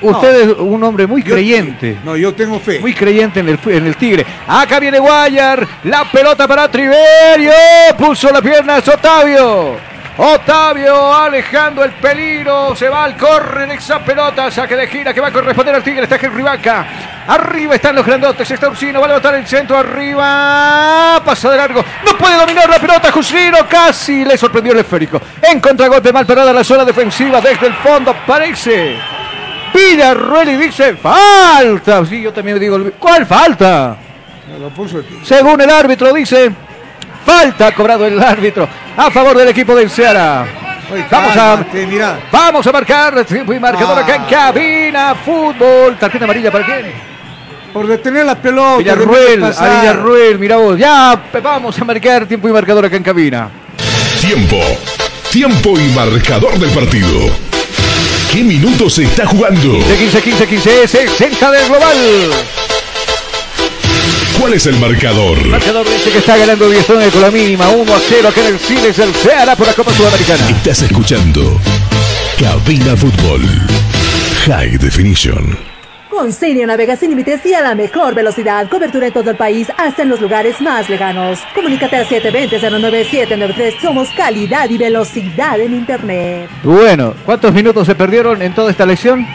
[0.03, 1.97] usted es un hombre muy creyente.
[2.05, 2.81] No, yo tengo fe.
[2.81, 4.27] Muy creyente en el, en el Tigre.
[4.47, 5.67] Acá viene Guayar.
[5.85, 7.53] La pelota para Triverio.
[7.97, 9.96] Puso la pierna es Otavio.
[10.19, 12.75] Otavio alejando el peligro.
[12.75, 14.51] Se va al corre de esa pelota.
[14.51, 16.05] Saque de gira que va a corresponder al Tigre.
[16.05, 16.87] Está Henry Vaca.
[17.29, 18.51] Arriba están los grandotes.
[18.51, 19.01] Está Ursino.
[19.01, 19.77] Va a levantar el centro.
[19.77, 21.21] Arriba.
[21.25, 21.85] Pasa de largo.
[22.05, 23.13] No puede dominar la pelota.
[23.13, 25.21] Jusino casi le sorprendió el esférico.
[25.43, 28.15] En contragolpe mal parada la zona defensiva desde el fondo.
[28.27, 28.97] Parece.
[29.75, 32.05] Villarruel y dice falta.
[32.07, 33.97] Sí, yo también digo, ¿cuál falta?
[34.59, 35.21] Lo puso aquí.
[35.23, 36.51] Según el árbitro dice,
[37.27, 40.47] falta ha cobrado el árbitro a favor del equipo del Ceará.
[41.11, 41.67] Vamos a,
[42.31, 45.17] vamos a marcar tiempo y marcador acá en cabina.
[45.17, 45.97] Fútbol.
[45.99, 46.93] Tarjeta amarilla para quién?
[47.73, 48.79] Por detener la pelota.
[48.79, 49.81] Villarruel, a.
[49.81, 50.79] Villarruel, mira vos.
[50.79, 53.51] Ya vamos a marcar tiempo y marcador acá en cabina.
[54.21, 54.61] Tiempo.
[55.31, 57.31] Tiempo y marcador del partido.
[58.33, 59.73] ¿Qué minutos se está jugando?
[59.73, 61.97] De 15, 15, 15, 60 del global.
[64.41, 65.39] ¿Cuál es el marcador?
[65.39, 68.55] El marcador dice que está ganando Diestrone con la mínima 1 a 0 acá en
[68.55, 70.49] el Cines del Ceará por la Copa Sudamericana.
[70.51, 71.59] Estás escuchando
[72.39, 73.41] Cabina Fútbol.
[74.47, 75.57] High Definition.
[76.11, 78.69] Con Cirio navegas sin límites y a la mejor velocidad.
[78.69, 81.41] Cobertura en todo el país, hasta en los lugares más lejanos.
[81.55, 83.81] Comunícate al 720-09793.
[83.81, 86.49] Somos calidad y velocidad en Internet.
[86.63, 89.27] Bueno, ¿cuántos minutos se perdieron en toda esta lección?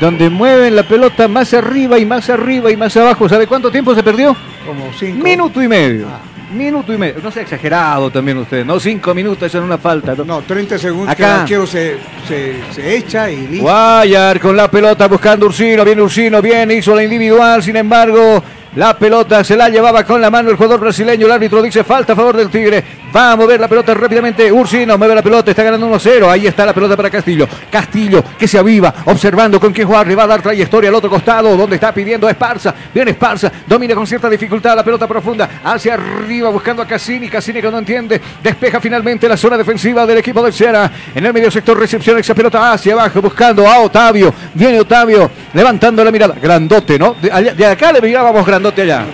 [0.00, 3.28] Donde mueven la pelota más arriba y más arriba y más abajo.
[3.28, 4.36] ¿Sabe cuánto tiempo se perdió?
[4.66, 5.22] Como cinco.
[5.24, 6.06] Minuto y medio.
[6.54, 7.16] Minuto y medio.
[7.22, 8.64] No sea exagerado también usted.
[8.64, 10.14] No cinco minutos en una falta.
[10.14, 11.34] No, No, 30 segundos que Acá.
[11.34, 11.96] el arquero se,
[12.26, 13.64] se, se echa y listo.
[13.64, 15.84] Guayar con la pelota buscando Ursino.
[15.84, 17.62] Viene Ursino, bien, hizo la individual.
[17.62, 18.42] Sin embargo,
[18.76, 21.26] la pelota se la llevaba con la mano el jugador brasileño.
[21.26, 22.84] El árbitro dice falta a favor del Tigre.
[23.14, 24.52] Va a mover la pelota rápidamente.
[24.52, 26.30] Ursino mueve la pelota, está ganando 1-0.
[26.30, 27.48] Ahí está la pelota para Castillo.
[27.70, 30.06] Castillo que se aviva, observando con quién jugar.
[30.06, 32.74] Le va a dar trayectoria al otro costado, donde está pidiendo a Esparza.
[32.92, 35.48] Viene Esparza, domina con cierta dificultad la pelota profunda.
[35.64, 37.28] Hacia arriba, buscando a Cassini.
[37.28, 38.20] Cassini que no entiende.
[38.42, 40.90] Despeja finalmente la zona defensiva del equipo del Ceará.
[41.14, 44.34] En el medio sector recepciona esa pelota hacia abajo, buscando a Otavio.
[44.52, 46.34] Viene Otavio, levantando la mirada.
[46.40, 47.14] Grandote, ¿no?
[47.14, 49.06] De, de acá le mirábamos grandote allá.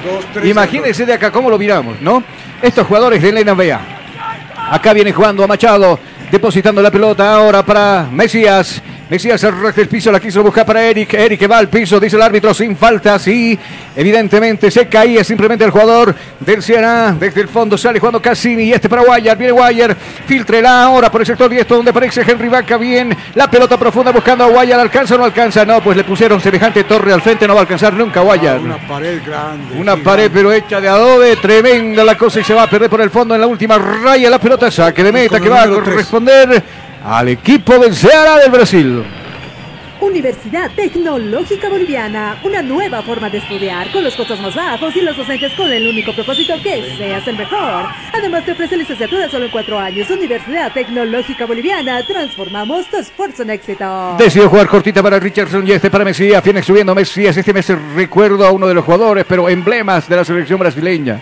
[0.42, 2.22] Imagínense de acá cómo lo miramos, ¿no?
[2.62, 3.80] Estos jugadores de Elena Bea.
[4.70, 5.98] Acá viene jugando a Machado,
[6.34, 8.82] depositando la pelota ahora para Mesías.
[9.08, 11.14] Mesías arrastra el piso, la quiso buscar para Eric.
[11.14, 13.20] Eric que va al piso, dice el árbitro, sin falta.
[13.20, 13.56] Sí,
[13.94, 17.14] evidentemente se caía simplemente el jugador del Ceará.
[17.20, 19.36] Desde el fondo sale jugando Cassini y este para Guayar.
[19.36, 19.96] Viene Guayar,
[20.26, 22.76] filtrela ahora por el sector diestro donde aparece Henry Vaca.
[22.78, 24.80] Bien, la pelota profunda buscando a Guayar.
[24.80, 25.64] ¿Alcanza o no alcanza?
[25.64, 28.58] No, pues le pusieron semejante torre al frente, no va a alcanzar nunca Guayar.
[28.58, 29.78] Una pared grande.
[29.78, 33.02] Una pared pero hecha de adobe, tremenda la cosa y se va a perder por
[33.02, 35.84] el fondo en la última raya la pelota, saque de meta que va a número
[37.04, 39.04] al equipo del Ceará del Brasil.
[40.00, 45.16] Universidad Tecnológica Boliviana, una nueva forma de estudiar con los costos más bajos y los
[45.16, 47.86] docentes con el único propósito que seas el mejor.
[48.12, 50.10] Además te ofrece licenciatura solo en cuatro años.
[50.10, 54.16] Universidad Tecnológica Boliviana, transformamos tu esfuerzo en éxito.
[54.18, 56.42] Decidió jugar cortita para Richardson y este para Mesías.
[56.42, 57.36] Viene subiendo Mesías.
[57.36, 61.20] Este mes recuerdo a uno de los jugadores, pero emblemas de la selección brasileña.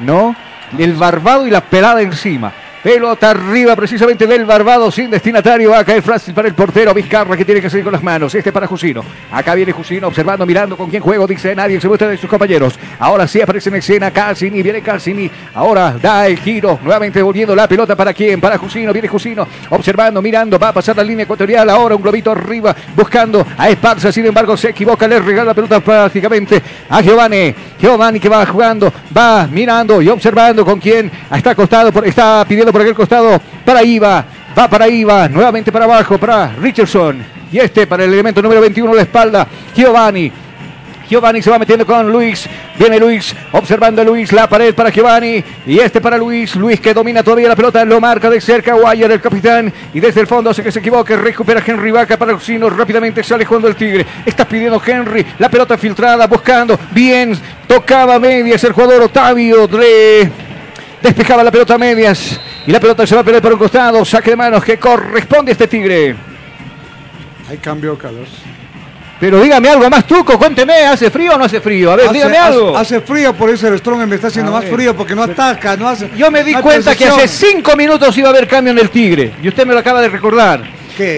[0.00, 0.34] ¿No?
[0.76, 2.52] El barbado y la pelada encima.
[2.84, 5.70] Pelota arriba precisamente del Barbado sin destinatario.
[5.70, 6.02] Va a caer
[6.34, 8.34] para el portero Vizcarra que tiene que seguir con las manos.
[8.34, 9.02] Este para Jusino.
[9.32, 11.26] Acá viene Jusino observando, mirando con quién juego.
[11.26, 12.78] Dice nadie, se muestra de sus compañeros.
[12.98, 14.62] Ahora sí aparece en escena Cassini.
[14.62, 15.30] Viene Cassini.
[15.54, 16.78] Ahora da el giro.
[16.82, 18.38] Nuevamente volviendo la pelota para quién.
[18.38, 18.92] Para Jusino.
[18.92, 20.58] Viene Jusino observando, mirando.
[20.58, 21.70] Va a pasar la línea ecuatorial.
[21.70, 24.12] Ahora un globito arriba buscando a Esparza.
[24.12, 25.08] Sin embargo, se equivoca.
[25.08, 27.54] Le regala la pelota prácticamente a Giovanni.
[27.80, 32.72] Giovanni que va jugando, va mirando y observando con quién está acostado, por, está pidiendo
[32.74, 34.24] por aquel costado para Iva.
[34.58, 37.24] Va para Iva, nuevamente para abajo, para Richardson.
[37.52, 39.46] Y este para el elemento número 21 de la espalda,
[39.76, 40.32] Giovanni.
[41.08, 42.48] Giovanni se va metiendo con Luis.
[42.76, 45.44] Viene Luis, observando a Luis, la pared para Giovanni.
[45.68, 46.56] Y este para Luis.
[46.56, 49.72] Luis que domina todavía la pelota, lo marca de cerca Guayer, el capitán.
[49.92, 51.16] Y desde el fondo hace que se equivoque.
[51.16, 52.68] Recupera Henry Vaca para Oxino.
[52.70, 54.04] Rápidamente sale jugando el Tigre.
[54.26, 55.24] Está pidiendo Henry.
[55.38, 56.76] La pelota filtrada, buscando.
[56.90, 57.38] Bien,
[57.68, 60.53] tocaba medias el jugador Otavio Dre.
[61.04, 62.40] Despejaba la pelota a medias.
[62.66, 64.02] Y la pelota se va a perder por un costado.
[64.06, 66.16] Saque de manos que corresponde a este Tigre.
[67.50, 68.30] Hay cambio, Carlos.
[69.20, 71.92] Pero dígame algo más, Tuco, cuénteme, ¿hace frío o no hace frío?
[71.92, 72.76] A ver, Hace- dígame algo.
[72.76, 75.88] Hace, frío, por eso el Strong me está haciendo más frío porque no ataca, no
[75.88, 76.10] hace.
[76.16, 78.88] Yo me di no cuenta que hace cinco minutos iba a haber cambio en el
[78.90, 79.34] Tigre.
[79.42, 80.62] Y usted me lo acaba de recordar.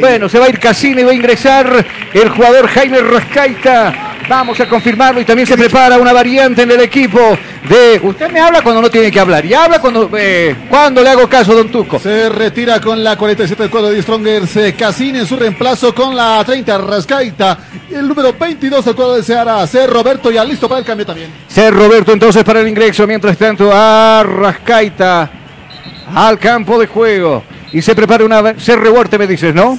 [0.01, 4.15] Bueno, se va a ir Casino y va a ingresar el jugador Jaime Rascaita.
[4.29, 7.21] Vamos a confirmarlo y también se prepara una variante en el equipo
[7.69, 8.01] de...
[8.03, 11.29] Usted me habla cuando no tiene que hablar y habla cuando, eh, cuando le hago
[11.29, 12.01] caso, don Tuco.
[12.01, 16.17] Se retira con la 47 del cuadro de Strongers eh, Cassini en su reemplazo con
[16.17, 17.59] la 30 Rascaita.
[17.89, 19.87] El número 22 del cuadro de Seara, C.
[19.87, 21.31] Roberto, ya listo para el cambio también.
[21.47, 23.07] Ser Roberto entonces para el ingreso.
[23.07, 25.31] Mientras tanto, a Rascaita
[26.15, 27.45] al campo de juego.
[27.73, 28.59] Y se prepara una.
[28.59, 29.79] Ser Revuerte, me dices, ¿no?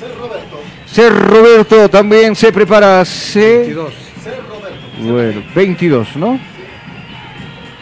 [0.85, 3.03] Ser Roberto también se prepara.
[3.05, 3.59] C.
[3.59, 3.93] 22.
[4.99, 6.39] Bueno, 22, ¿no?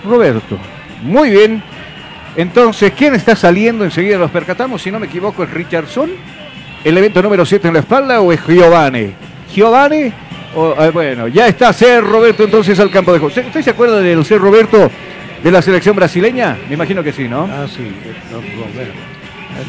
[0.04, 0.58] Roberto.
[1.02, 1.64] Muy bien.
[2.36, 3.86] Entonces, ¿quién está saliendo?
[3.86, 4.82] Enseguida los percatamos.
[4.82, 6.12] Si no me equivoco, ¿es Richardson?
[6.84, 9.14] ¿El evento número 7 en la espalda o es Giovanni?
[9.54, 10.12] ¿Giovanni?
[10.56, 13.34] O, eh, bueno, ya está Ser Roberto entonces al campo de juego.
[13.34, 14.92] ¿Usted se acuerda del Ser Roberto
[15.44, 16.58] de la selección brasileña?
[16.68, 17.50] Me imagino que sí, ¿no?
[17.52, 17.92] Ah, sí.
[18.32, 19.15] no, no, bueno.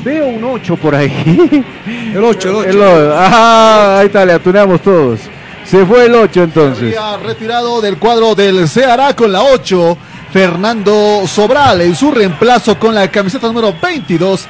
[0.05, 1.65] Veo un 8 por ahí.
[2.15, 2.71] El 8, el 8.
[2.71, 5.21] El o- ah, ahí está, le atunamos todos.
[5.65, 6.97] Se fue el 8 entonces.
[6.97, 9.99] Había retirado del cuadro del Ceará con la 8.
[10.33, 14.47] Fernando Sobral en su reemplazo con la camiseta número 22.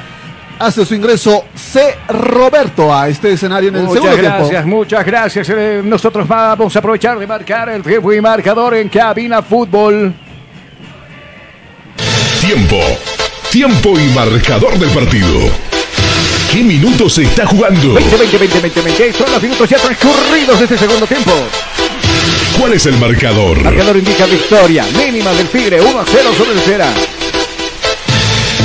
[0.58, 1.96] Hace su ingreso C.
[2.08, 4.68] Roberto a este escenario en el Muchas segundo gracias, tiempo.
[4.76, 5.48] muchas gracias.
[5.50, 10.12] Eh, nosotros vamos a aprovechar de marcar el tiempo y marcador en cabina fútbol.
[12.40, 12.76] Tiempo.
[13.50, 15.50] Tiempo y marcador del partido.
[16.52, 17.94] ¿Qué minutos se está jugando?
[17.94, 19.12] 20, 20, 20, 20, 20.
[19.12, 21.32] Son los minutos ya transcurridos de este segundo tiempo.
[22.58, 23.62] ¿Cuál es el marcador?
[23.62, 26.92] Marcador indica victoria mínima del Tigre, 1 a 0 sobre el Cera.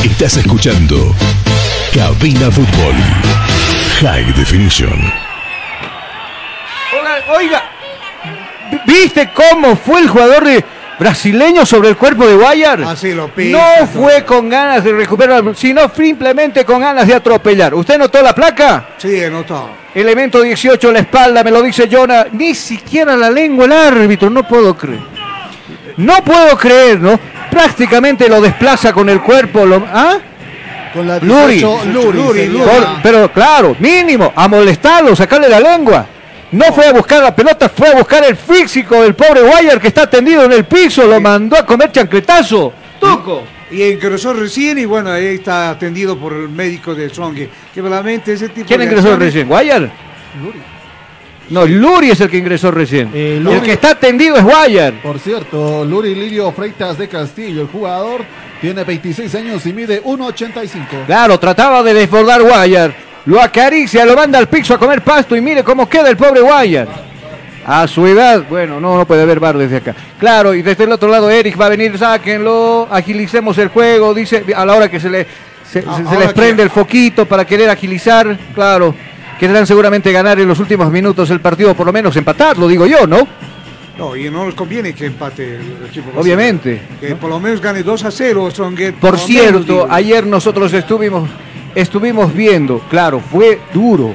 [0.03, 1.15] Estás escuchando
[1.93, 2.95] Cabina Fútbol.
[4.01, 5.13] High Definition.
[6.93, 7.71] Oiga, oiga,
[8.85, 10.65] ¿viste cómo fue el jugador de
[11.01, 12.83] brasileño sobre el cuerpo de Guayar?
[12.83, 13.57] Así lo pisa.
[13.57, 17.73] No fue con ganas de recuperar, sino simplemente con ganas de atropellar.
[17.73, 18.89] ¿Usted notó la placa?
[18.99, 19.71] Sí, anotado.
[19.95, 22.27] Elemento 18, la espalda, me lo dice Jonah.
[22.33, 25.01] Ni siquiera la lengua el árbitro, no puedo creer.
[25.97, 27.19] No puedo creer, ¿no?
[27.49, 29.65] Prácticamente lo desplaza con el cuerpo.
[29.65, 30.19] Lo, ¿Ah?
[30.93, 31.55] Con la Luri.
[31.55, 32.47] 18, Luri.
[32.47, 32.63] Luri.
[32.63, 36.05] Por- pero claro, mínimo, a molestarlo, sacarle la lengua.
[36.51, 39.87] No fue a buscar la pelota, fue a buscar el físico del pobre Guayar que
[39.87, 42.73] está tendido en el piso, lo mandó a comer chancletazo.
[42.99, 43.43] Tuco.
[43.71, 47.35] Y ingresó recién y bueno, ahí está atendido por el médico de Strong.
[47.73, 49.47] Que realmente ese tipo ¿Quién de ingresó acciones- recién?
[49.47, 49.89] ¿Guayar?
[51.49, 53.11] No, Luri es el que ingresó recién.
[53.13, 54.93] Eh, El que está tendido es Guayar.
[55.01, 58.21] Por cierto, Luri Lirio Freitas de Castillo, el jugador,
[58.61, 61.05] tiene 26 años y mide 1,85.
[61.05, 62.93] Claro, trataba de desbordar Guayar.
[63.25, 66.41] Lo acaricia, lo manda al piso a comer pasto y mire cómo queda el pobre
[66.41, 66.87] Guayar.
[67.65, 69.95] A su edad, bueno, no, no puede haber bar desde acá.
[70.19, 74.43] Claro, y desde el otro lado Eric va a venir, sáquenlo, agilicemos el juego, dice,
[74.55, 75.27] a la hora que se le
[75.71, 78.95] se, Ah, se- se ahora les que- prende el foquito para querer agilizar, claro.
[79.39, 82.85] Querrán seguramente ganar en los últimos minutos el partido, por lo menos empatar, lo digo
[82.87, 83.27] yo, ¿no?
[83.97, 86.11] No, y no les conviene que empate el equipo.
[86.19, 86.81] Obviamente.
[86.99, 88.93] Que por lo menos gane 2 a 0 Strong.
[88.99, 91.29] Por cierto, ayer nosotros estuvimos,
[91.75, 94.13] estuvimos viendo, claro, fue duro.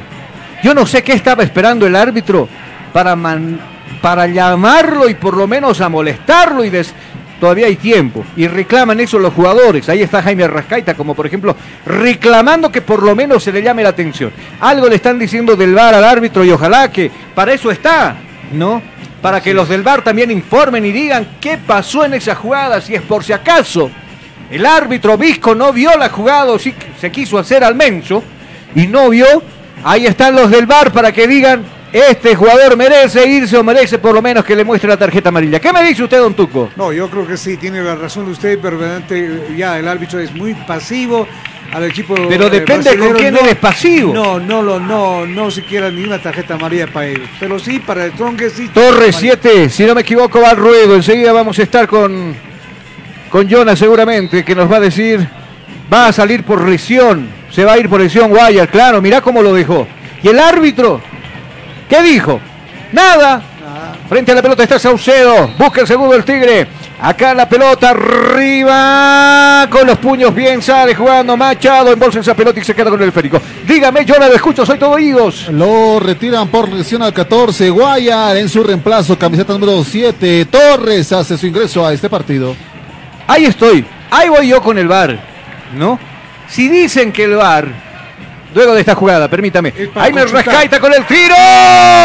[0.62, 2.48] Yo no sé qué estaba esperando el árbitro
[2.92, 3.60] para, man-
[4.00, 6.92] para llamarlo y por lo menos a molestarlo y des-
[7.40, 8.24] todavía hay tiempo.
[8.36, 9.88] Y reclaman eso los jugadores.
[9.88, 11.54] Ahí está Jaime Rascaita, como por ejemplo,
[11.84, 14.32] reclamando que por lo menos se le llame la atención.
[14.60, 18.16] Algo le están diciendo del VAR al árbitro y ojalá que para eso está,
[18.52, 18.82] ¿no?
[19.22, 22.94] Para que los del VAR también informen y digan qué pasó en esa jugada, si
[22.94, 23.90] es por si acaso.
[24.50, 28.22] El árbitro Visco no vio la jugada, o sí se quiso hacer al menso
[28.74, 29.42] y no vio.
[29.84, 31.62] Ahí están los del VAR para que digan,
[31.92, 35.60] este jugador merece irse o merece por lo menos que le muestre la tarjeta amarilla.
[35.60, 36.70] ¿Qué me dice usted, don Tuco?
[36.76, 38.78] No, yo creo que sí, tiene la razón usted, pero
[39.56, 41.26] ya el árbitro es muy pasivo
[41.72, 42.14] al equipo.
[42.28, 44.12] Pero eh, depende con quién no- eres pasivo.
[44.14, 47.28] No, no, lo, no, no siquiera ni una tarjeta amarilla para ellos.
[47.38, 48.68] Pero sí, para el Strong sí.
[48.68, 50.94] Torre tarjeta 7, si no me equivoco, va al ruedo.
[50.96, 52.34] Enseguida vamos a estar con,
[53.36, 55.28] con Jonas seguramente, que nos va a decir,
[55.92, 57.28] va a salir por lesión.
[57.50, 59.86] Se va a ir por lesión Guayar, claro, mirá cómo lo dejó.
[60.22, 61.02] Y el árbitro,
[61.86, 62.40] ¿qué dijo?
[62.92, 63.42] Nada.
[64.08, 65.50] Frente a la pelota está Saucedo.
[65.58, 66.66] Busca el segundo el Tigre.
[66.98, 69.68] Acá la pelota arriba.
[69.68, 71.92] Con los puños bien sale jugando Machado.
[71.92, 73.38] Embolsa esa pelota y se queda con el esférico.
[73.68, 75.48] Dígame, yo la escucho, soy todo oídos.
[75.48, 77.68] Lo retiran por lesión al 14.
[77.68, 80.46] Guayar en su reemplazo, camiseta número 7.
[80.46, 82.56] Torres hace su ingreso a este partido.
[83.26, 83.84] Ahí estoy.
[84.10, 85.18] Ahí voy yo con el VAR.
[85.74, 85.98] ¿No?
[86.48, 87.85] Si dicen que el VAR
[88.56, 89.70] Luego de esta jugada, permítame.
[89.92, 91.34] Jaime Rascaita con el tiro.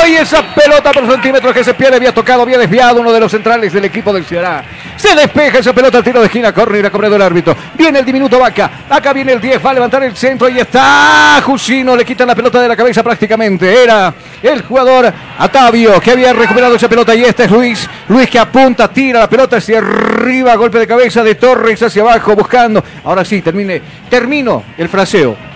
[0.05, 1.95] Y esa pelota por centímetros que se pierde.
[1.95, 4.61] Había tocado, había desviado uno de los centrales del equipo del Ceará.
[4.97, 6.53] Se despeja esa pelota al tiro de esquina.
[6.53, 7.55] Corre y la cobrado el árbitro.
[7.77, 8.69] Viene el diminuto Vaca.
[8.89, 9.65] Acá viene el 10.
[9.65, 10.49] Va a levantar el centro.
[10.49, 11.95] Y está Jusino.
[11.95, 13.83] Le quitan la pelota de la cabeza prácticamente.
[13.83, 14.13] Era
[14.43, 15.09] el jugador
[15.39, 17.15] Atavio que había recuperado esa pelota.
[17.15, 17.89] Y este es Luis.
[18.09, 20.53] Luis que apunta, tira la pelota hacia arriba.
[20.55, 22.83] Golpe de cabeza de Torres hacia abajo buscando.
[23.05, 23.81] Ahora sí, termine.
[24.09, 25.50] Termino el fraseo.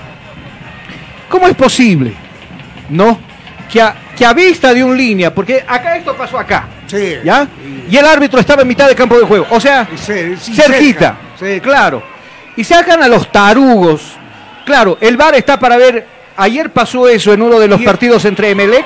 [1.30, 2.14] ¿Cómo es posible?
[2.90, 3.20] ¿No?
[3.72, 6.68] Que a, que a vista de un línea, porque acá esto pasó acá.
[6.88, 7.16] Sí.
[7.24, 7.48] ¿Ya?
[7.90, 9.48] Y el árbitro estaba en mitad del campo de juego.
[9.50, 11.18] O sea, cerquita.
[11.40, 11.60] Sí.
[11.62, 12.04] Claro.
[12.56, 14.14] Y sacan a los tarugos.
[14.66, 16.08] Claro, el VAR está para ver.
[16.38, 18.86] Ayer pasó eso en uno de los partidos entre Emelec.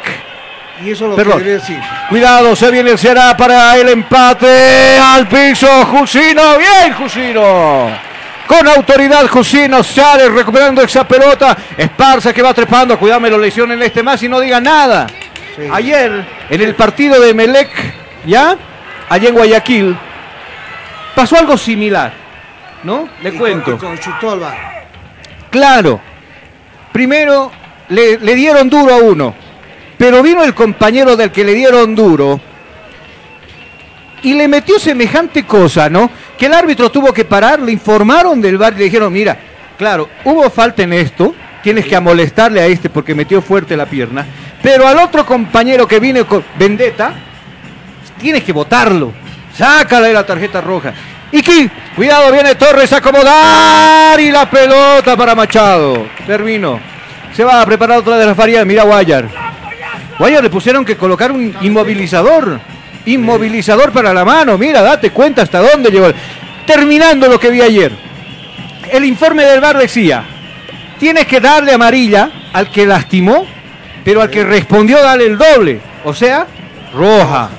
[0.83, 1.39] Y eso lo Perdón.
[1.39, 1.79] quería decir.
[2.09, 5.67] Cuidado, se viene el Ceará para el empate al piso.
[5.87, 8.08] Jusino, bien, Jusino.
[8.49, 11.55] Con autoridad, Jusino sale recuperando esa pelota.
[11.77, 12.97] Esparza que va trepando.
[12.97, 15.05] Cuidado, me lo lesionen este más y no diga nada.
[15.71, 17.69] Ayer, en el partido de Melec,
[18.25, 18.57] ¿ya?
[19.07, 19.95] Allá en Guayaquil,
[21.13, 22.11] pasó algo similar.
[22.81, 23.07] ¿No?
[23.21, 23.77] Le Y cuento.
[23.77, 24.41] Con, con.
[25.51, 26.01] Claro.
[26.91, 27.51] Primero
[27.89, 29.35] le, le dieron duro a uno.
[29.95, 32.41] Pero vino el compañero del que le dieron duro.
[34.23, 36.09] Y le metió semejante cosa, ¿no?
[36.39, 39.37] Que el árbitro tuvo que parar, le informaron del bar y le dijeron, mira,
[39.77, 44.25] claro, hubo falta en esto, tienes que amolestarle a este porque metió fuerte la pierna,
[44.63, 47.13] pero al otro compañero que viene con vendetta,
[48.17, 49.11] tienes que votarlo,
[49.53, 50.93] sácale la tarjeta roja.
[51.31, 56.07] Y que, cuidado, viene Torres a acomodar y la pelota para Machado.
[56.25, 56.79] Termino.
[57.35, 58.65] Se va a preparar otra de las variedades.
[58.65, 59.29] Mira Guayar.
[60.17, 62.59] Guayar le pusieron que colocar un inmovilizador.
[63.05, 64.57] Inmovilizador para la mano.
[64.57, 66.07] Mira, date cuenta hasta dónde llegó.
[66.65, 67.91] Terminando lo que vi ayer.
[68.91, 70.23] El informe del VAR decía,
[70.99, 73.45] tienes que darle amarilla al que lastimó,
[74.03, 75.79] pero al que respondió dale el doble.
[76.03, 76.47] O sea,
[76.93, 77.49] roja.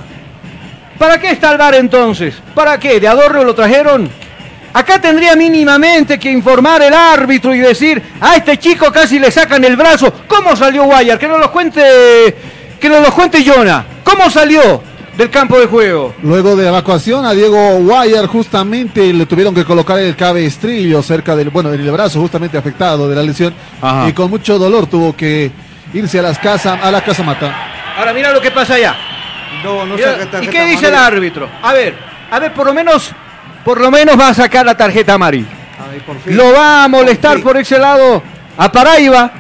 [0.99, 2.35] ¿Para qué está el VAR entonces?
[2.55, 3.01] ¿Para qué?
[3.01, 4.11] ¿De adorno lo trajeron?
[4.73, 9.65] Acá tendría mínimamente que informar el árbitro y decir, a este chico casi le sacan
[9.65, 10.13] el brazo.
[10.29, 11.19] ¿Cómo salió Guayar?
[11.19, 12.37] Que nos lo cuente,
[12.79, 13.85] que nos lo cuente Jonah.
[14.05, 14.90] ¿Cómo salió
[15.21, 16.15] del campo de juego?
[16.23, 21.37] Luego de la evacuación a Diego Guayar justamente le tuvieron que colocar el cabestrillo cerca
[21.37, 23.53] del, bueno, el brazo justamente afectado de la lesión
[23.83, 24.09] Ajá.
[24.09, 25.51] y con mucho dolor tuvo que
[25.93, 27.55] irse a las casas, a la casa mata.
[27.99, 28.97] Ahora mira lo que pasa allá.
[29.63, 31.51] No, no Mira, saca ¿Y qué dice el árbitro?
[31.63, 31.95] A ver,
[32.31, 33.13] a ver, por lo menos,
[33.63, 35.49] por lo menos va a sacar la tarjeta amarilla.
[35.93, 36.35] Ay, por fin.
[36.35, 38.23] Lo va a molestar por ese lado
[38.57, 39.31] a Paraiba,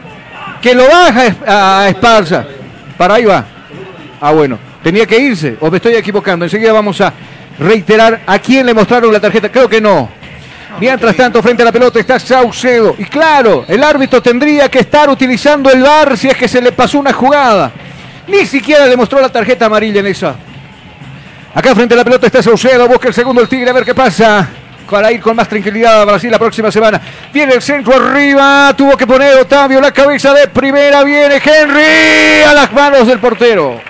[0.60, 2.44] que lo baja a Esparza.
[2.98, 3.46] Paraiba.
[4.20, 6.44] Ah, bueno, tenía que irse, o me estoy equivocando.
[6.44, 7.12] Enseguida vamos a
[7.58, 9.50] reiterar a quién le mostraron la tarjeta.
[9.50, 10.08] Creo que no.
[10.78, 12.94] Mientras tanto, frente a la pelota está Saucedo.
[12.98, 16.72] Y claro, el árbitro tendría que estar utilizando el VAR si es que se le
[16.72, 17.72] pasó una jugada.
[18.26, 20.36] Ni siquiera le mostró la tarjeta amarilla en esa.
[21.54, 23.94] Acá frente a la pelota está Saucedo, busca el segundo el Tigre, a ver qué
[23.94, 24.48] pasa.
[24.88, 27.00] Para ir con más tranquilidad a Brasil la próxima semana.
[27.32, 32.54] Viene el centro arriba, tuvo que poner Otavio la cabeza de primera, viene Henry a
[32.54, 33.89] las manos del portero.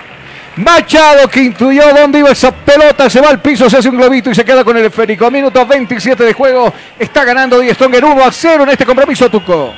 [0.60, 4.30] Machado que intuyó dónde iba esa pelota, se va al piso, se hace un globito
[4.30, 5.30] y se queda con el esférico.
[5.30, 9.72] Minuto 27 de juego, está ganando Die Stronger 1 a 0 en este compromiso, Tuco.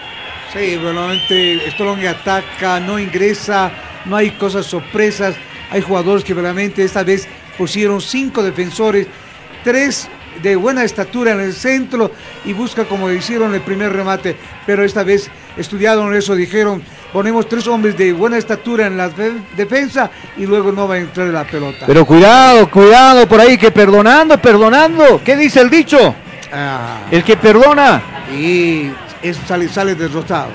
[0.52, 3.70] Sí, realmente Strong ataca, no ingresa,
[4.06, 5.36] no hay cosas sorpresas.
[5.70, 9.06] Hay jugadores que realmente esta vez pusieron cinco defensores,
[9.62, 10.08] tres
[10.42, 12.10] de buena estatura en el centro
[12.44, 14.36] y busca como hicieron el primer remate.
[14.66, 16.82] Pero esta vez estudiaron eso, dijeron,
[17.12, 20.98] ponemos tres hombres de buena estatura en la de- defensa y luego no va a
[20.98, 21.84] entrar la pelota.
[21.86, 25.20] Pero cuidado, cuidado por ahí, que perdonando, perdonando.
[25.24, 26.14] ¿Qué dice el dicho?
[26.52, 28.02] Ah, El que perdona.
[28.32, 28.90] y
[29.22, 30.48] es- sale, sale derrotado.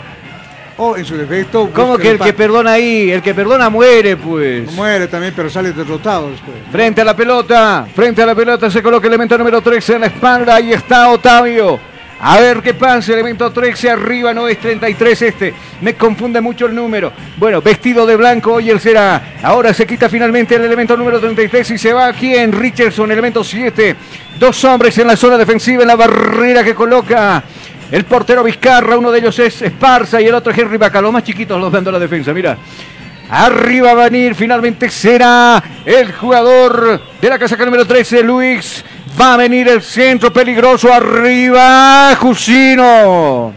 [0.77, 1.69] O en su defecto...
[1.73, 3.11] ¿Cómo que el que perdona ahí?
[3.11, 4.71] El que perdona muere, pues.
[4.73, 6.55] Muere también, pero sale derrotado después.
[6.71, 10.01] Frente a la pelota, frente a la pelota se coloca el elemento número 13 en
[10.01, 10.55] la espalda.
[10.55, 11.79] Ahí está Otavio.
[12.19, 15.53] A ver qué pasa, elemento 13 arriba, no es 33 este.
[15.81, 17.11] Me confunde mucho el número.
[17.37, 19.35] Bueno, vestido de blanco, hoy él será.
[19.43, 23.43] Ahora se quita finalmente el elemento número 33 y se va aquí en Richardson, elemento
[23.43, 23.95] 7.
[24.39, 27.43] Dos hombres en la zona defensiva, en la barrera que coloca
[27.91, 31.23] el portero Vizcarra, uno de ellos es Esparza y el otro Henry Vaca, los más
[31.23, 32.57] chiquitos los dando la defensa, mira.
[33.29, 38.83] Arriba va a venir, finalmente será el jugador de la casaca número 13, Luis.
[39.19, 43.53] Va a venir el centro peligroso arriba, Jusino.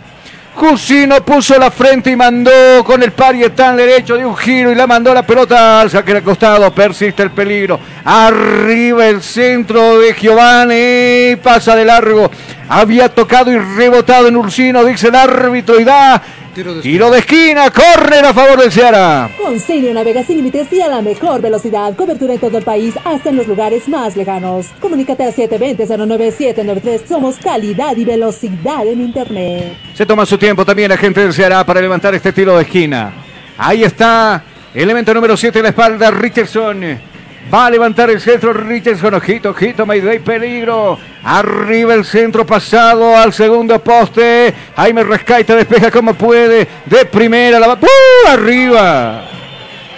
[0.55, 4.87] Jusino puso la frente y mandó con el parietán derecho de un giro y la
[4.87, 6.75] mandó la pelota al saque de costado.
[6.75, 7.79] Persiste el peligro.
[8.05, 11.37] Arriba el centro de Giovanni.
[11.37, 12.31] Pasa de largo.
[12.73, 16.23] Había tocado y rebotado en Ursino, dice el árbitro y da
[16.55, 19.29] Tiro de esquina, córner a favor del Ceará.
[19.43, 21.97] Consigue navega sin límites y a la mejor velocidad.
[21.97, 24.67] Cobertura en todo el país, hasta en los lugares más lejanos.
[24.79, 27.07] Comunícate al 720-09793.
[27.09, 29.77] Somos calidad y velocidad en Internet.
[29.95, 33.13] Se toma su tiempo también la gente del Ceará para levantar este tiro de esquina.
[33.59, 37.10] Ahí está, elemento número 7 en la espalda, Richardson.
[37.53, 39.15] Va a levantar el centro Richardson.
[39.15, 40.97] Ojito, ojito, Mayday, peligro.
[41.25, 44.55] Arriba el centro pasado al segundo poste.
[44.77, 46.69] Jaime Rescaita despeja como puede.
[46.87, 47.75] De primera, la va.
[47.75, 48.29] ¡Uh!
[48.29, 49.25] Arriba.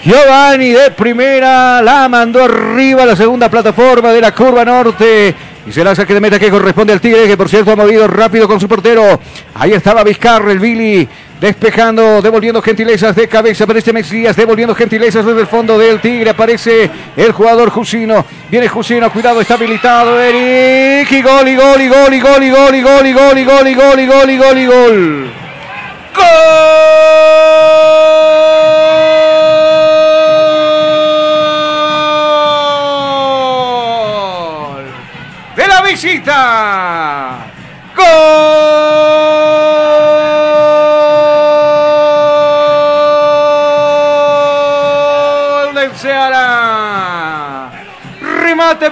[0.03, 1.83] Giovanni de primera.
[1.83, 5.35] La mandó arriba la segunda plataforma de la curva norte.
[5.67, 8.09] Y se lanza que de meta que corresponde al Tigre, que por cierto ha movido
[8.09, 9.21] rápido con su portero.
[9.55, 11.07] Ahí estaba Vizcarra, el Billy,
[11.43, 13.65] despejando, devolviendo gentilezas de cabeza.
[13.65, 16.31] Aparece Mesías, devolviendo gentilezas desde el fondo del Tigre.
[16.31, 18.25] Aparece el jugador Jusino.
[18.49, 20.21] Viene Jusino, cuidado, está habilitado.
[20.21, 23.39] Eric, y gol, y gol, y gol, y gol, y gol, y gol, y gol,
[23.39, 25.33] y gol, y gol, y gol, y gol, y gol.
[26.15, 26.25] ¡Gol!
[35.57, 37.32] De la visita.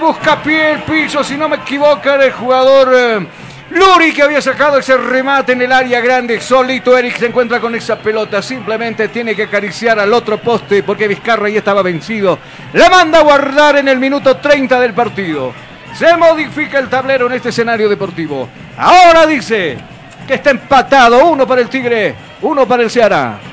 [0.01, 3.27] Busca pie el piso, si no me equivoco, era el jugador eh,
[3.69, 6.41] Luri que había sacado ese remate en el área grande.
[6.41, 8.41] Solito Eric se encuentra con esa pelota.
[8.41, 12.39] Simplemente tiene que acariciar al otro poste porque Vizcarra ya estaba vencido.
[12.73, 15.53] La manda a guardar en el minuto 30 del partido.
[15.93, 18.49] Se modifica el tablero en este escenario deportivo.
[18.77, 19.77] Ahora dice
[20.27, 21.27] que está empatado.
[21.27, 23.50] Uno para el Tigre, uno para el Ceará.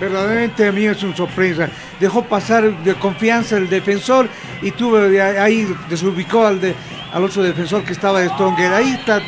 [0.00, 1.68] Verdaderamente a mí es una sorpresa.
[1.98, 4.28] Dejó pasar de confianza el defensor
[4.62, 6.74] y tuvo de ahí desubicó al, de,
[7.16, 8.74] al otro defensor que estaba de Stronger.
[8.74, 9.22] Ahí está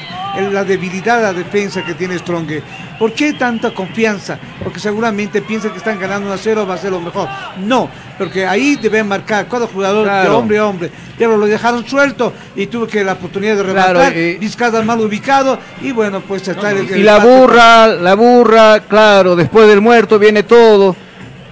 [0.53, 2.63] la debilidad de la defensa que tiene Stronger.
[2.99, 4.39] ¿Por qué tanta confianza?
[4.63, 7.27] Porque seguramente piensa que están ganando 1 a 0, va a ser lo mejor.
[7.65, 7.89] No,
[8.19, 10.37] porque ahí deben marcar cada jugador de Claro.
[10.39, 10.91] hombre a hombre.
[11.17, 14.17] Pero lo dejaron suelto y tuvo que la oportunidad de Claro, rematar.
[14.19, 17.29] y- Vizcarra mal ubicado y bueno, pues está el, Y el la empate.
[17.39, 20.95] burra, la burra, claro, después del muerto viene todo.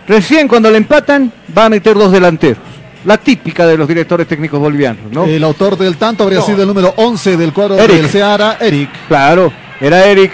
[0.07, 2.59] Recién cuando le empatan, va a meter dos delanteros.
[3.07, 5.25] La típica de los directores técnicos bolivianos, ¿no?
[5.25, 6.47] El autor del tanto habría No.
[6.47, 7.97] sido el número 11 del cuadro Eric.
[7.97, 8.91] del Ceará, Eric.
[9.09, 10.33] Claro, era Eric.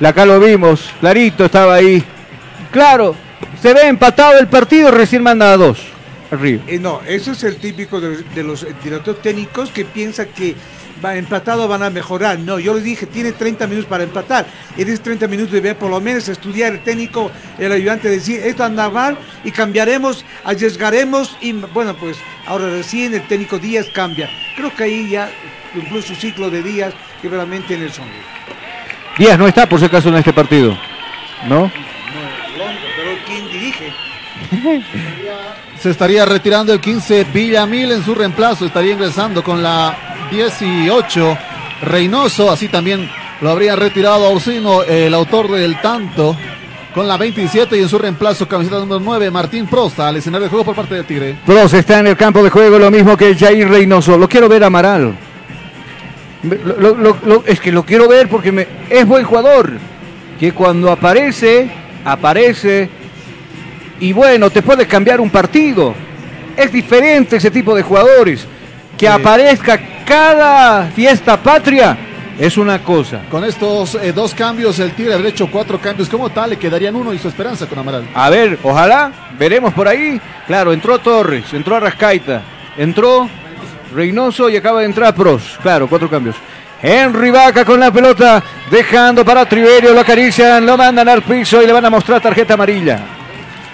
[0.00, 2.02] La acá lo vimos, clarito estaba ahí.
[2.70, 3.14] Claro,
[3.60, 5.78] se ve empatado el partido, recién manda a dos.
[6.30, 6.62] Arriba.
[6.66, 10.54] Eh, no, eso es el típico de, de los directores técnicos que piensa que
[11.04, 12.38] va empatado van a mejorar.
[12.38, 14.46] No, yo le dije, tiene 30 minutos para empatar.
[14.76, 18.64] En esos 30 minutos debe por lo menos estudiar el técnico, el ayudante, decir, esto
[18.64, 22.16] anda mal y cambiaremos, arriesgaremos y bueno, pues
[22.46, 24.30] ahora recién el técnico Díaz cambia.
[24.56, 25.30] Creo que ahí ya
[25.74, 28.06] cumplió su ciclo de Díaz que realmente en el son.
[29.18, 30.76] Díaz no está por si acaso en este partido,
[31.48, 31.70] ¿no?
[32.96, 33.92] Pero ¿quién dirige?
[35.78, 38.64] Se estaría retirando el 15 Villamil en su reemplazo.
[38.64, 41.38] Estaría ingresando con la 18
[41.82, 42.50] Reynoso.
[42.50, 43.08] Así también
[43.40, 46.36] lo habría retirado Orsino, el autor del tanto.
[46.94, 50.48] Con la 27 y en su reemplazo, camiseta número 9, Martín Prosta, al escenario de
[50.50, 51.36] juego por parte de Tigre.
[51.44, 54.16] Pros está en el campo de juego, lo mismo que Jair Reynoso.
[54.16, 55.12] Lo quiero ver Amaral.
[57.46, 59.72] Es que lo quiero ver porque me- es buen jugador.
[60.38, 61.68] Que cuando aparece,
[62.04, 62.88] aparece.
[64.00, 65.94] Y bueno, te puede cambiar un partido.
[66.56, 68.46] Es diferente ese tipo de jugadores.
[68.96, 71.96] Que aparezca cada fiesta patria
[72.38, 73.20] es una cosa.
[73.30, 76.94] Con estos eh, dos cambios, el Tigre habría hecho cuatro cambios como tal, le quedarían
[76.96, 78.08] uno y su esperanza con Amaral.
[78.14, 80.20] A ver, ojalá, veremos por ahí.
[80.46, 82.42] Claro, entró Torres, entró Arrascaita,
[82.76, 83.28] entró
[83.94, 85.58] Reynoso y acaba de entrar Pros.
[85.62, 86.36] Claro, cuatro cambios.
[86.82, 91.66] Henry Vaca con la pelota, dejando para Triverio, lo acarician, lo mandan al piso y
[91.66, 93.00] le van a mostrar tarjeta amarilla.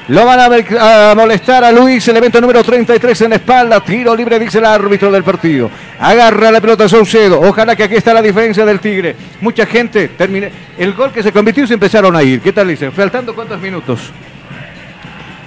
[0.08, 3.80] Lo van a, molestar a Luis, elemento número 33 en la espalda.
[3.80, 5.70] Tiro libre, dice el árbitro del partido.
[6.00, 7.40] Agarra la pelota Saucedo.
[7.40, 9.14] Ojalá que aquí está la diferencia del Tigre.
[9.40, 10.50] Mucha gente termine.
[10.76, 12.40] El gol que se convirtió se empezaron a ir.
[12.40, 12.90] ¿Qué tal dice?
[12.90, 14.00] Faltando cuántos minutos.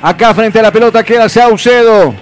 [0.01, 2.13] Acá frente a la pelota queda Saucedo.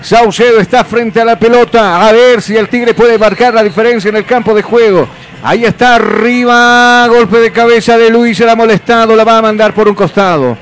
[0.00, 2.06] Saucedo está frente a la pelota.
[2.06, 5.08] A ver si el Tigre puede marcar la diferencia en el campo de juego.
[5.42, 9.42] Ahí está arriba, golpe de cabeza de Luis, se la ha molestado, la va a
[9.42, 10.56] mandar por un costado.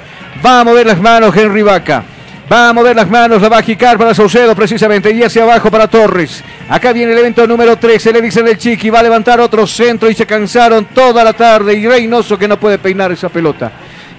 [0.45, 2.05] Va a mover las manos Henry Vaca.
[2.53, 5.71] Va a mover las manos, la va a jicar para Saucedo precisamente y hacia abajo
[5.71, 6.45] para Torres.
[6.69, 10.11] Acá viene el evento número 13, le dicen el Chiqui, va a levantar otro centro
[10.11, 13.73] y se cansaron toda la tarde y Reynoso que no puede peinar esa pelota.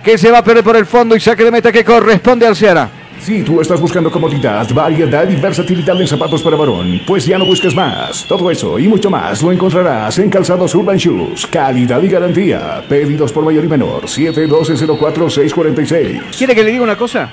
[0.03, 2.55] Que se va a perder por el fondo y saque de meta que corresponde al
[2.55, 2.89] Ceará.
[3.25, 7.45] Si tú estás buscando comodidad, variedad y versatilidad en zapatos para varón, pues ya no
[7.47, 8.23] busques más.
[8.27, 11.47] Todo eso y mucho más lo encontrarás en Calzados Urban Shoes.
[11.47, 12.83] Calidad y garantía.
[12.87, 14.03] Pedidos por mayor y menor.
[14.03, 16.37] 712-04-646.
[16.37, 17.31] ¿Quiere que le diga una cosa?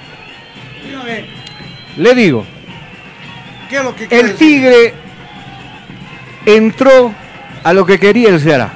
[1.99, 2.47] Le digo,
[3.69, 4.37] ¿Qué es lo que el decir?
[4.39, 4.95] Tigre
[6.47, 7.13] entró
[7.63, 8.73] a lo que quería el Ceará.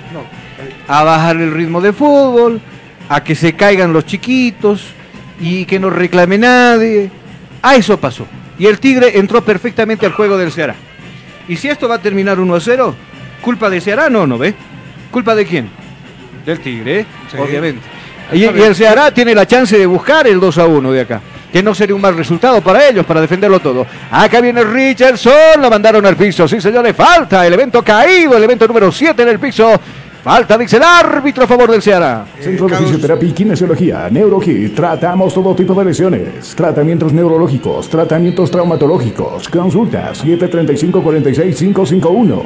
[0.86, 2.60] A bajar el ritmo de fútbol,
[3.08, 4.92] a que se caigan los chiquitos
[5.40, 7.10] y que no reclame nadie.
[7.62, 8.26] A eso pasó.
[8.58, 10.74] Y el Tigre entró perfectamente al juego del Ceará.
[11.48, 12.94] Y si esto va a terminar 1 a 0,
[13.40, 14.08] ¿culpa de Ceará?
[14.08, 14.54] No, ¿no ve?
[15.10, 15.68] ¿Culpa de quién?
[16.44, 17.06] Del Tigre, ¿eh?
[17.30, 17.36] Sí.
[17.38, 17.82] obviamente.
[18.32, 21.20] Y, y el Ceará tiene la chance de buscar el 2 a 1 de acá.
[21.52, 23.86] Que no sería un mal resultado para ellos, para defenderlo todo.
[24.10, 26.46] Acá viene Richardson, lo mandaron al piso.
[26.48, 27.46] Sí, señores, falta.
[27.46, 29.80] El evento caído, el evento número 7 en el piso.
[30.26, 32.26] Falta, dice el árbitro a favor del Ceará.
[32.40, 34.74] Centro de Fisioterapia y Kinesiología, NeuroKit.
[34.74, 36.52] Tratamos todo tipo de lesiones.
[36.56, 39.48] Tratamientos neurológicos, tratamientos traumatológicos.
[39.48, 42.42] Consulta 735-46-551.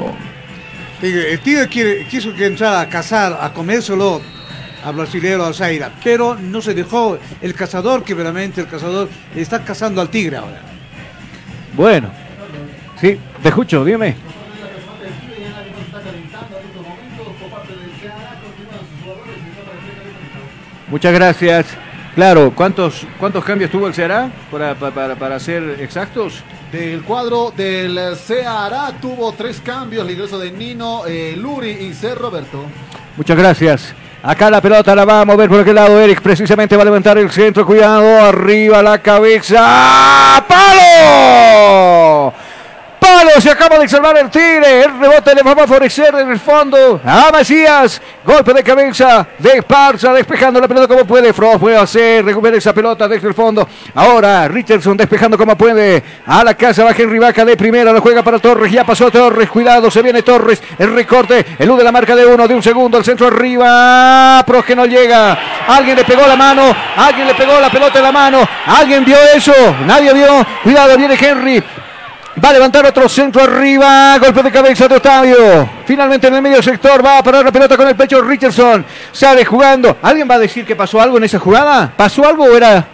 [1.01, 4.20] Tigre- El Tigre quiere- quiso que entrara a cazar, a comérselo
[4.85, 9.65] a Brasilero, a Zaira, pero no se dejó el cazador, que verdaderamente el cazador está
[9.65, 10.61] cazando al Tigre ahora.
[11.74, 12.11] Bueno,
[13.01, 14.28] sí, te escucho, dime.
[20.91, 21.67] Muchas gracias.
[22.15, 24.29] Claro, ¿cuántos, cuántos cambios tuvo el Ceará?
[24.51, 26.43] Para, para, para- ser exactos.
[26.73, 32.15] Del cuadro del Ceará tuvo tres cambios, el ingreso de Nino, eh, Luri y C.
[32.15, 32.65] Roberto.
[33.17, 33.95] Muchas gracias.
[34.23, 35.99] Acá la pelota la va a mover por aquel lado.
[35.99, 37.65] Eric precisamente va a levantar el centro.
[37.65, 40.45] Cuidado, arriba la cabeza.
[40.47, 42.33] ¡Palo!
[43.01, 43.31] ¡Palo!
[43.40, 44.85] Se acaba de salvar el Tigre.
[44.85, 47.01] El rebote le va a favorecer en el fondo.
[47.05, 48.01] A Macías.
[48.24, 50.12] Golpe de cabeza de Esparza.
[50.12, 51.32] Despejando la pelota como puede.
[51.32, 52.24] Frost puede hacer.
[52.24, 53.66] Recupera esa pelota desde el fondo.
[53.94, 56.02] Ahora Richardson despejando como puede.
[56.27, 57.90] A la casa va Henry Vaca de primera.
[57.93, 58.70] Lo juega para Torres.
[58.70, 59.48] Ya pasó Torres.
[59.48, 59.90] Cuidado.
[59.90, 60.62] Se viene Torres.
[60.78, 61.47] El recorte.
[61.59, 62.47] Elude la marca de uno.
[62.47, 62.98] De un segundo.
[62.98, 64.44] El centro arriba.
[64.47, 65.39] Pros que no llega.
[65.66, 66.74] Alguien le pegó la mano.
[66.97, 68.47] Alguien le pegó la pelota en la mano.
[68.66, 69.55] Alguien vio eso.
[69.86, 70.47] Nadie vio.
[70.62, 70.98] Cuidado.
[70.98, 71.64] Viene Henry.
[72.43, 74.17] Va a levantar otro centro arriba.
[74.19, 75.69] Golpe de cabeza de Octavio.
[75.87, 78.85] Finalmente en el medio sector va a parar la pelota con el pecho Richardson.
[79.12, 79.99] Sale jugando.
[80.03, 81.93] ¿Alguien va a decir que pasó algo en esa jugada?
[81.97, 82.87] ¿Pasó algo o era.?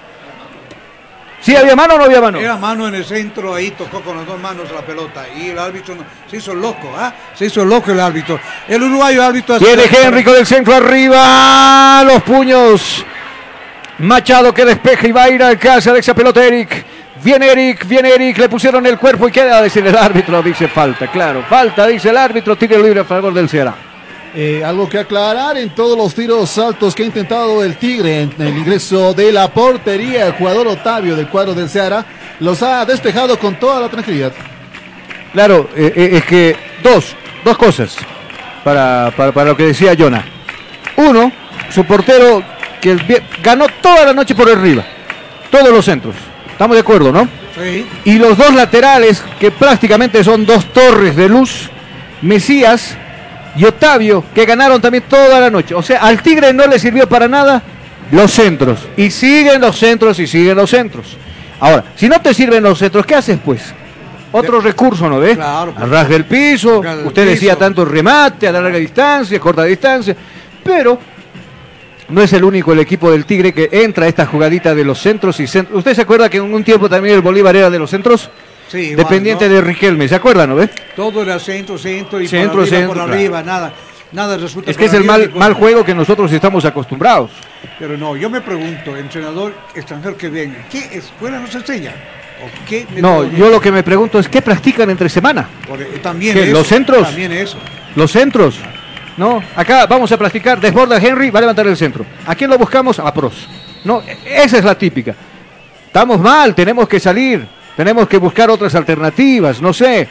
[1.40, 2.38] ¿Sí había mano o no había mano?
[2.38, 5.58] Era mano en el centro, ahí tocó con las dos manos la pelota y el
[5.58, 7.12] árbitro no- se hizo loco, ¿ah?
[7.34, 8.40] Se hizo loco el árbitro.
[8.66, 9.56] El uruguayo árbitro...
[9.58, 12.02] Tiene Henry con el centro arriba.
[12.04, 13.04] Los puños.
[13.98, 16.84] Machado que despeja y va a ir al casa de esa pelota Eric.
[17.26, 20.68] Viene Eric, viene Eric, le pusieron el cuerpo y queda a decir el árbitro, dice
[20.68, 23.74] falta, claro, falta, dice el árbitro, tiro libre a favor del Ceará.
[24.32, 28.32] Eh, algo que aclarar en todos los tiros altos que ha intentado el Tigre en
[28.38, 32.06] el ingreso de la portería, el jugador Otavio del cuadro del Ceará
[32.38, 34.32] los ha despejado con toda la tranquilidad.
[35.32, 37.96] Claro, eh, eh, es que dos, dos cosas
[38.62, 40.24] para, para, para lo que decía Jonah.
[40.96, 41.32] Uno,
[41.70, 42.40] su portero
[42.80, 44.84] que el ganó toda la noche por arriba,
[45.50, 46.14] todos los centros.
[46.56, 47.28] Estamos de acuerdo, ¿no?
[47.54, 47.86] Sí.
[48.06, 51.68] Y los dos laterales, que prácticamente son dos torres de luz,
[52.22, 52.96] Mesías
[53.58, 55.74] y Octavio, que ganaron también toda la noche.
[55.74, 57.62] O sea, al Tigre no le sirvió para nada
[58.10, 58.88] los centros.
[58.96, 61.18] Y siguen los centros y siguen los centros.
[61.60, 63.74] Ahora, si no te sirven los centros, ¿qué haces pues?
[64.32, 65.36] Otro recurso, ¿no ves?
[65.36, 65.84] Claro, pues.
[65.84, 70.16] Arras del piso, usted decía tanto remate, a larga distancia, corta distancia,
[70.64, 70.98] pero
[72.08, 75.00] no es el único el equipo del Tigre que entra a esta jugadita de los
[75.00, 75.78] centros y centros.
[75.78, 78.30] ¿Usted se acuerda que en un tiempo también el Bolívar era de los centros?
[78.68, 79.54] Sí, igual, Dependiente ¿no?
[79.54, 80.68] de Riquelme, ¿se acuerda, no ve?
[80.96, 83.12] Todo era centro, centro y Centro, por arriba, centro, por claro.
[83.12, 83.72] arriba, nada.
[84.12, 87.30] Nada resulta Es que es el mal, juego que nosotros estamos acostumbrados.
[87.78, 91.92] Pero no, yo me pregunto, entrenador extranjero que venga, ¿qué escuela nos enseña?
[92.42, 95.48] ¿O qué No, yo lo que me pregunto es ¿qué practican entre semana?
[95.78, 97.02] Eh, también ¿Qué, eso, los centros?
[97.02, 97.58] También eso.
[97.94, 98.60] Los centros.
[99.16, 102.04] No, acá vamos a practicar, desborda Henry, va a levantar el centro.
[102.26, 102.98] ¿A quién lo buscamos?
[102.98, 103.48] A Pros.
[103.84, 105.14] No, esa es la típica.
[105.86, 110.06] Estamos mal, tenemos que salir, tenemos que buscar otras alternativas, no sé.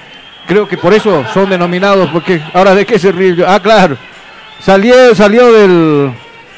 [0.47, 3.43] Creo que por eso son denominados, porque ahora de qué se ríe.
[3.45, 3.97] Ah, claro.
[4.59, 6.11] Salió, salió del,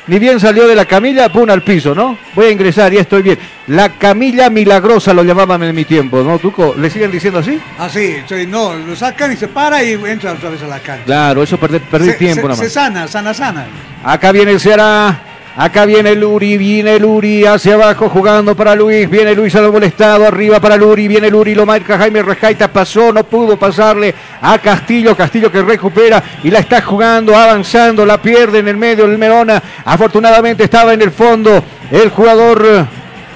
[0.07, 2.17] Ni bien salió de la camilla, pum al piso, ¿no?
[2.34, 3.38] Voy a ingresar, ya estoy bien.
[3.67, 6.73] La camilla milagrosa lo llamaban en mi tiempo, ¿no, Tuco?
[6.77, 7.59] ¿Le siguen diciendo así?
[7.77, 11.03] Así, sí, no, lo sacan y se para y entra otra vez a la cancha.
[11.03, 12.59] Claro, eso perdí, perdí Se- tiempo se, nada más.
[12.59, 13.65] se sana, sana, sana.
[14.03, 15.19] Acá viene el Ceará.
[15.59, 20.27] Acá viene Luri, viene Luri hacia abajo jugando para Luis, viene Luis a lo molestado,
[20.27, 25.17] arriba para Luri, viene Luri, lo marca Jaime Rescaita, pasó, no pudo pasarle a Castillo,
[25.17, 29.59] Castillo que recupera y la está jugando, avanzando, la pierde en el medio el Merona,
[29.84, 32.85] afortunadamente estaba en el fondo el jugador eh,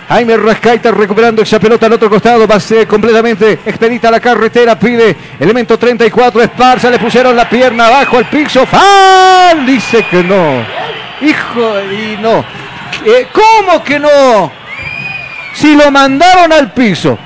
[0.10, 4.20] Jaime Rascaita recuperando esa pelota al otro costado, va a ser completamente expedita a la
[4.20, 9.66] carretera, pide elemento 34, Esparza, le pusieron la pierna abajo al piso, ¡Fal!
[9.66, 11.01] Dice que no.
[11.22, 12.44] Hijo, y no.
[13.06, 14.52] Eh, ¿Cómo que no?
[15.54, 17.18] Si lo mandaron al piso,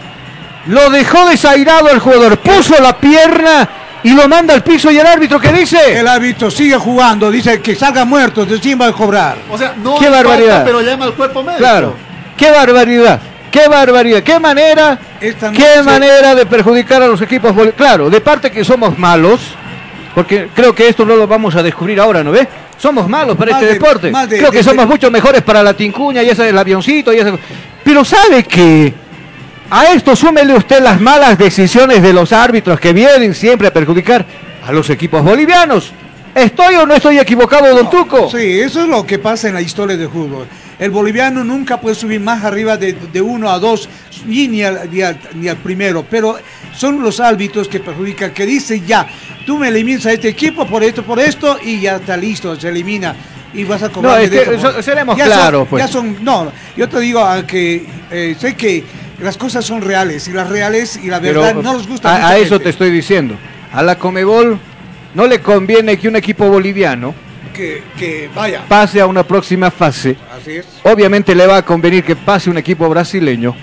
[0.67, 3.69] lo dejó desairado el jugador, puso la pierna
[4.03, 5.99] y lo manda al piso y el árbitro que dice.
[5.99, 9.37] El árbitro sigue jugando, dice que salga muerto, de encima de cobrar.
[9.49, 10.63] O sea, no Qué falta, barbaridad.
[10.65, 11.59] pero llama al cuerpo médico.
[11.59, 11.95] Claro,
[12.37, 13.19] qué barbaridad,
[13.51, 17.53] qué barbaridad, qué manera, Esta qué noche- manera de perjudicar a los equipos.
[17.77, 19.41] Claro, de parte que somos malos,
[20.15, 22.47] porque creo que esto no lo vamos a descubrir ahora, ¿no ve?
[22.77, 24.07] Somos malos para Más este de- deporte.
[24.11, 27.17] de- creo que de- somos mucho mejores para la tincuña y ese el avioncito y
[27.19, 27.33] ese.
[27.83, 28.93] Pero sabe que
[29.69, 34.25] a esto súmele usted las malas decisiones de los árbitros que vienen siempre a perjudicar
[34.65, 35.91] a los equipos bolivianos.
[36.33, 38.29] ¿Estoy o no estoy equivocado, don Tuco?
[38.29, 40.45] Sí, eso es lo que pasa en la historia del fútbol.
[40.77, 43.87] El boliviano nunca puede subir más arriba de, de uno a dos,
[44.25, 46.37] ni, ni, al, ni al- ni al primero, pero
[46.75, 49.07] son los árbitros que perjudican, que dicen ya,
[49.45, 52.69] tú me eliminas a este equipo por esto, por esto, y ya está listo, se
[52.69, 53.15] elimina.
[53.53, 54.17] Y vas a cobrar.
[54.17, 55.81] No, es que so- seremos claros, pues.
[55.81, 58.83] Ya son, no, yo te digo a que eh, sé que
[59.21, 62.29] las cosas son reales, y las reales y la Pero verdad no les gusta a,
[62.31, 62.65] a eso gente.
[62.65, 63.35] te estoy diciendo.
[63.71, 64.59] A la Comebol
[65.13, 67.15] no le conviene que un equipo boliviano
[67.53, 70.17] Que, que vaya, pase a una próxima fase.
[70.37, 70.65] así es.
[70.83, 73.55] Obviamente le va a convenir que pase un equipo brasileño.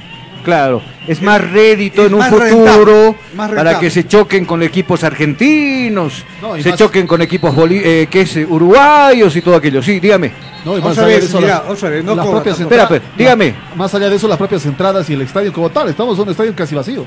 [0.44, 4.62] Claro, es más rédito es en un futuro rentable, más para que se choquen con
[4.62, 9.55] equipos argentinos, No, se más- choquen con equipos boli- eh, que es uruguayos y todo
[9.56, 9.82] aquello.
[9.82, 10.32] Sí, dígame.
[10.64, 11.62] No, y más allá de eso, mira,
[12.05, 13.55] no las propias entradas- Espera, espera, dígame.
[13.77, 15.89] Más allá de eso, las propias entradas y el estadio como tal.
[15.89, 17.05] Estamos en un estadio casi vacío.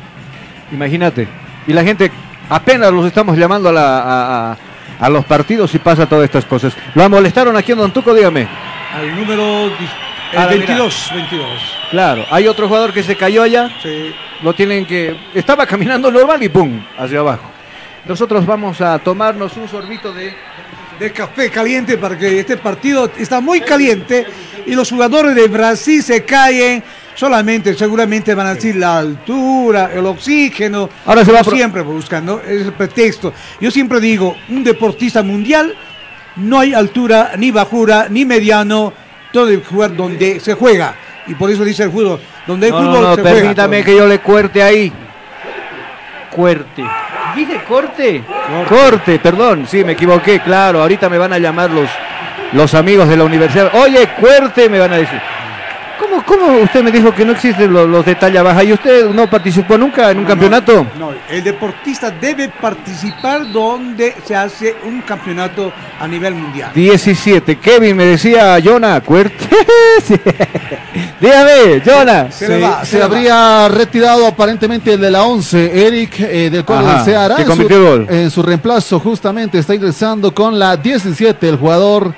[0.71, 1.27] Imagínate.
[1.67, 2.11] Y la gente
[2.49, 4.57] apenas los estamos llamando a, la- a- a-
[4.99, 6.73] a los partidos y pasa todas estas cosas.
[6.93, 8.13] ¿Lo molestaron aquí en Don Tuco?
[8.13, 8.47] Dígame.
[8.93, 9.69] Al número
[10.35, 10.65] el Ah, mira.
[10.65, 11.47] 22, 22.
[11.91, 13.69] Claro, hay otro jugador que se cayó allá.
[13.81, 14.13] Sí.
[14.43, 15.15] Lo tienen que.
[15.33, 16.81] Estaba caminando normal y ¡pum!
[16.97, 17.49] hacia abajo.
[18.05, 20.33] Nosotros vamos a tomarnos un sorbito de.
[20.99, 24.25] de café caliente para que este partido está muy caliente
[24.65, 26.83] y los jugadores de Brasil se caen.
[27.15, 30.89] Solamente, seguramente van a decir la altura, el oxígeno.
[31.05, 33.31] Ahora se va pro- siempre buscando, es el pretexto.
[33.61, 35.73] Yo siempre digo, un deportista mundial
[36.35, 38.91] no hay altura, ni bajura, ni mediano,
[39.31, 40.95] todo el jugar donde se juega.
[41.27, 43.85] Y por eso dice el fútbol, donde hay No, no, fútbol no, se permítame juega.
[43.85, 44.91] que yo le cuerte ahí.
[46.31, 46.83] Cuerte.
[47.35, 48.23] ¿Dije corte?
[48.69, 49.65] Corte, perdón.
[49.69, 50.81] Sí, me equivoqué, claro.
[50.81, 51.89] Ahorita me van a llamar los,
[52.53, 53.71] los amigos de la universidad.
[53.73, 55.19] Oye, cuerte, me van a decir.
[55.99, 58.63] ¿Cómo, cómo usted me dijo que no existen los, los de talla baja?
[58.63, 60.85] ¿Y usted no participó nunca en un campeonato?
[60.99, 66.71] No, el deportista debe participar donde se hace un campeonato a nivel mundial.
[66.73, 67.57] 17.
[67.57, 69.47] Kevin me decía, Jonah, cuerte.
[70.03, 70.15] Sí.
[71.19, 72.31] Dígame, Jonah.
[72.31, 73.05] Se Se, le va, se se le va.
[73.05, 77.35] habría retirado aparentemente el de la 11, Eric eh, del Ajá, del Ceará.
[77.37, 78.07] que En su, gol.
[78.09, 82.13] en su reemplazo justamente está ingresando con la 17 el jugador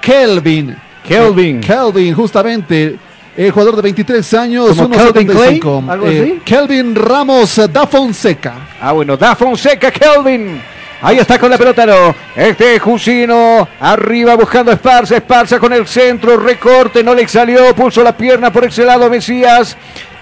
[0.00, 0.76] Kelvin.
[1.06, 1.60] Kelvin.
[1.60, 2.98] Kelvin, justamente.
[3.36, 5.12] El jugador de 23 años, ¿Como 1.75.
[5.12, 5.60] Kelvin Clay?
[5.88, 6.40] ¿Algo Eh, así?
[6.44, 8.54] Kelvin Ramos eh, da Fonseca.
[8.80, 10.60] Ah, bueno, da Fonseca, Kelvin.
[11.02, 12.14] Ahí está con la pelota, no.
[12.36, 15.16] Este Jusino arriba buscando a Esparza.
[15.16, 17.74] Esparza con el centro, recorte, no le salió.
[17.74, 19.76] Puso la pierna por ese lado, Mesías.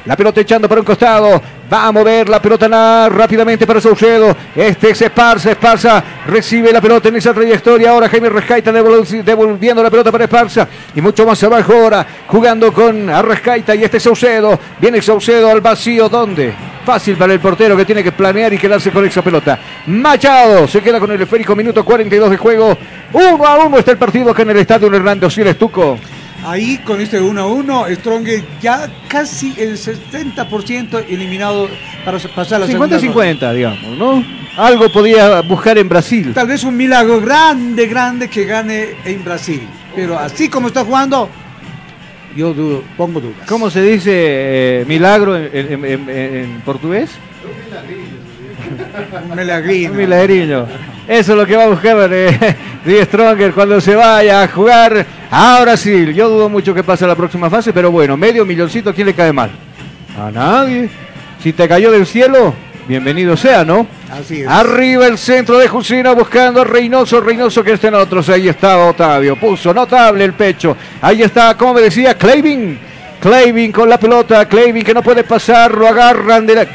[0.09, 1.41] La pelota echando para un costado.
[1.71, 4.35] Va a mover la pelota rápidamente para Saucedo.
[4.57, 5.51] Este es Esparza.
[5.51, 7.91] Esparza recibe la pelota en esa trayectoria.
[7.91, 10.67] Ahora Jaime Rescaita devol- devolviendo la pelota para Esparza.
[10.95, 12.07] Y mucho más abajo ahora.
[12.27, 14.59] Jugando con Arrascaita y este Saucedo.
[14.81, 16.09] Viene Saucedo al vacío.
[16.09, 16.55] ¿Dónde?
[16.87, 19.59] Fácil para el portero que tiene que planear y quedarse con esa pelota.
[19.89, 21.55] Machado se queda con el esférico.
[21.55, 22.79] Minuto 42 de juego.
[23.13, 25.99] Uno a uno está el partido acá en el estadio Hernando Siles Tuco.
[26.45, 28.27] Ahí con este 1 a 1, Strong
[28.61, 31.69] ya casi el 70% eliminado
[32.05, 33.13] para pasar a la segunda ronda.
[33.51, 34.25] 50-50, digamos, ¿no?
[34.57, 36.33] Algo podía buscar en Brasil.
[36.35, 39.63] Tal vez un milagro grande, grande que gane en Brasil.
[39.95, 41.29] Pero así como está jugando,
[42.37, 43.47] yo dudo, pongo dudas.
[43.49, 47.11] ¿Cómo se dice eh, milagro en, en- en- en portugués?
[49.31, 49.91] Un milagrino.
[49.91, 50.67] Un milagriño.
[51.09, 55.07] Eso es lo que va a buscar eh, Die Stronger cuando se vaya a jugar
[55.31, 56.13] a Brasil.
[56.13, 59.07] Yo dudo mucho que pase a la próxima fase, pero bueno, medio milloncito, ¿a quién
[59.07, 59.51] le cae mal?
[60.21, 60.91] A nadie.
[61.43, 62.53] Si te cayó del cielo,
[62.87, 63.87] bienvenido sea, ¿no?
[64.11, 64.49] Así es.
[64.49, 68.29] Arriba el centro de Jusina buscando a Reynoso, Reynoso que estén otros.
[68.29, 70.77] Ahí está Otavio, puso notable el pecho.
[71.01, 72.79] Ahí está, como me decía, Clavin.
[73.19, 76.67] Clavin con la pelota, Clavin que no puede pasar, lo agarran de la...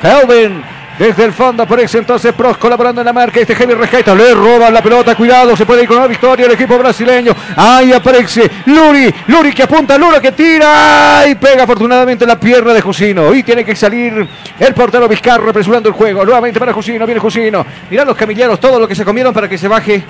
[0.00, 3.40] Kelvin desde el fondo por ese entonces Pros colaborando en la marca.
[3.40, 5.14] Este Javier Rescaita le roba la pelota.
[5.14, 7.34] Cuidado, se puede ir con la victoria el equipo brasileño.
[7.56, 9.12] Ahí aparece Luri.
[9.28, 13.34] Luri que apunta, Luri que tira y pega afortunadamente la pierna de Jusino.
[13.34, 14.26] Y tiene que salir
[14.58, 16.24] el portero Vizcarro apresurando el juego.
[16.24, 17.06] Nuevamente para Jusino.
[17.06, 17.64] Viene Jusino.
[17.90, 20.02] Mirá los camilleros, todo lo que se comieron para que se baje.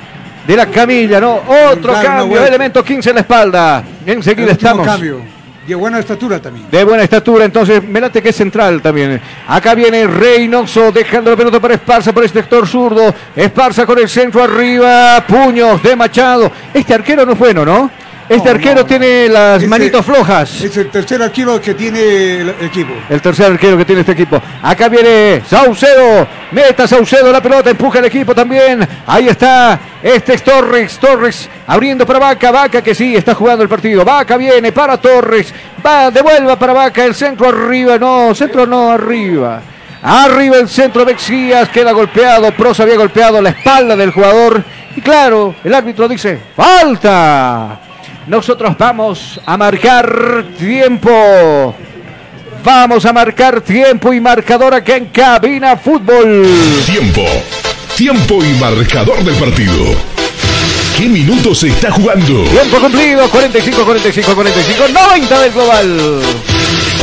[0.46, 1.40] De la camilla, ¿no?
[1.70, 3.84] Otro cambio, elemento 15 en la espalda.
[4.04, 4.84] Enseguida estamos.
[4.84, 5.41] cambio.
[5.66, 6.66] De buena estatura también.
[6.70, 9.20] De buena estatura, entonces, Melate que es central también.
[9.46, 13.14] Acá viene Reynoso dejando la pelota para Esparza por este sector zurdo.
[13.36, 16.50] Esparza con el centro arriba, puños de Machado.
[16.74, 17.90] Este arquero no es bueno, ¿no?
[18.28, 18.86] Este No, arquero no.
[18.86, 20.60] tiene las Este- manitos flojas.
[20.62, 22.92] Es el tercer arquero que tiene el equipo.
[23.10, 24.40] El tercer arquero que tiene este equipo.
[24.62, 26.26] Acá viene Saucedo.
[26.52, 27.70] Meta Saucedo la pelota.
[27.70, 28.86] Empuja el equipo también.
[29.06, 29.78] Ahí está.
[30.02, 30.98] Este es Torres.
[30.98, 32.50] Torres abriendo para Vaca.
[32.50, 34.04] Vaca que sí está jugando el partido.
[34.04, 35.52] Vaca viene para Torres.
[35.84, 37.04] Va, devuelva para Vaca.
[37.04, 37.98] El centro arriba.
[37.98, 39.60] No, centro no, arriba.
[40.02, 41.68] Arriba el centro Mexías.
[41.68, 42.50] Queda golpeado.
[42.52, 44.62] Pros había golpeado la espalda del jugador.
[44.96, 47.80] Y claro, el árbitro dice: ¡Falta!
[48.26, 51.74] Nosotros vamos a marcar tiempo.
[52.64, 56.46] Vamos a marcar tiempo y marcador aquí en Cabina Fútbol.
[56.86, 57.24] Tiempo.
[57.96, 59.86] Tiempo y marcador del partido.
[60.96, 62.44] ¿Qué minutos se está jugando?
[62.44, 66.20] Tiempo cumplido, 45, 45, 45, 90 del global.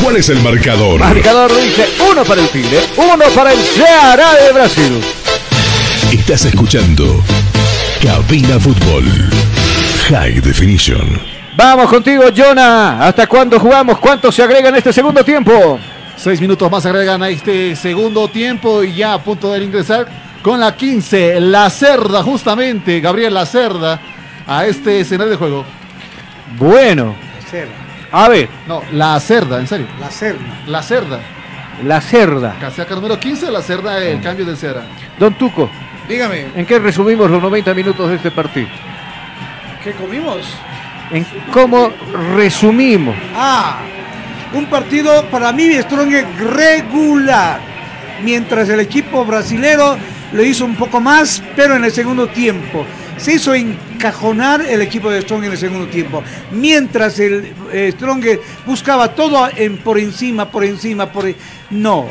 [0.02, 1.00] ¿Cuál es el marcador?
[1.00, 5.00] Marcador dice uno para el Tigre, uno para el Ceará de Brasil.
[6.10, 7.22] Estás escuchando
[8.02, 9.04] Cabina Fútbol.
[10.10, 11.20] High Definition.
[11.56, 13.06] Vamos contigo, Jonah.
[13.06, 13.98] ¿Hasta cuándo jugamos?
[14.00, 15.78] ¿Cuánto se agrega en este segundo tiempo?
[16.16, 20.08] Seis minutos más agregan a este segundo tiempo y ya a punto de ingresar
[20.42, 24.00] con la 15, la Cerda, justamente, Gabriel La Cerda,
[24.48, 25.64] a este escenario de juego.
[26.58, 27.14] Bueno,
[28.10, 29.86] a ver, No, La Cerda, en serio.
[30.00, 30.60] La Serna.
[30.66, 31.20] La Cerda.
[31.84, 32.56] la cerda.
[32.60, 34.82] Casaca número 15, La Cerda, el cambio de Cerda.
[35.20, 35.70] Don Tuco,
[36.08, 38.66] Dígame, ¿en qué resumimos los 90 minutos de este partido?
[39.82, 40.54] ¿Qué comimos?
[41.10, 41.90] ¿En cómo
[42.36, 43.16] resumimos?
[43.34, 43.78] Ah,
[44.52, 47.60] un partido para mí Strong regular.
[48.22, 49.96] Mientras el equipo brasilero
[50.32, 52.84] lo hizo un poco más, pero en el segundo tiempo.
[53.20, 56.22] Se hizo encajonar el equipo de Strong en el segundo tiempo.
[56.52, 58.24] Mientras el eh, Strong
[58.64, 59.46] buscaba todo
[59.84, 61.28] por encima, por encima, por...
[61.28, 61.36] e-
[61.70, 62.08] No,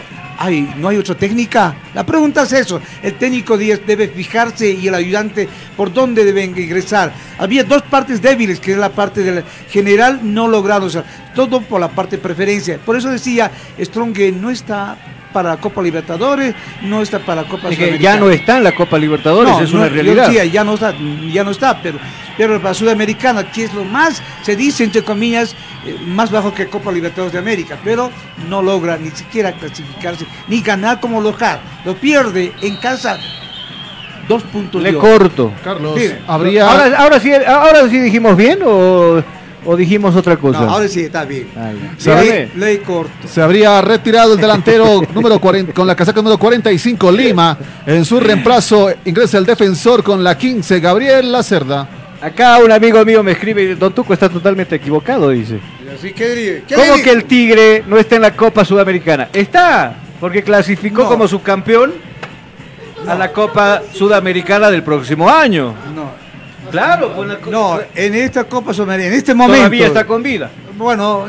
[0.77, 1.75] no hay otra técnica.
[1.95, 2.79] La pregunta es eso.
[3.01, 7.11] El técnico debe fijarse y el ayudante por dónde deben ingresar.
[7.39, 10.85] Había dos partes débiles, que es la parte del general no logrado.
[10.85, 11.03] O
[11.33, 12.77] todo por la parte preferencia.
[12.77, 13.49] Por eso decía,
[13.81, 14.95] Strong no está
[15.33, 18.19] para la Copa Libertadores, no está para la Copa Es que ya Sudamericana.
[18.19, 20.27] no está en la Copa Libertadores, No, es no, una realidad.
[20.27, 20.93] decía, ya no está,
[21.31, 21.99] ya no está, pero,
[22.37, 26.67] pero para Sudamericana, que es lo más, se dice entre comillas, eh, más bajo que
[26.67, 28.11] Copa Libertadores de América, pero
[28.49, 31.59] no logra ni siquiera clasificarse, ni ganar como local.
[31.85, 33.17] Lo pierde en casa,
[34.27, 34.81] dos puntos.
[34.81, 35.53] Le corto.
[35.63, 36.11] Carlos, Sí.
[36.27, 36.69] habría...
[36.69, 39.21] Ahora, ahora sí, ahora sí dijimos bien o,
[39.65, 40.59] o dijimos otra No, cosa.
[40.59, 41.47] ahora sí está bien.
[41.55, 41.71] Ah.
[41.97, 42.21] ¿Sabe?
[42.23, 42.49] Dígame.
[42.55, 43.27] Ley corto.
[43.27, 47.57] Se habría retirado el delantero número 40, con la casaca número 45, Lima.
[47.85, 51.87] En su reemplazo ingresa el defensor con la 15, Gabriel Lacerda.
[52.21, 55.59] Acá un amigo mío me escribe, Don Tuco está totalmente equivocado, dice.
[55.97, 59.29] Así que diría, ¿qué le ¿Cómo que el Tigre no está en la Copa Sudamericana?
[59.31, 61.07] Está, porque clasificó No.
[61.09, 61.93] como subcampeón
[63.07, 65.73] a la Copa Sudamericana del próximo año.
[65.95, 66.11] No,
[66.71, 69.57] Claro, pues la no, en esta Copa Sudamericana, en este momento.
[69.59, 70.49] todavía está con vida.
[70.77, 71.25] Bueno,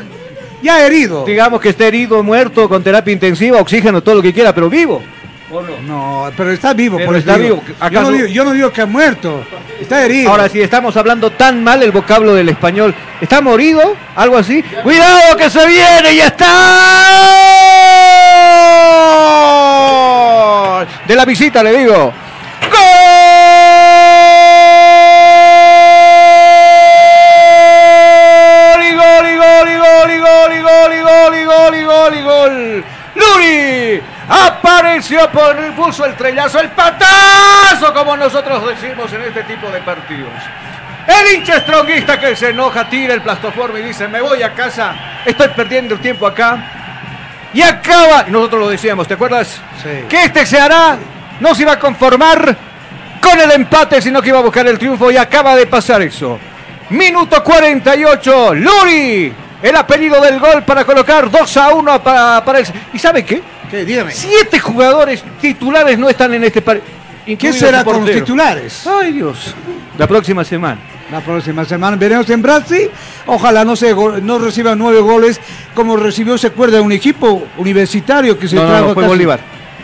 [0.61, 1.25] ya herido.
[1.25, 5.01] Digamos que está herido, muerto, con terapia intensiva, oxígeno, todo lo que quiera, pero vivo.
[5.53, 5.81] ¿O no?
[5.81, 7.55] No, pero está vivo, Pero por está digo.
[7.57, 7.67] vivo.
[7.67, 9.43] Yo ¿Acaso- no, digo, yo no digo que ha muerto,
[9.81, 10.29] está herido.
[10.31, 13.81] Ahora, si estamos hablando tan mal el vocablo del español, ¿está morido?
[14.15, 14.63] ¿Algo así?
[14.83, 16.15] ¡Cuidado que se viene!
[16.15, 16.27] ¡Ya
[19.91, 20.85] está!
[21.07, 21.93] De la visita, le digo.
[21.95, 23.10] ¡Gol!
[35.09, 40.29] Por puso el trellazo, el patazo, como nosotros decimos en este tipo de partidos.
[41.07, 44.93] El hincha stronguista que se enoja, tira el plastoforme y dice, me voy a casa,
[45.25, 47.49] estoy perdiendo el tiempo acá.
[47.51, 49.59] Y acaba, nosotros lo decíamos, ¿te acuerdas?
[49.81, 50.05] Sí.
[50.07, 50.97] Que este se hará,
[51.39, 52.55] no se iba a conformar
[53.19, 56.39] con el empate, sino que iba a buscar el triunfo y acaba de pasar eso.
[56.91, 59.33] Minuto 48, Luri,
[59.63, 62.67] el apellido del gol para colocar 2 a 1 para, para el...
[62.93, 63.41] ¿Y sabe qué?
[64.11, 66.85] Siete jugadores titulares no están en este partido.
[67.37, 68.85] ¿Qué será con los titulares?
[68.87, 69.55] Ay, Dios.
[69.97, 70.79] La próxima semana.
[71.11, 72.89] La próxima semana veremos en Brasil.
[73.25, 75.39] Ojalá no se no reciba nueve goles
[75.73, 79.39] como recibió, se acuerda, un equipo universitario que se No, trajo no, fue casi- Bolívar.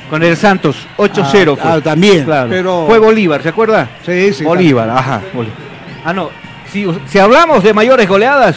[0.10, 1.72] Con el Santos, 8-0 Ah, fue.
[1.72, 2.50] ah, también, Claro.
[2.50, 3.90] pero- Fue Bolívar, ¿se acuerda?
[4.06, 4.44] Sí, sí.
[4.46, 5.22] Bolívar, ajá.
[5.34, 5.58] Bolívar.
[6.06, 6.30] Ah, no.
[6.72, 8.56] Si, si hablamos de mayores goleadas,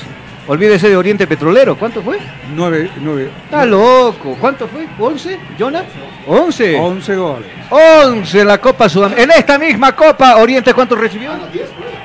[0.51, 1.77] olvídese de Oriente Petrolero.
[1.77, 2.19] ¿Cuánto fue?
[2.55, 3.31] Nueve, nueve.
[3.45, 4.37] Está loco.
[4.41, 4.87] ¿Cuánto fue?
[4.99, 5.39] ¿11?
[5.59, 5.85] ¿Jonah?
[6.27, 6.77] 11.
[6.77, 7.49] 11 goles.
[7.71, 9.33] 11 en la Copa Sudamericana.
[9.35, 11.31] En esta misma Copa, Oriente, ¿cuánto recibió?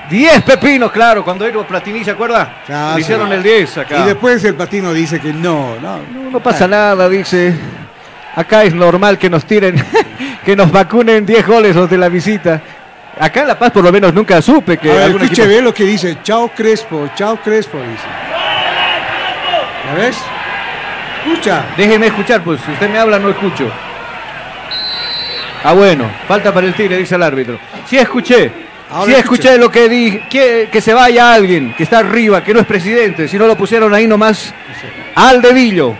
[0.09, 1.23] 10 pepinos, claro.
[1.23, 2.61] Cuando Eero Platini, ¿se acuerda?
[2.69, 3.99] Ah, Le hicieron el 10 acá.
[3.99, 5.97] Y después el patino dice que no, no.
[6.13, 7.53] No, no pasa nada, dice.
[8.35, 9.76] Acá es normal que nos tiren,
[10.45, 12.61] que nos vacunen 10 goles los de la visita.
[13.17, 15.61] Acá en La Paz por lo menos nunca supe que A ver, escuche, equipo- ve
[15.61, 16.17] lo que dice.
[16.22, 18.03] Chao Crespo, chao Crespo, dice.
[19.85, 20.17] ¿Ya ves?
[21.25, 21.65] Escucha.
[21.77, 23.69] Déjeme escuchar, pues si usted me habla no escucho.
[25.63, 27.57] Ah, bueno, falta para el Tigre, dice el árbitro.
[27.87, 28.51] Sí escuché.
[28.91, 32.53] Ahora sí escuché lo que dije, que, que se vaya alguien que está arriba, que
[32.53, 34.53] no es presidente, si no lo pusieron ahí nomás
[35.15, 35.95] al dedillo.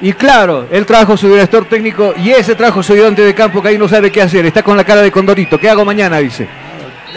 [0.00, 3.68] Y claro, él trajo su director técnico y ese trajo su ayudante de campo que
[3.68, 5.58] ahí no sabe qué hacer, está con la cara de condorito.
[5.58, 6.18] ¿Qué hago mañana?
[6.18, 6.48] Dice.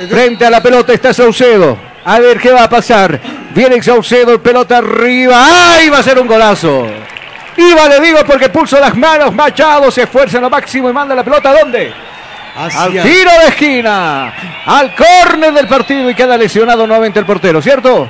[0.09, 1.77] Frente a la pelota está Saucedo.
[2.05, 3.19] A ver qué va a pasar.
[3.55, 5.35] Viene Saucedo, pelota arriba.
[5.75, 5.89] ¡Ay!
[5.89, 6.87] Va a ser un golazo.
[7.57, 9.33] Iba, le digo, porque pulso las manos.
[9.33, 11.49] Machado se esfuerza en lo máximo y manda la pelota.
[11.49, 11.91] ¿a ¿Dónde?
[12.55, 14.33] Hacia- Al tiro de esquina.
[14.65, 18.09] Al córner del partido y queda lesionado nuevamente el portero, ¿cierto?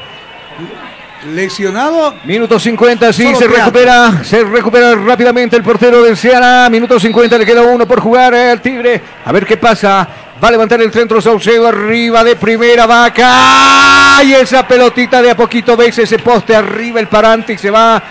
[1.34, 2.16] Lesionado.
[2.24, 3.66] Minuto 50, sí, Solo se teatro.
[3.66, 6.70] recupera, se recupera rápidamente el portero del Ceará.
[6.70, 9.02] Minuto 50, le queda uno por jugar el Tigre.
[9.26, 10.08] A ver qué pasa.
[10.42, 14.24] Va a levantar el centro Saucedo arriba de primera vaca.
[14.24, 18.02] Y esa pelotita de a poquito ves ese poste arriba, el parante y se va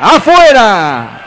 [0.00, 1.20] afuera.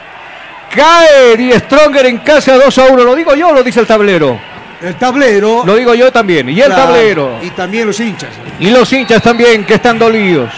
[0.74, 3.04] Cae Die Stronger en casa 2 a 1.
[3.04, 4.40] ¿Lo digo yo o lo dice el tablero?
[4.82, 5.64] El tablero.
[5.66, 6.50] Lo digo yo también.
[6.50, 7.40] Y el Claro, tablero.
[7.44, 8.30] Y también los hinchas.
[8.60, 10.52] Y los hinchas también que están dolidos.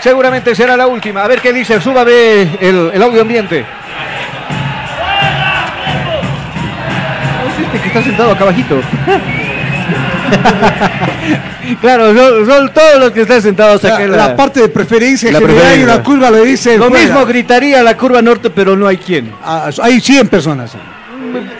[0.00, 1.22] Seguramente será la última.
[1.22, 1.80] A ver qué dice.
[1.80, 3.64] Súbame el, el audio ambiente.
[7.66, 8.80] Este que está sentado acá abajito.
[11.80, 12.14] claro,
[12.46, 15.56] son, todos los que están sentados acá La, en la parte de preferencia la general
[15.56, 15.96] y preferencia.
[15.96, 16.78] la curva le dice.
[16.78, 17.04] Lo fuera.
[17.04, 19.32] mismo gritaría la curva norte, pero no hay quien.
[19.42, 20.76] Ah, hay 100 personas.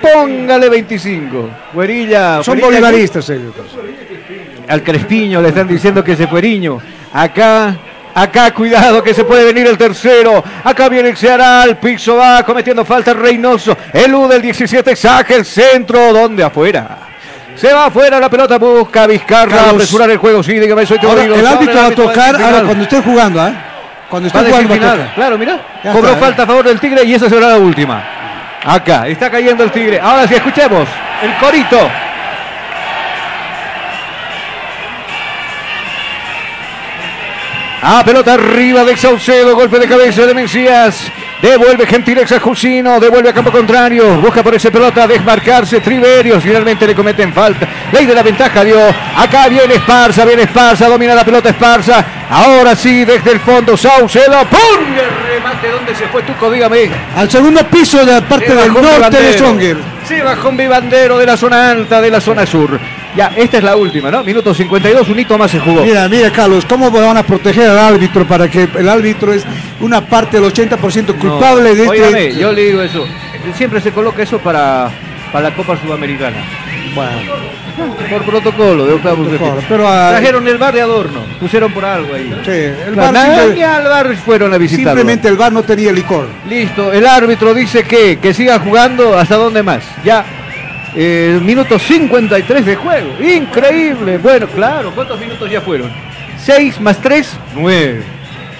[0.01, 1.51] Póngale 25.
[1.73, 2.43] Güerilla.
[2.43, 3.55] Son bolivaristas ellos.
[4.69, 6.79] al Crespiño le están diciendo que se fueriño.
[7.13, 7.77] Acá,
[8.15, 10.43] acá, cuidado que se puede venir el tercero.
[10.63, 13.77] Acá viene el Ceará, al piso va cometiendo falta Reynoso.
[13.93, 16.13] Elude el 17, saca el centro.
[16.13, 16.43] ¿Dónde?
[16.43, 17.14] Afuera.
[17.56, 19.74] Se va afuera la pelota, busca Vizcarra, Carlos.
[19.74, 20.43] apresurar el juego.
[20.43, 23.52] Sí, dígame, soy Ahora, el árbitro va a tocar ahora cuando esté jugando, ¿ah?
[24.09, 25.06] Cuando esté jugando.
[25.14, 25.59] Claro, mira.
[25.82, 26.20] Ya Cobró está, ¿eh?
[26.20, 28.02] falta a favor del Tigre y esa será la última.
[28.64, 30.01] Acá, está cayendo el Tigre.
[30.01, 30.89] Ahora sí, escuchemos.
[31.22, 31.78] El corito.
[37.82, 41.10] Ah, pelota arriba de Saucedo, golpe de cabeza de Mencías.
[41.45, 44.16] Devuelve Gentilex a Jusino, devuelve a campo contrario.
[44.16, 45.79] Busca por esa pelota desmarcarse.
[45.81, 47.69] Triverios finalmente le cometen falta.
[47.93, 48.79] Ley de la ventaja dio.
[49.15, 52.03] Acá viene Esparza, viene Esparza, domina la pelota Esparza.
[52.31, 54.39] Ahora sí, desde el fondo Saucedo.
[54.47, 54.87] ¡Pum!
[54.89, 56.51] El remate, ¿dónde se fue Tuco?
[56.51, 56.89] Dígame.
[57.15, 59.33] Al segundo piso de la parte del norte de.
[59.35, 59.77] Stronger.
[60.09, 62.81] Se bajó un vivandero de la zona alta, de la zona sur.
[63.16, 64.24] Ya, esta es la última, ¿no?
[64.24, 65.82] Minuto 52, un hito más se jugó.
[65.85, 69.45] Mira, mira, Carlos, ¿cómo van a proteger al árbitro para que el árbitro es
[69.81, 72.41] una parte del 80% culpable de Óigame, este?
[72.41, 73.07] yo le digo eso.
[73.57, 74.89] Siempre se coloca eso para,
[75.32, 76.39] para la Copa Sudamericana.
[76.95, 77.11] Bueno,
[78.11, 79.39] Por protocolo de octavos de
[79.69, 82.32] pero, ah, Trajeron el bar de adorno, pusieron por algo ahí.
[82.45, 84.91] sí, el nada, simple- al bar fueron a visitarlo.
[84.91, 86.27] simplemente el VAR no tenía licor.
[86.49, 89.82] Listo, el árbitro dice que, que siga jugando hasta dónde más.
[90.05, 90.24] Ya,
[90.95, 93.16] eh, minuto 53 de juego.
[93.21, 94.19] Increíble.
[94.19, 95.91] Bueno, claro, ¿cuántos minutos ya fueron?
[96.39, 98.03] 6 más 3, 9.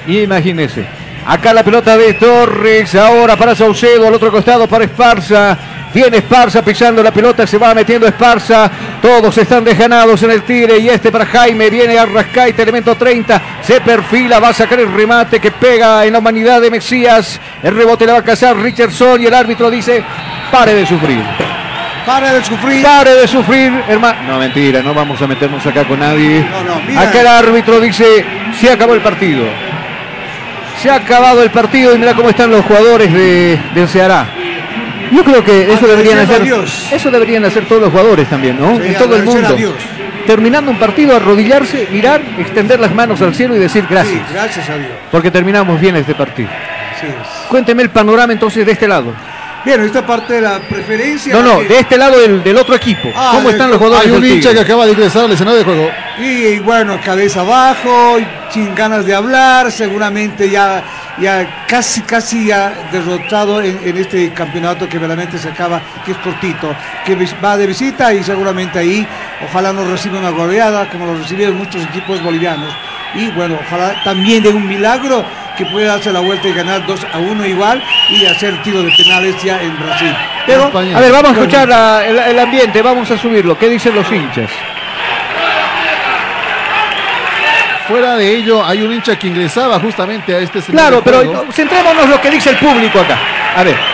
[0.09, 0.85] Imagínese.
[1.27, 5.57] Acá la pelota de Torres, ahora para Saucedo, al otro costado para Esparza.
[5.95, 8.71] Viene Esparza pisando la pelota, se va metiendo Esparza.
[9.01, 11.71] Todos están desganados en el tire y este para Jaime.
[11.71, 13.41] Viene Arrascaite, elemento 30.
[13.63, 17.41] Se perfila, va a sacar el remate que pega en la humanidad de Mesías.
[17.63, 20.03] El rebote le va a cazar Richardson y el árbitro dice:
[20.51, 21.23] pare de sufrir.
[22.07, 22.83] Para de sufrir.
[22.83, 24.19] Pare de sufrir, hermano.
[24.27, 26.47] No, mentira, no vamos a meternos acá con nadie.
[26.51, 27.01] No, no, mira.
[27.01, 28.25] Acá el árbitro dice:
[28.61, 29.45] se acabó el partido.
[30.83, 34.27] Se ha acabado el partido y mira cómo están los jugadores de, del Ceará.
[35.11, 36.43] Yo creo que eso deberían hacer,
[36.93, 38.77] eso deberían hacer todos los jugadores también, ¿no?
[38.77, 39.57] Sí, en todo el mundo.
[40.27, 44.27] Terminando un partido, arrodillarse, mirar, extender las manos al cielo y decir gracias.
[44.27, 44.91] Sí, gracias a Dios.
[45.11, 46.49] Porque terminamos bien este partido.
[46.97, 47.47] Así es.
[47.49, 49.13] Cuénteme el panorama entonces de este lado.
[49.65, 51.33] Bien, esta parte de la preferencia.
[51.35, 53.09] No, no, que- de este lado del, del otro equipo.
[53.17, 55.59] Ah, ¿Cómo de- están los jugadores Hay un hincha que acaba de ingresar al escenario
[55.61, 55.91] de juego.
[56.19, 58.19] Y bueno, cabeza abajo,
[58.51, 60.83] sin ganas de hablar, seguramente ya,
[61.19, 66.19] ya casi, casi ya derrotado en, en este campeonato que verdaderamente se acaba, que es
[66.19, 66.75] cortito,
[67.07, 69.07] que va de visita y seguramente ahí,
[69.49, 72.73] ojalá no reciba una goleada como lo recibieron muchos equipos bolivianos.
[73.15, 75.25] Y bueno, ojalá también de un milagro
[75.57, 78.91] que pueda darse la vuelta y ganar 2 a 1 igual y hacer tiro de
[78.97, 80.15] penales ya en Brasil.
[80.47, 83.59] Pero, A ver, vamos a escuchar la- el, el ambiente, vamos a subirlo.
[83.59, 84.51] ¿Qué dicen los hinchas?
[87.89, 92.19] Fuera de ello, hay un hincha que ingresaba justamente a este Claro, pero centrémonos lo
[92.21, 93.19] que dice el público acá.
[93.57, 93.94] A ver.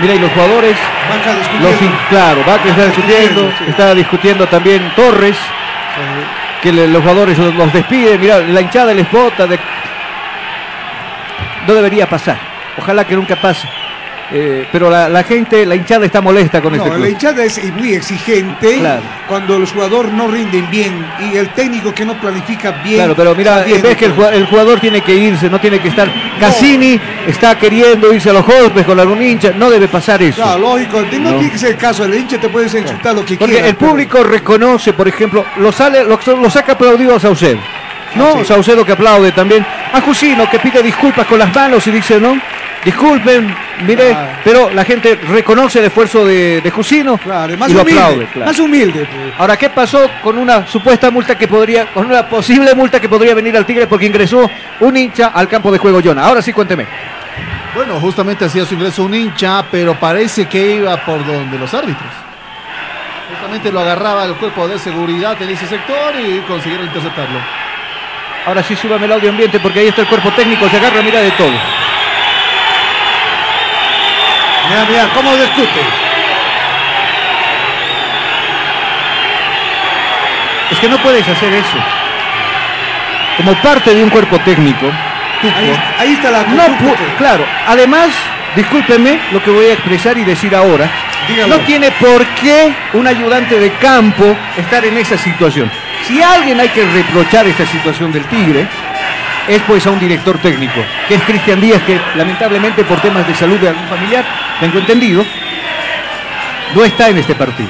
[0.00, 0.76] Mira, y los jugadores,
[1.60, 1.72] los,
[2.08, 3.64] claro, Vázquez está discutiendo, sí.
[3.68, 5.36] está discutiendo también Torres,
[6.62, 9.58] que le- los jugadores los, los despiden, mira, la hinchada les bota, de...
[11.66, 12.36] no debería pasar,
[12.78, 13.68] ojalá que nunca pase.
[14.34, 17.04] Eh, pero la, la gente, la hinchada está molesta con este No, club.
[17.04, 19.02] la hinchada es muy exigente Claro.
[19.28, 22.96] cuando los jugadores no rinden bien y el técnico que no planifica bien.
[22.96, 25.88] Claro, pero mira, ves que el jugador, el jugador tiene que irse, no tiene que
[25.88, 26.08] estar.
[26.40, 30.42] Cassini está queriendo irse a los golpes con algún hincha, no debe pasar eso.
[30.42, 31.38] Claro, lógico, no, No.
[31.38, 33.68] tiene que ser el caso, el hincha te puedes insultar lo que Porque quiera.
[33.68, 37.58] el pero- público reconoce, por ejemplo, lo sale, lo, lo saca aplaudido a Saucedo.
[38.14, 38.28] ¿No?
[38.28, 38.44] Ah, sí.
[38.46, 39.64] Saucedo que aplaude también.
[39.92, 42.38] A Jusino que pide disculpas con las manos y dice, ¿no?
[42.84, 43.54] Disculpen,
[43.86, 44.40] mire, Ah.
[44.42, 48.26] pero la gente reconoce el esfuerzo de, de Jusino Claro, más y lo humilde, aplaude.
[48.26, 48.46] claro.
[48.50, 49.06] más humilde.
[49.08, 49.34] pues.
[49.38, 53.34] Ahora, ¿qué pasó con una supuesta multa que podría, con una posible multa que podría
[53.34, 54.50] venir al Tigre porque ingresó
[54.80, 56.24] un hincha al campo de juego Jonah?
[56.26, 56.86] Ahora sí, cuénteme.
[57.74, 62.10] Bueno, justamente hacía su ingreso un hincha, pero parece que iba por donde los árbitros.
[63.30, 67.38] Justamente lo agarraba el cuerpo de seguridad en ese sector y consiguieron interceptarlo.
[68.44, 71.20] Ahora sí, súbame el audio ambiente porque ahí está el cuerpo técnico, se agarra, mira
[71.20, 71.52] de todo.
[74.68, 75.80] Mira, mira, cómo discute.
[80.70, 81.76] Es que no puedes hacer eso.
[83.36, 84.90] Como parte de un cuerpo técnico,
[85.42, 88.10] Ahí, ahí está la no claro, además,
[88.54, 90.88] discúlpeme lo que voy a expresar y decir ahora,
[91.26, 91.56] Dígalo.
[91.58, 95.68] no tiene por qué un ayudante de campo estar en esa situación.
[96.06, 98.68] Si a alguien hay que reprochar esta situación del Tigre,
[99.48, 103.34] es pues a un director técnico, que es Cristian Díaz, que lamentablemente por temas de
[103.34, 104.24] salud de algún familiar,
[104.60, 105.24] tengo entendido,
[106.74, 107.68] no está en este partido.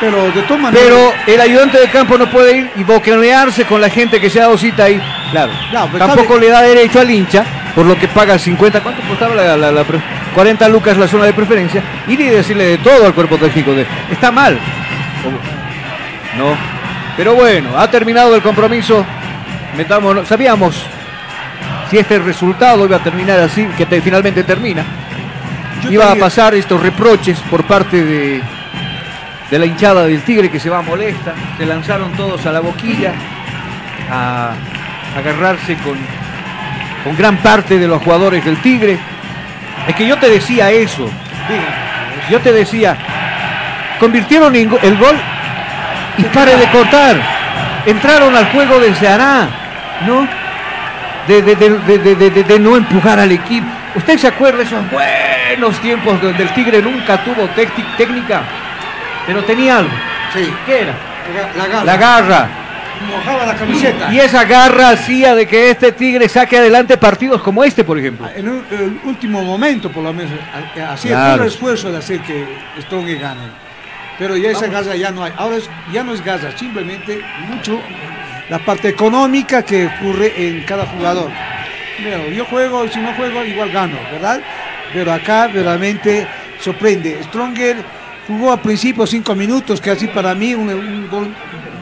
[0.00, 0.86] Pero de todas maneras.
[0.86, 4.38] Pero el ayudante de campo no puede ir y boquenearse con la gente que se
[4.38, 4.98] ha dado cita ahí.
[5.30, 5.52] Claro.
[5.72, 7.44] No, Tampoco sabe- le da derecho al hincha,
[7.74, 10.00] por lo que paga 50, ¿cuánto costaba la, la- la pre-
[10.34, 11.82] 40 lucas la zona de preferencia?
[12.08, 13.72] Ir y decirle de todo al cuerpo técnico.
[13.74, 14.58] De, está mal.
[16.38, 16.56] No.
[17.16, 19.04] Pero bueno, ha terminado el compromiso.
[19.76, 20.28] Metámonos.
[20.28, 20.74] Sabíamos
[21.90, 24.84] si este resultado iba a terminar así, que te- finalmente termina.
[25.82, 28.40] Yo iba a pasar estos reproches por parte de,
[29.50, 31.32] de la hinchada del Tigre que se va molesta.
[31.56, 33.12] Se lanzaron todos a la boquilla
[34.12, 34.50] a
[35.16, 35.96] agarrarse con,
[37.04, 38.98] con gran parte de los jugadores del Tigre.
[39.88, 41.08] Es que yo te decía eso.
[42.30, 42.96] Yo te decía,
[43.98, 45.16] convirtieron el gol
[46.18, 47.16] y pare de cortar.
[47.86, 49.48] Entraron al juego desde Ará,
[50.06, 50.26] ¿no?
[51.28, 53.66] De, de- de- de- de- de- de- de no empujar al equipo.
[53.94, 57.48] ¿Usted se acuerda de esos buenos tiempos donde el Tigre nunca tuvo
[57.96, 58.42] técnica?
[59.26, 59.90] Pero tenía algo.
[60.32, 60.94] Sí, ¿Qué era?
[61.56, 61.84] la garra.
[61.84, 62.48] La garra.
[63.08, 64.12] Mojaba la camiseta.
[64.12, 68.28] Y esa garra hacía de que este Tigre saque adelante partidos como este, por ejemplo.
[68.34, 70.32] En un- el último momento, por lo menos,
[70.78, 71.34] ha- hacía Claro.
[71.36, 72.46] todo el esfuerzo de hacer que
[72.82, 73.40] Strong gane.
[74.18, 75.32] Pero ya esa garra ya no hay.
[75.36, 77.80] Ahora es- ya no es garra, simplemente mucho
[78.50, 81.30] la parte económica que ocurre en cada jugador.
[82.02, 84.40] Pero yo juego, si no juego, igual gano, ¿verdad?
[84.92, 86.26] Pero acá verdaderamente
[86.60, 87.22] sorprende.
[87.24, 87.76] Stronger
[88.26, 91.32] jugó al principio cinco minutos, así para mí un gol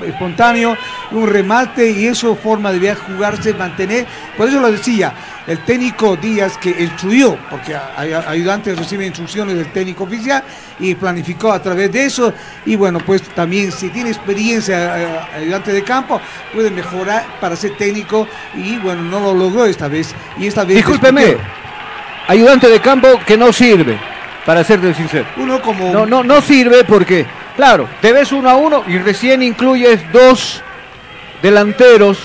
[0.06, 0.76] espontáneo,
[1.10, 4.06] un remate y eso forma de jugarse, mantener.
[4.36, 5.12] Por eso lo decía,
[5.46, 10.42] el técnico Díaz que instruyó, porque ayudantes reciben instrucciones del técnico oficial
[10.78, 12.32] y planificó a través de eso.
[12.66, 16.20] Y bueno, pues también si tiene experiencia eh, ayudante de campo,
[16.52, 20.14] puede mejorar para ser técnico y bueno, no lo logró esta vez.
[20.38, 21.46] Y esta vez Discúlpeme, discutió.
[22.28, 23.98] ayudante de campo que no sirve,
[24.44, 25.26] para serte sincero.
[25.36, 27.26] Uno como No, no, no sirve porque,
[27.58, 30.62] claro, te ves uno a uno y recién incluyes dos
[31.42, 32.16] delanteros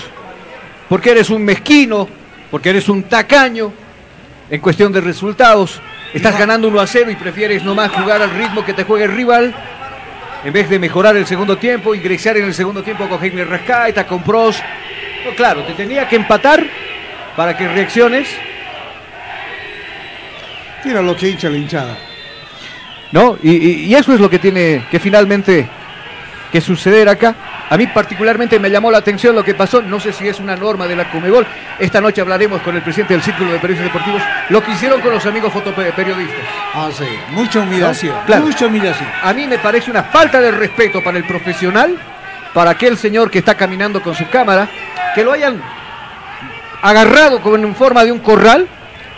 [0.88, 2.08] porque eres un mezquino,
[2.52, 3.72] porque eres un tacaño
[4.48, 5.82] en cuestión de resultados.
[6.12, 9.12] Estás ganando 1 a 0 y prefieres nomás jugar al ritmo que te juega el
[9.12, 9.52] rival
[10.44, 14.06] en vez de mejorar el segundo tiempo, ingresar en el segundo tiempo con Jaime Rascaita,
[14.06, 14.62] con Pros.
[15.24, 16.64] No, claro, te tenía que empatar
[17.34, 18.28] para que reacciones.
[20.84, 22.13] Mira lo que hincha la hinchada.
[23.14, 23.38] ¿No?
[23.42, 25.68] Y, y- y eso es lo que tiene que finalmente
[26.50, 27.34] que suceder acá.
[27.70, 30.56] A mí particularmente me llamó la atención lo que pasó, no sé si es una
[30.56, 31.46] norma de la Comebol.
[31.78, 35.12] Esta noche hablaremos con el presidente del Círculo de Periodistas Deportivos, lo que hicieron con
[35.12, 36.40] los amigos fotoperiodistas.
[36.74, 38.14] Ah, sí, mucha humillación.
[38.16, 38.24] ¿No?
[38.26, 38.46] Claro.
[38.46, 39.08] Mucha humillación.
[39.22, 41.96] A mí me parece una falta de respeto para el profesional,
[42.52, 44.68] para aquel señor que está caminando con su cámara,
[45.14, 45.60] que lo hayan
[46.82, 48.68] agarrado como en forma de un corral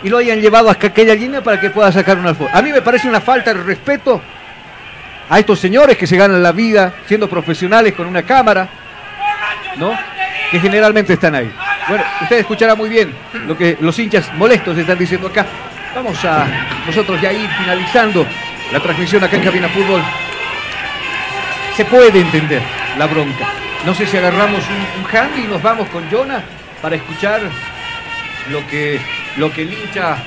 [0.03, 2.49] y lo hayan llevado hasta aquella línea para que pueda sacar una foto.
[2.53, 4.21] A mí me parece una falta de respeto
[5.29, 8.69] a estos señores que se ganan la vida siendo profesionales con una cámara,
[9.77, 9.97] ¿no?
[10.51, 11.51] Que generalmente están ahí.
[11.87, 13.13] Bueno, usted escuchará muy bien
[13.47, 15.45] lo que los hinchas molestos están diciendo acá.
[15.95, 16.45] Vamos a
[16.85, 18.25] nosotros ya ir finalizando
[18.71, 20.01] la transmisión acá en Cabina Fútbol.
[21.75, 22.61] Se puede entender
[22.97, 23.45] la bronca.
[23.85, 26.43] No sé si agarramos un, un handy y nos vamos con Jonah
[26.81, 27.41] para escuchar
[28.49, 28.99] lo que,
[29.37, 30.23] lo que el hincha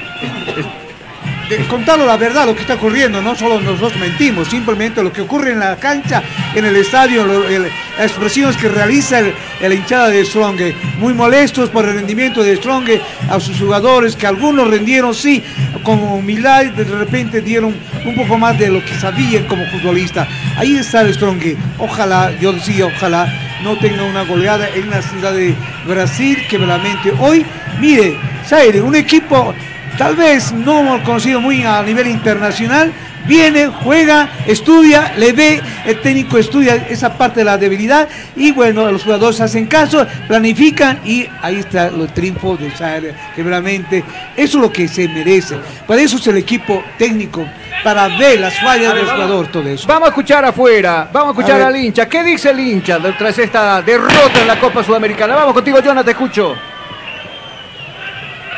[1.51, 5.22] de contarlo la verdad, lo que está ocurriendo, no solo nosotros mentimos, simplemente lo que
[5.22, 6.22] ocurre en la cancha,
[6.55, 10.60] en el estadio, las expresiones que realiza el, hinchada de Strong,
[10.98, 12.89] muy molestos por el rendimiento de Strong,
[13.28, 15.43] a sus jugadores, que algunos rendieron, sí,
[15.82, 17.74] con humildad, de repente dieron
[18.05, 20.28] un poco más de lo que sabían como futbolista.
[20.56, 21.40] Ahí está el Strong,
[21.78, 23.27] ojalá, yo decía, ojalá
[23.64, 25.55] no tenga una goleada en la ciudad de
[25.85, 27.44] Brasil, que realmente hoy,
[27.81, 28.16] mire,
[28.47, 29.52] Zaire, un equipo
[29.99, 32.93] tal vez no conocido muy a nivel internacional,
[33.27, 38.91] viene, juega, estudia, le ve, el técnico estudia esa parte de la debilidad y bueno,
[38.91, 44.05] los jugadores hacen caso, planifican y ahí está el triunfo de Zaire, que realmente
[44.37, 45.57] eso es lo que se merece.
[45.87, 47.47] Para eso es el equipo técnico,
[47.85, 49.87] para ver las fallas del jugador, todo eso.
[49.87, 52.09] Vamos a escuchar afuera, vamos a escuchar A al hincha.
[52.09, 55.35] ¿Qué dice el hincha tras esta derrota en la Copa Sudamericana?
[55.35, 56.69] Vamos contigo, Jonah, te escucho.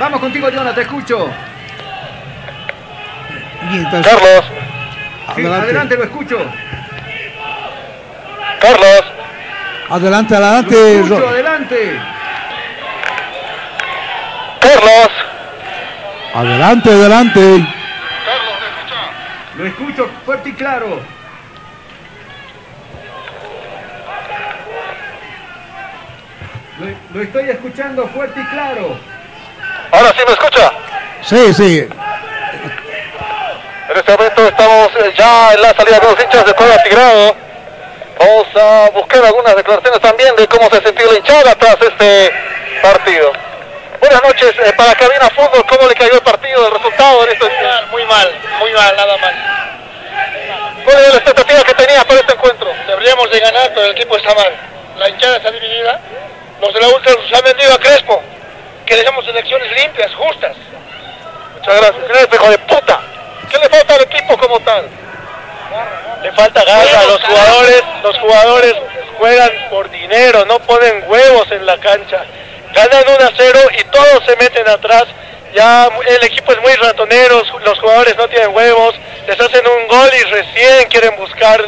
[0.03, 1.31] Vamos contigo, Jonah, te escucho.
[3.93, 4.45] Carlos,
[5.37, 5.63] Sí, Adelante.
[5.65, 6.39] adelante, lo escucho.
[8.61, 9.05] Carlos,
[9.91, 10.95] Adelante, Lo adelante.
[10.97, 12.01] escucho, Ro- adelante.
[14.61, 15.09] Carlos,
[16.35, 17.69] Adelante, adelante.
[19.57, 21.01] Lo escucho fuerte y claro.
[26.81, 26.87] Lo,
[27.19, 28.97] lo estoy escuchando fuerte y claro.
[29.93, 30.73] Ahora sí me escucha.
[31.23, 31.89] Sí, sí.
[33.89, 37.37] En este momento estamos eh, ya en la salida de los hinchas de Puebla Tigrado.
[38.19, 42.33] Vamos a buscar algunas declaraciones también de cómo se sintió la hinchada tras este
[42.81, 43.33] partido.
[44.01, 45.65] Buenas noches eh, para Cabina Fútbol.
[45.69, 47.47] ¿Cómo le cayó el partido, el resultado en este
[47.91, 49.35] Muy mal, muy mal, nada mal.
[50.85, 52.73] ¿Cuál era la expectativa que tenía para este encuentro?
[52.87, 54.53] Deberíamos de ganar, pero el equipo está mal.
[54.99, 56.01] La hinchada está dividida.
[56.61, 58.23] Los de la Ultra nos han vendido a Crespo.
[58.87, 60.57] Que dejemos elecciones limpias, justas.
[61.59, 62.09] Muchas gracias.
[62.09, 63.01] Gracias, hijo de puta.
[63.51, 64.89] ¿Qué le falta al equipo como tal?
[66.23, 68.75] Le falta garra, los jugadores, los jugadores
[69.19, 72.25] juegan por dinero, no ponen huevos en la cancha.
[72.75, 75.05] Ganan 1 a 0 y todos se meten atrás.
[75.55, 78.95] Ya el equipo es muy ratonero, los jugadores no tienen huevos,
[79.27, 81.63] les hacen un gol y recién quieren buscar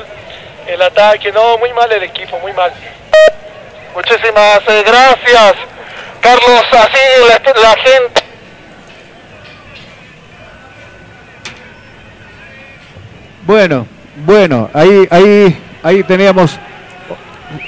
[0.67, 1.31] el ataque.
[1.33, 2.73] No, muy mal el equipo, muy mal.
[3.95, 5.55] Muchísimas eh, gracias.
[6.21, 6.99] Carlos, así
[7.29, 8.23] la, la gente...
[13.47, 13.87] Bueno,
[14.25, 16.59] bueno, ahí, ahí, ahí teníamos.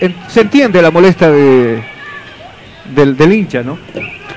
[0.01, 1.83] en- se entiende la molestia de,
[2.95, 3.79] del, del hincha, ¿no?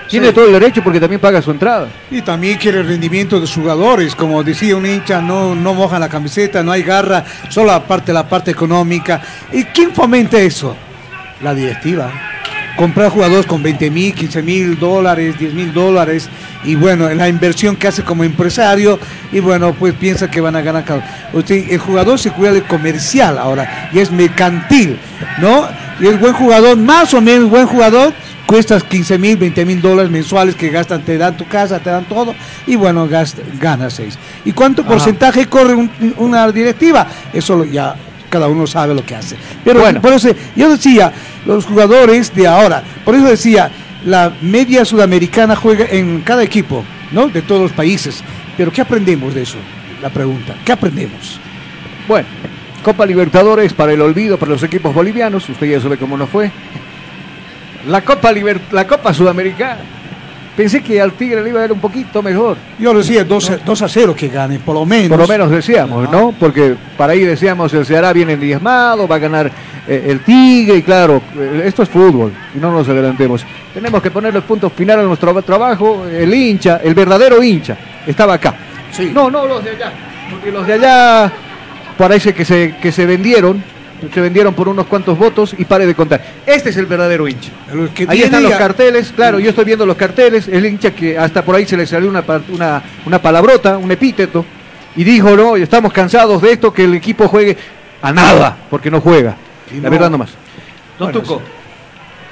[0.10, 0.34] Tiene Sí.
[0.34, 1.88] todo el derecho porque también paga su entrada.
[2.10, 6.02] Y también quiere el rendimiento de los jugadores, como decía un hincha, no, no mojan
[6.02, 9.22] la camiseta, no hay garra, solo aparte la parte económica.
[9.52, 10.76] ¿Y quién fomenta eso?
[11.42, 12.12] La directiva.
[12.76, 16.30] Comprar jugadores con 20 mil, 15 mil dólares, 10 mil dólares,
[16.64, 19.00] y bueno, la inversión que hace como empresario,
[19.32, 20.84] y bueno, pues piensa que van a ganar.
[21.34, 24.98] Usted, el jugador se cuida del comercial ahora, y es mercantil,
[25.40, 25.68] ¿no?
[26.00, 28.14] Y el buen jugador, más o menos buen jugador,
[28.46, 32.06] cuestas 15 mil, 20 mil dólares mensuales que gastan, te dan tu casa, te dan
[32.06, 32.34] todo,
[32.66, 34.18] y bueno, gasta, gana 6.
[34.46, 34.92] ¿Y cuánto Ajá.
[34.92, 37.06] porcentaje corre un- una directiva?
[37.34, 37.94] Eso lo- ya
[38.30, 39.36] cada uno sabe lo que hace.
[39.66, 40.02] Pero Bueno.
[40.02, 41.12] por eso yo decía,
[41.46, 43.70] los jugadores de ahora, por eso decía,
[44.06, 47.28] la media sudamericana juega en cada equipo, ¿no?
[47.28, 48.24] De todos los países.
[48.56, 49.58] Pero ¿qué aprendemos de eso?
[50.02, 51.40] La pregunta, ¿qué aprendemos?
[52.08, 52.28] Bueno,
[52.84, 56.50] Copa Libertadores para el olvido para los equipos bolivianos, usted ya sabe cómo nos fue.
[57.88, 59.80] La Copa, Liber- la Copa Sudamericana.
[60.60, 62.58] Pensé que al Tigre le iba a ir un poquito mejor.
[62.78, 65.18] Yo lo decía 2, a 0 que gane, por lo menos.
[65.18, 66.34] Por lo menos decíamos, ¿no?
[66.38, 69.50] Porque para ahí decíamos, el Ceará viene diezmado, va a ganar
[69.88, 73.46] eh, el Tigre, y claro, eh, esto es fútbol, y no nos adelantemos.
[73.74, 76.06] Tenemos que ponerle punto final a nuestro trabajo.
[76.06, 78.54] El hincha, el verdadero hincha, estaba acá.
[79.14, 79.94] No, no los de allá,
[80.30, 81.32] porque los de allá
[81.98, 83.64] parece que se, que se vendieron,
[84.14, 86.22] se vendieron por unos cuantos votos y pare de contar.
[86.46, 87.50] Este es el verdadero hincha.
[87.94, 91.44] que Ahí están los carteles, claro, yo estoy viendo los carteles, el hincha que hasta
[91.44, 94.46] por ahí se le salió una, una, una palabrota, un epíteto,
[94.96, 97.56] y dijo, no, estamos cansados de esto, que el equipo juegue
[98.02, 99.36] a nada, porque no juega.
[99.76, 100.30] La no- verdad nomás.
[100.98, 101.42] Don Bueno, Tuco,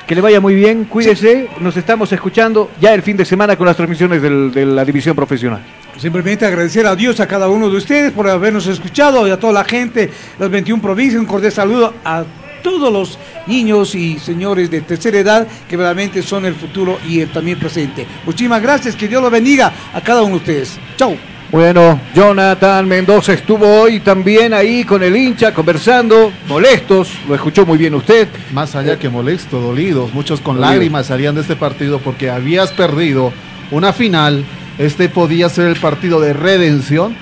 [0.07, 3.67] que le vaya muy bien, cuídese, nos estamos escuchando ya el fin de semana con
[3.67, 5.61] las transmisiones del- de la división profesional.
[5.97, 9.51] Simplemente agradecer a Dios, a cada uno de ustedes por habernos escuchado y a toda
[9.51, 12.23] la gente, las 21 provincias, un cordial saludo a
[12.63, 17.29] todos los niños y señores de tercera edad que realmente son el futuro y el
[17.29, 18.05] también presente.
[18.25, 20.79] Muchísimas gracias, que Dios los bendiga a cada uno de ustedes.
[20.97, 21.17] Chau.
[21.51, 27.77] Bueno, Jonathan Mendoza estuvo hoy también ahí con el hincha conversando, molestos, lo escuchó muy
[27.77, 28.27] bien usted.
[28.51, 33.31] Más allá que molesto, dolidos, muchos con lágrimas salían de este partido porque habías perdido
[33.71, 34.43] una final.
[34.77, 37.15] Este podía ser el partido de redención,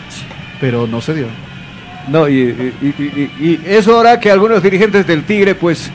[0.59, 1.27] pero no se dio.
[2.07, 5.91] No, y, y- y- y- y es hora que algunos dirigentes del Tigre pues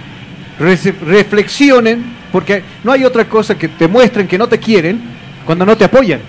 [0.59, 5.01] reflexionen, porque no hay otra cosa que te muestren que no te quieren
[5.45, 6.21] cuando no te apoyan.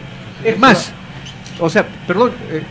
[0.44, 0.92] Es más,
[1.62, 2.62] o sea, perdón, eh,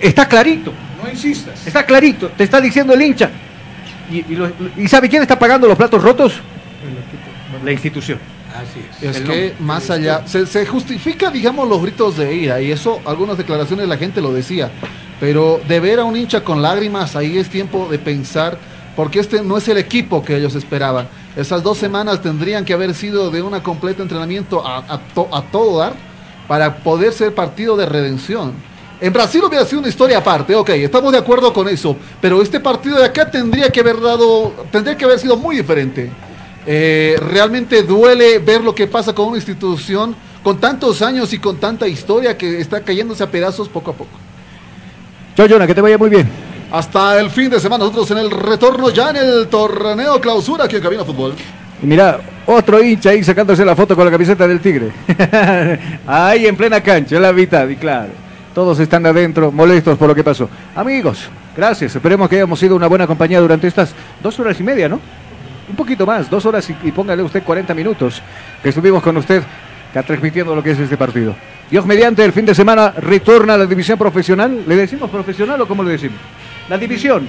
[0.00, 0.72] está clarito,
[1.02, 1.66] No insistas.
[1.66, 3.30] está clarito, te está diciendo el hincha.
[4.10, 6.34] ¿Y, y lo- y sabe quién está pagando los platos rotos?
[7.64, 8.18] La institución.
[8.54, 9.54] Así Es El que nombre.
[9.60, 13.96] más allá, se, se justifica, digamos, los gritos de ira, y eso, algunas declaraciones la
[13.96, 14.70] gente lo decía,
[15.20, 18.58] pero de ver a un hincha con lágrimas, ahí es tiempo de pensar,
[18.96, 21.08] porque este no es el equipo que ellos esperaban.
[21.36, 25.42] Esas dos semanas tendrían que haber sido de un completo entrenamiento a, a to- a
[25.42, 25.92] todo dar
[26.48, 28.54] para poder ser partido de redención.
[29.00, 32.58] En Brasil hubiera sido una historia aparte, ok, estamos de acuerdo con eso, pero este
[32.58, 36.10] partido de acá tendría que haber dado, tendría que haber sido muy diferente.
[36.66, 41.58] Eh, realmente duele ver lo que pasa con una institución con tantos años y con
[41.58, 44.10] tanta historia que está cayéndose a pedazos poco a poco.
[45.36, 46.28] Chao, Jonah, que te vaya muy bien.
[46.70, 50.76] Hasta el fin de semana, nosotros en el retorno ya en el torneo clausura aquí
[50.76, 51.34] en Cabina Fútbol.
[51.80, 52.20] Mira,
[52.50, 54.90] otro hincha ahí sacándose la foto con la camiseta del Tigre.
[56.06, 58.10] ahí en plena cancha, en la mitad, y claro.
[58.54, 60.48] Todos están adentro, molestos por lo que pasó.
[60.74, 61.94] Amigos, gracias.
[61.94, 65.00] Esperemos que hayamos sido una buena compañía durante estas dos horas y media, ¿no?
[65.68, 68.22] Un poquito más, dos horas y, y póngale usted 40 minutos
[68.62, 69.42] que estuvimos con usted
[70.02, 71.34] transmitiendo lo que es este partido.
[71.70, 74.64] Dios mediante, el fin de semana retorna a la división profesional.
[74.66, 76.18] ¿Le decimos profesional o cómo le decimos?
[76.68, 77.28] La división.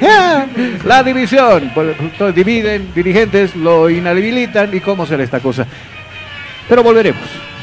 [0.84, 1.70] la división.
[1.74, 5.66] Entonces dividen, dirigentes lo inhabilitan y cómo será esta cosa.
[6.68, 7.22] Pero volveremos,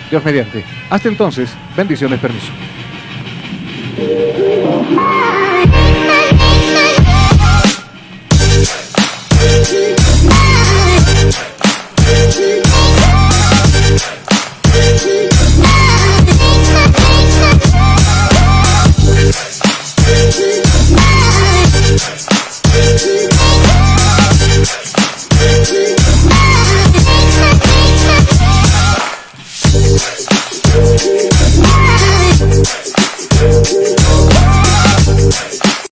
[0.09, 0.63] Dios mediante.
[0.89, 2.51] Hasta entonces, bendiciones, permiso.